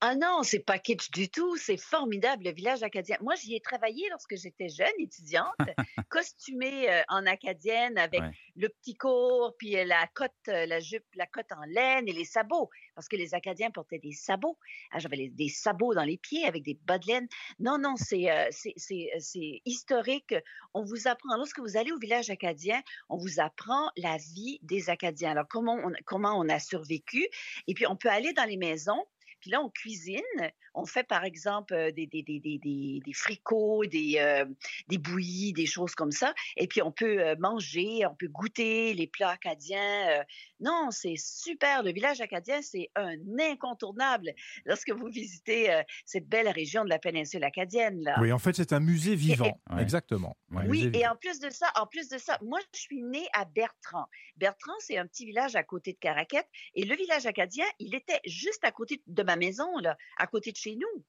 [0.00, 3.16] Ah non, c'est pas kitsch du tout, c'est formidable le village acadien.
[3.20, 5.56] Moi, j'y ai travaillé lorsque j'étais jeune étudiante,
[6.08, 8.30] costumée euh, en acadienne avec Ouais.
[8.54, 12.12] le petit court, puis euh, la cotte, euh, la jupe, la cotte en laine et
[12.12, 14.56] les sabots, parce que les Acadiens portaient des sabots.
[14.92, 17.28] Ah, J'avais des sabots dans les pieds avec des bas de laine.
[17.58, 20.34] Non, non, c'est euh, c'est- historique.
[20.74, 24.90] On vous apprend, lorsque vous allez au village acadien, on vous apprend la vie des
[24.90, 25.32] Acadiens.
[25.32, 27.26] Alors, comment on, comment on a survécu?
[27.66, 29.04] Et puis, on peut aller dans les maisons.
[29.40, 30.22] Puis là, on cuisine.
[30.80, 34.44] On fait, par exemple, des, des, des, des, des, des fricots, des, euh,
[34.88, 36.32] des bouillies, des choses comme ça.
[36.56, 40.24] Et puis, on peut manger, on peut goûter les plats acadiens.
[40.60, 41.82] Non, c'est super.
[41.82, 44.32] Le village acadien, c'est un incontournable
[44.64, 48.02] lorsque vous visitez euh, cette belle région de la péninsule acadienne.
[48.02, 48.16] Là.
[48.20, 49.60] Oui, en fait, c'est un musée vivant.
[49.70, 49.82] Ouais.
[49.82, 50.36] Exactement.
[50.50, 53.44] Oui, et en plus de ça, en plus de ça, moi, je suis née à
[53.44, 54.06] Bertrand.
[54.36, 56.48] Bertrand, c'est un petit village à côté de Caraquette.
[56.74, 60.52] Et le village acadien, il était juste à côté de ma maison, là, à côté
[60.52, 61.04] de chez nous.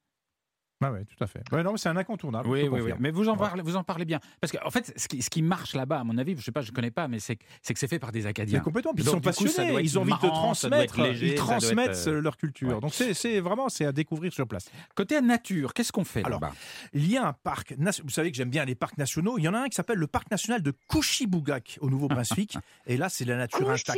[0.82, 1.42] Ah ouais, tout à fait.
[1.52, 2.48] Ouais, non, c'est un incontournable.
[2.48, 2.92] Oui, oui, oui.
[3.00, 3.38] Mais vous en, Ouais.
[3.40, 4.20] parlez, vous en parlez bien.
[4.40, 6.54] Parce qu'en en fait, ce qui, ce qui marche là-bas, à mon avis, je sais
[6.54, 8.62] pas, je connais pas, mais c'est que c'est que c'est fait par des Mais Acadiens.
[8.62, 8.94] complètement.
[8.96, 12.08] Ils Donc, sont coup, passionnés, ils ont envie de marrant, transmettre, léger, ils être, transmettent
[12.08, 12.70] euh, leur culture.
[12.70, 12.80] ouais.
[12.80, 14.70] Donc c'est c'est vraiment c'est à découvrir sur place.
[14.96, 16.54] Côté nature, qu'est-ce qu'on fait Alors, là-bas?
[16.94, 19.38] Il y a un parc, vous savez que j'aime bien les parcs nationaux.
[19.38, 22.58] Il y en a un qui s'appelle le parc national de Kouchibougac au Nouveau-Brunswick.
[22.88, 23.90] et là, c'est la nature intacte.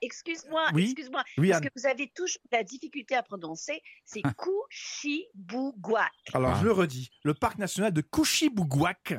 [0.00, 1.68] Excuse-moi, Oui, excuse-moi, Oui, parce Anne.
[1.68, 4.22] que vous avez toujours la difficulté à prononcer, c'est
[6.34, 6.58] Alors, Ah.
[6.60, 9.14] je le redis, le parc national de Kouchibouguac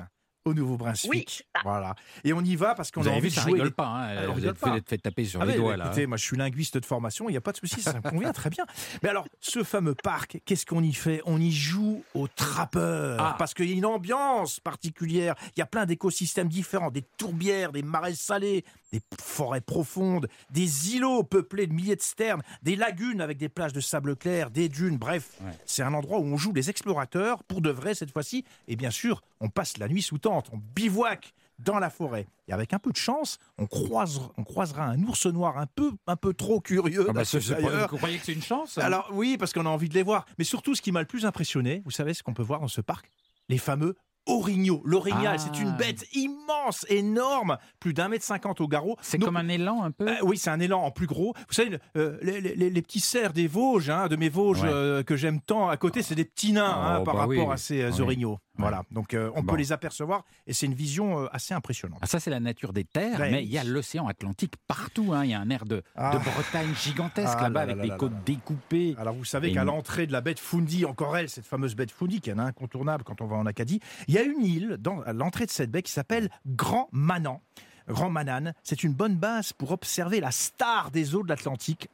[0.48, 1.12] au Nouveau-Brunswick.
[1.41, 1.62] Oui, ça.
[1.64, 1.95] Voilà.
[2.24, 3.54] Et on y va parce qu'on Vous a envie vu, de ça jouer.
[3.54, 3.86] rigole pas.
[3.88, 5.86] Hein, Ah, on vous rigole êtes fait, fait taper sur Ah les ouais, doigts là.
[5.88, 8.02] écoutez, moi je suis linguiste de formation, il n'y a pas de souci, ça me
[8.02, 8.66] convient très bien.
[9.04, 11.22] Mais alors, ce fameux parc, qu'est-ce qu'on y fait?
[11.26, 13.36] On y joue au trappeur, Ah.
[13.38, 17.72] parce qu'il y a une ambiance particulière, il y a plein d'écosystèmes différents, des tourbières,
[17.72, 23.22] des marais salés, des forêts profondes, des îlots peuplés de milliers de sternes, des lagunes
[23.22, 25.52] avec des plages de sable clair, des dunes, bref, Ouais.
[25.66, 28.91] c'est un endroit où on joue les explorateurs, pour de vrai cette fois-ci, et bien
[28.91, 32.28] sûr, on passe la nuit sous tente, on bivouac dans la forêt.
[32.48, 35.92] Et avec un peu de chance, on, croise, on croisera un ours noir un peu,
[36.06, 37.08] un peu trop curieux.
[37.10, 39.90] Ah bah, vous croyez que c'est une chance hein Alors oui, parce qu'on a envie
[39.90, 40.26] de les voir.
[40.38, 42.68] Mais surtout, ce qui m'a le plus impressionné, vous savez ce qu'on peut voir dans
[42.68, 43.10] ce parc?
[43.50, 43.96] Les fameux
[44.28, 44.82] orignaux.
[44.86, 45.38] L'orignal, Ah.
[45.38, 48.97] c'est une bête immense, énorme, plus d'un mètre cinquante au garrot.
[49.01, 51.34] C'est comme un élan un peu euh, oui, c'est un élan en plus gros.
[51.47, 54.61] Vous savez, euh, les, les- les- les petits cerfs des Vosges, hein, de mes Vosges
[54.63, 54.69] Ouais.
[54.71, 57.47] euh, que j'aime tant, à côté, c'est des petits nains hein, Oh, par bah rapport
[57.47, 57.53] oui.
[57.53, 58.01] à ces Oui.
[58.01, 58.39] orignaux.
[58.59, 59.51] Voilà, donc euh, on Bon.
[59.53, 61.99] peut les apercevoir et c'est une vision euh, assez impressionnante.
[62.01, 63.30] Ah, ça, c'est la nature des terres, Ouais.
[63.30, 65.13] mais il y a l'océan Atlantique partout.
[65.13, 65.23] hein.
[65.25, 66.17] Il y a un air de, Ah.
[66.17, 68.95] de Bretagne gigantesque Ah là-bas là là avec là les là côtes découpées.
[68.97, 72.19] Alors vous savez qu'à l'entrée de la de Fundy, encore elle, cette fameuse de Fundy
[72.19, 75.13] qui est incontournable quand on va en Acadie, il y a une île dans, à
[75.13, 77.41] l'entrée de cette baie qui s'appelle Grand Manan.
[77.88, 81.89] Grand Manan, c'est une bonne base pour observer la star des eaux de l'Atlantique.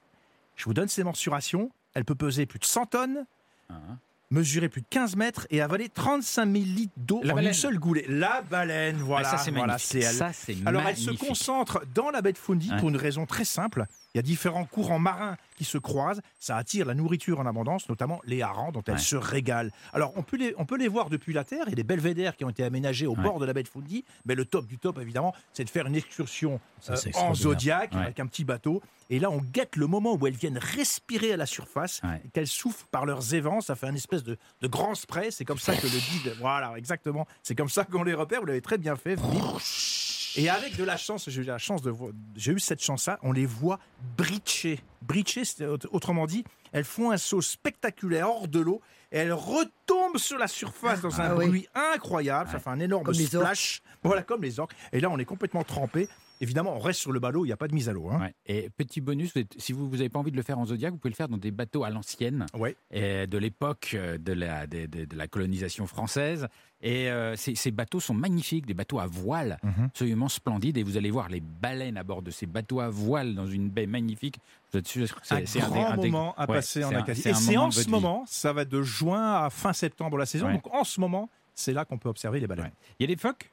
[0.55, 1.69] Je vous donne ses mensurations.
[1.93, 3.25] Elle peut peser plus de 100 tonnes,
[3.69, 3.97] Hein.
[4.29, 7.47] mesurer plus de 15 mètres et avaler 35 000 litres d'eau en baleine.
[7.47, 8.05] une seule goulée.
[8.09, 9.29] La baleine, voilà.
[9.31, 10.03] Ah, ça, c'est voilà, magnifique.
[10.03, 10.13] elle.
[10.13, 11.27] Ça, c'est Alors elle se magnifique.
[11.29, 12.77] concentre dans la baie de Fundy Ouais.
[12.77, 13.85] pour une raison très simple.
[14.13, 16.21] Il y a différents courants marins qui se croisent.
[16.39, 18.99] Ça attire la nourriture en abondance, notamment les harengs dont elle Ouais.
[18.99, 19.71] se régale.
[19.91, 21.63] Alors on peut, les, on peut les voir depuis la Terre.
[21.67, 23.23] Il y a des belvédères qui ont été aménagés au Ouais.
[23.23, 24.05] bord de la baie de Fundy.
[24.25, 27.91] Mais le top du top, évidemment, c'est de faire une excursion Ça, euh, en zodiac
[27.93, 28.01] Ouais.
[28.01, 28.81] avec un petit bateau.
[29.09, 32.47] Et là, on guette le moment où elles viennent respirer à la surface, et qu'elles
[32.47, 33.61] soufflent par leurs évents.
[33.61, 35.31] Ça fait un espèce de, de grand spray.
[35.31, 36.35] C'est comme ça que le guide.
[36.39, 37.27] Voilà, exactement.
[37.43, 38.39] C'est comme ça qu'on les repère.
[38.41, 40.12] Vous l'avez très bien fait, Philippe.
[40.35, 43.19] Et avec de la chance, j'ai eu la chance de vo- j'ai eu cette chance-là,
[43.21, 43.79] on les voit
[45.45, 48.81] c'est aut- autrement dit, elles font un saut spectaculaire hors de l'eau
[49.11, 51.47] et elles retombent sur la surface dans un Ah oui.
[51.47, 52.49] bruit incroyable.
[52.51, 53.81] Ça fait un énorme Comme splash.
[54.03, 54.75] Voilà, comme les orques.
[54.91, 56.09] Et là, on est complètement trempé.
[56.41, 58.09] Évidemment, on reste sur le ballot, il n'y a pas de mise à l'eau.
[58.09, 58.19] Hein.
[58.19, 58.33] Ouais.
[58.45, 60.91] Et petit bonus, vous êtes- si vous n'avez pas envie de le faire en Zodiac,
[60.91, 62.75] vous pouvez le faire dans des bateaux à l'ancienne, Ouais.
[62.91, 66.47] et de l'époque euh, de la, de, de- de la colonisation française.
[66.81, 69.85] Et euh, ces, ces bateaux sont magnifiques, des bateaux à voile, Mhm.
[69.85, 70.77] absolument splendides.
[70.77, 73.69] Et vous allez voir les baleines à bord de ces bateaux à voile dans une
[73.69, 74.37] baie magnifique.
[74.71, 77.21] Vous êtes sûr c'est un grand des- un des- moment à Ouais, passer en Acadie.
[77.25, 77.89] Et c'est en ce vie.
[77.89, 80.51] moment, ça va de juin à fin septembre la saison.
[80.51, 82.71] Donc en ce moment, c'est là qu'on peut observer les baleines.
[82.99, 83.49] Il y a des phoques?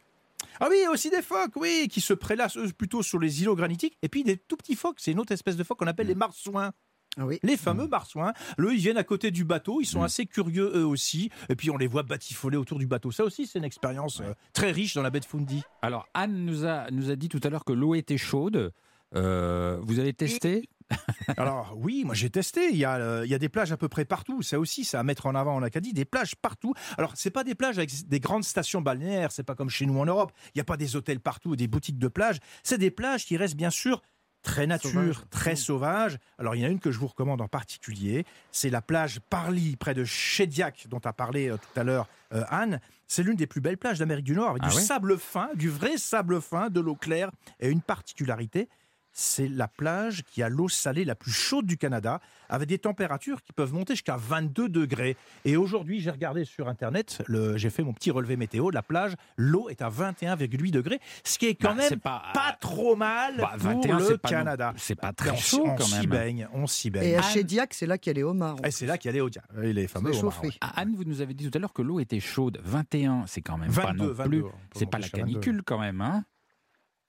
[0.58, 3.96] Ah oui, aussi des phoques, oui, qui se prélassent eux, plutôt sur les îlots granitiques.
[4.02, 6.14] Et puis des tout petits phoques, c'est une autre espèce de phoque qu'on appelle les
[6.14, 6.72] marsouins.
[7.16, 7.38] Ah oui.
[7.42, 10.04] Les fameux marsouins, eux, ils viennent à côté du bateau, ils sont Mm.
[10.04, 13.10] assez curieux eux aussi, et puis on les voit batifoler autour du bateau.
[13.10, 15.62] Ça aussi, c'est une expérience euh, très riche dans la baie de Fundy.
[15.82, 18.72] Alors, Anne nous a, nous a dit tout à l'heure que l'eau était chaude.
[19.16, 20.68] Euh, vous avez testé?
[21.36, 22.70] Alors oui, moi j'ai testé.
[22.70, 24.42] Il y, a, euh, il y a des plages à peu près partout.
[24.42, 25.92] Ça aussi, c'est à mettre en avant en Acadie.
[25.92, 26.74] Des plages partout.
[26.98, 29.32] Alors c'est pas des plages avec des grandes stations balnéaires.
[29.32, 30.32] C'est pas comme chez nous en Europe.
[30.46, 32.38] Il n'y a pas des hôtels partout, des boutiques de plage.
[32.62, 34.02] C'est des plages qui restent bien sûr
[34.42, 36.18] très nature, très sauvages.
[36.38, 38.24] Alors il y en a une que je vous recommande en particulier.
[38.52, 42.44] C'est la plage Parly près de Chédiac dont a parlé euh, tout à l'heure euh,
[42.48, 42.80] Anne.
[43.06, 45.68] C'est l'une des plus belles plages d'Amérique du Nord avec Ah du sable fin, du
[45.68, 48.68] vrai sable fin, de l'eau claire et une particularité
[49.12, 53.42] c'est la plage qui a l'eau salée la plus chaude du Canada, avec des températures
[53.42, 55.16] qui peuvent monter jusqu'à 22 degrés.
[55.44, 58.82] Et aujourd'hui, j'ai regardé sur Internet, le- j'ai fait mon petit relevé météo de la
[58.82, 62.56] plage, l'eau est à 21,8 degrés, ce qui est quand Bah, même c'est pas, pas-
[62.60, 64.72] trop mal Bah, pour 21, le Canada.
[64.76, 66.06] c'est pas On très chaud on quand s'y même.
[66.10, 67.16] baigne, on s'y Et baigne.
[67.16, 68.56] à Chédiac, c'est là qu'il y a les homards.
[68.64, 70.42] Et c'est là qu'il y a les, Odia- euh, les fameux homards.
[70.60, 72.60] Ah, Anne, vous nous avez dit tout à l'heure que l'eau était chaude.
[72.64, 74.44] 21, c'est quand même pas 22, non 22, plus.
[74.44, 75.32] on C'est pas la jusqu'à 22.
[75.40, 76.24] canicule quand même, hein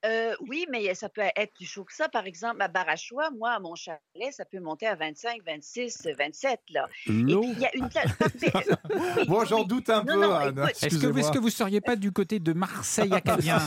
[0.05, 2.09] Euh, oui, mais ça peut être plus chaud que ça.
[2.09, 3.99] Par exemple, à Barachois, moi, à mon chalet,
[4.31, 6.59] ça peut monter à 25, 26, 27.
[6.71, 6.87] Là.
[7.07, 7.41] Et L'eau.
[7.41, 7.89] puis, il y a une.
[8.93, 9.67] Oui, Bon, j'en oui.
[9.67, 10.57] doute un Non, peu, non, Anne.
[10.59, 13.59] écoute, Est-ce que, vous- est-ce que vous seriez pas du côté de Marseille acadien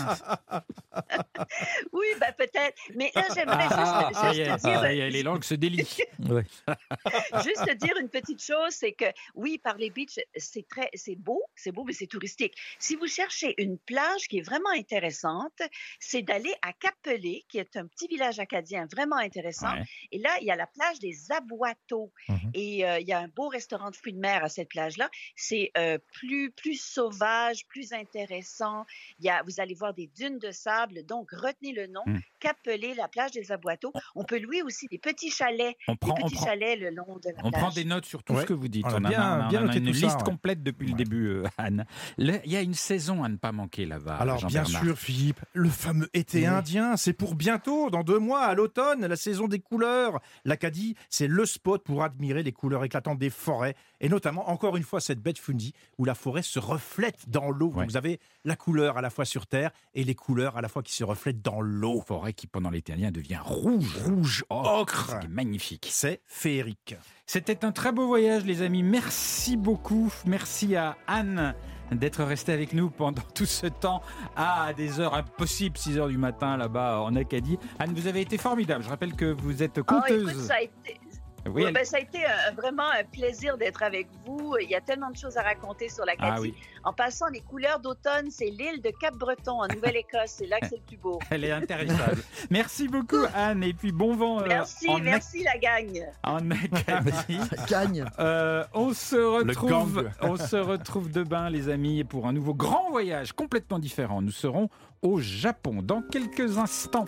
[1.92, 2.76] Oui, ben peut-être.
[2.96, 5.86] Mais là, j'aimerais Ah, juste, est, dire, ça y est, les langues se délient.
[5.86, 11.16] juste te dire une petite chose, c'est que oui, par les beaches, c'est très, c'est
[11.16, 12.54] beau, c'est beau, mais c'est touristique.
[12.78, 15.60] Si vous cherchez une plage qui est vraiment intéressante,
[16.00, 19.72] c'est d'aller à Capelé, qui est un petit village acadien vraiment intéressant.
[19.74, 19.82] Ouais.
[20.12, 22.12] Et là, il y a la plage des Aboiteaux.
[22.28, 22.50] Mhm.
[22.54, 25.08] Et euh, il y a un beau restaurant de fruits de mer à cette plage-là.
[25.36, 28.84] C'est euh, plus, plus sauvage, plus intéressant.
[29.18, 31.04] Il y a, vous allez voir des dunes de sable.
[31.06, 32.02] Donc, retenez le nom.
[32.06, 32.20] Mhm.
[32.40, 33.92] Capelé, la plage des Aboiteaux.
[34.14, 35.76] On peut louer aussi des petits chalets.
[35.88, 37.62] On prend, des on petits prend, chalets le long de la on plage.
[37.62, 38.42] prend des notes sur tout Ouais.
[38.42, 38.84] ce que vous dites.
[38.86, 40.22] On a On a, bien- on a- bien une ça, liste ouais.
[40.24, 41.86] complète depuis le début, euh, Anne.
[42.18, 44.16] Le- Il y a une saison à ne pas manquer là-bas.
[44.16, 46.46] Alors bien sûr, Philippe, le fameux été Oui.
[46.46, 50.20] indien, c'est pour bientôt, dans deux mois, à l'automne, la saison des couleurs.
[50.44, 54.82] L'Acadie, c'est le spot pour admirer les couleurs éclatantes des forêts, et notamment, encore une
[54.82, 57.72] fois, cette de Fundy, où la forêt se reflète dans l'eau.
[57.74, 57.84] Ouais.
[57.84, 60.82] Vous avez la couleur à la fois sur terre, et les couleurs à la fois
[60.82, 62.02] qui se reflètent dans l'eau.
[62.06, 63.96] Forêt qui, pendant l'été indien, devient rouge.
[64.04, 65.18] Rouge, ocre.
[65.22, 65.88] C'est magnifique.
[65.90, 66.96] C'est féerique.
[67.26, 68.82] C'était un très beau voyage, les amis.
[68.82, 70.12] Merci beaucoup.
[70.26, 71.54] Merci à Anne
[71.92, 74.02] d'être restée avec nous pendant tout ce temps
[74.36, 77.58] à des heures impossibles, 6 heures du matin là-bas en Acadie.
[77.78, 78.82] Anne, vous avez été formidable.
[78.84, 80.30] Je rappelle que vous êtes Oh, conteuse.
[80.30, 81.00] écoute, ça a été,
[81.46, 84.56] Oui, Ouais, elle- ben, ça a été euh, vraiment un plaisir d'être avec vous.
[84.60, 86.32] Il y a tellement de choses à raconter sur l'Acadie.
[86.36, 86.54] Ah oui.
[86.84, 90.26] En passant, les couleurs d'automne, c'est l'île de Cap-Breton en Nouvelle-Écosse.
[90.38, 91.18] C'est là que c'est le plus beau.
[91.30, 92.22] Elle est intéressable.
[92.50, 93.62] Merci beaucoup, Anne.
[93.64, 96.06] Et puis, bon vent euh, Merci, en, merci la gang.
[96.22, 97.38] en Acadie.
[97.68, 98.04] Gagne.
[98.18, 103.32] Euh, on se retrouve, on se retrouve demain, les amis, pour un nouveau grand voyage
[103.32, 104.20] complètement différent.
[104.22, 104.68] Nous serons
[105.02, 107.04] au Japon dans quelques instants.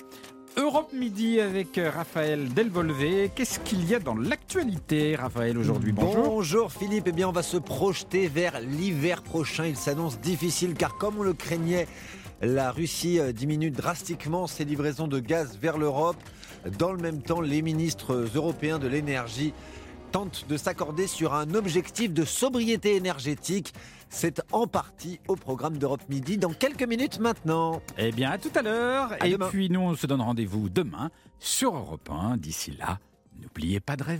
[0.58, 3.30] Europe Midi avec euh, Raphaël Delvolvé.
[3.34, 5.92] Qu'est-ce qu'il y a dans l'actualité, Raphaël, aujourd'hui?
[5.92, 6.72] Bonjour.
[6.72, 9.66] Philippe, eh bien on va se projeter vers l'hiver prochain.
[9.66, 11.86] Il s'annonce difficile car comme on le craignait,
[12.40, 16.16] la Russie euh, diminue drastiquement ses livraisons de gaz vers l'Europe.
[16.78, 19.52] Dans le même temps, les ministres européens de l'énergie
[20.10, 23.74] tentent de s'accorder sur un objectif de sobriété énergétique.
[24.08, 27.82] C'est en partie au programme d'Europe Midi dans quelques minutes maintenant.
[27.98, 29.12] Eh bien, à tout à l'heure.
[29.24, 29.48] Et demain.
[29.48, 32.36] puis, nous, on se donne rendez-vous demain sur Europe 1.
[32.36, 32.98] D'ici là,
[33.40, 34.14] n'oubliez pas de rêver.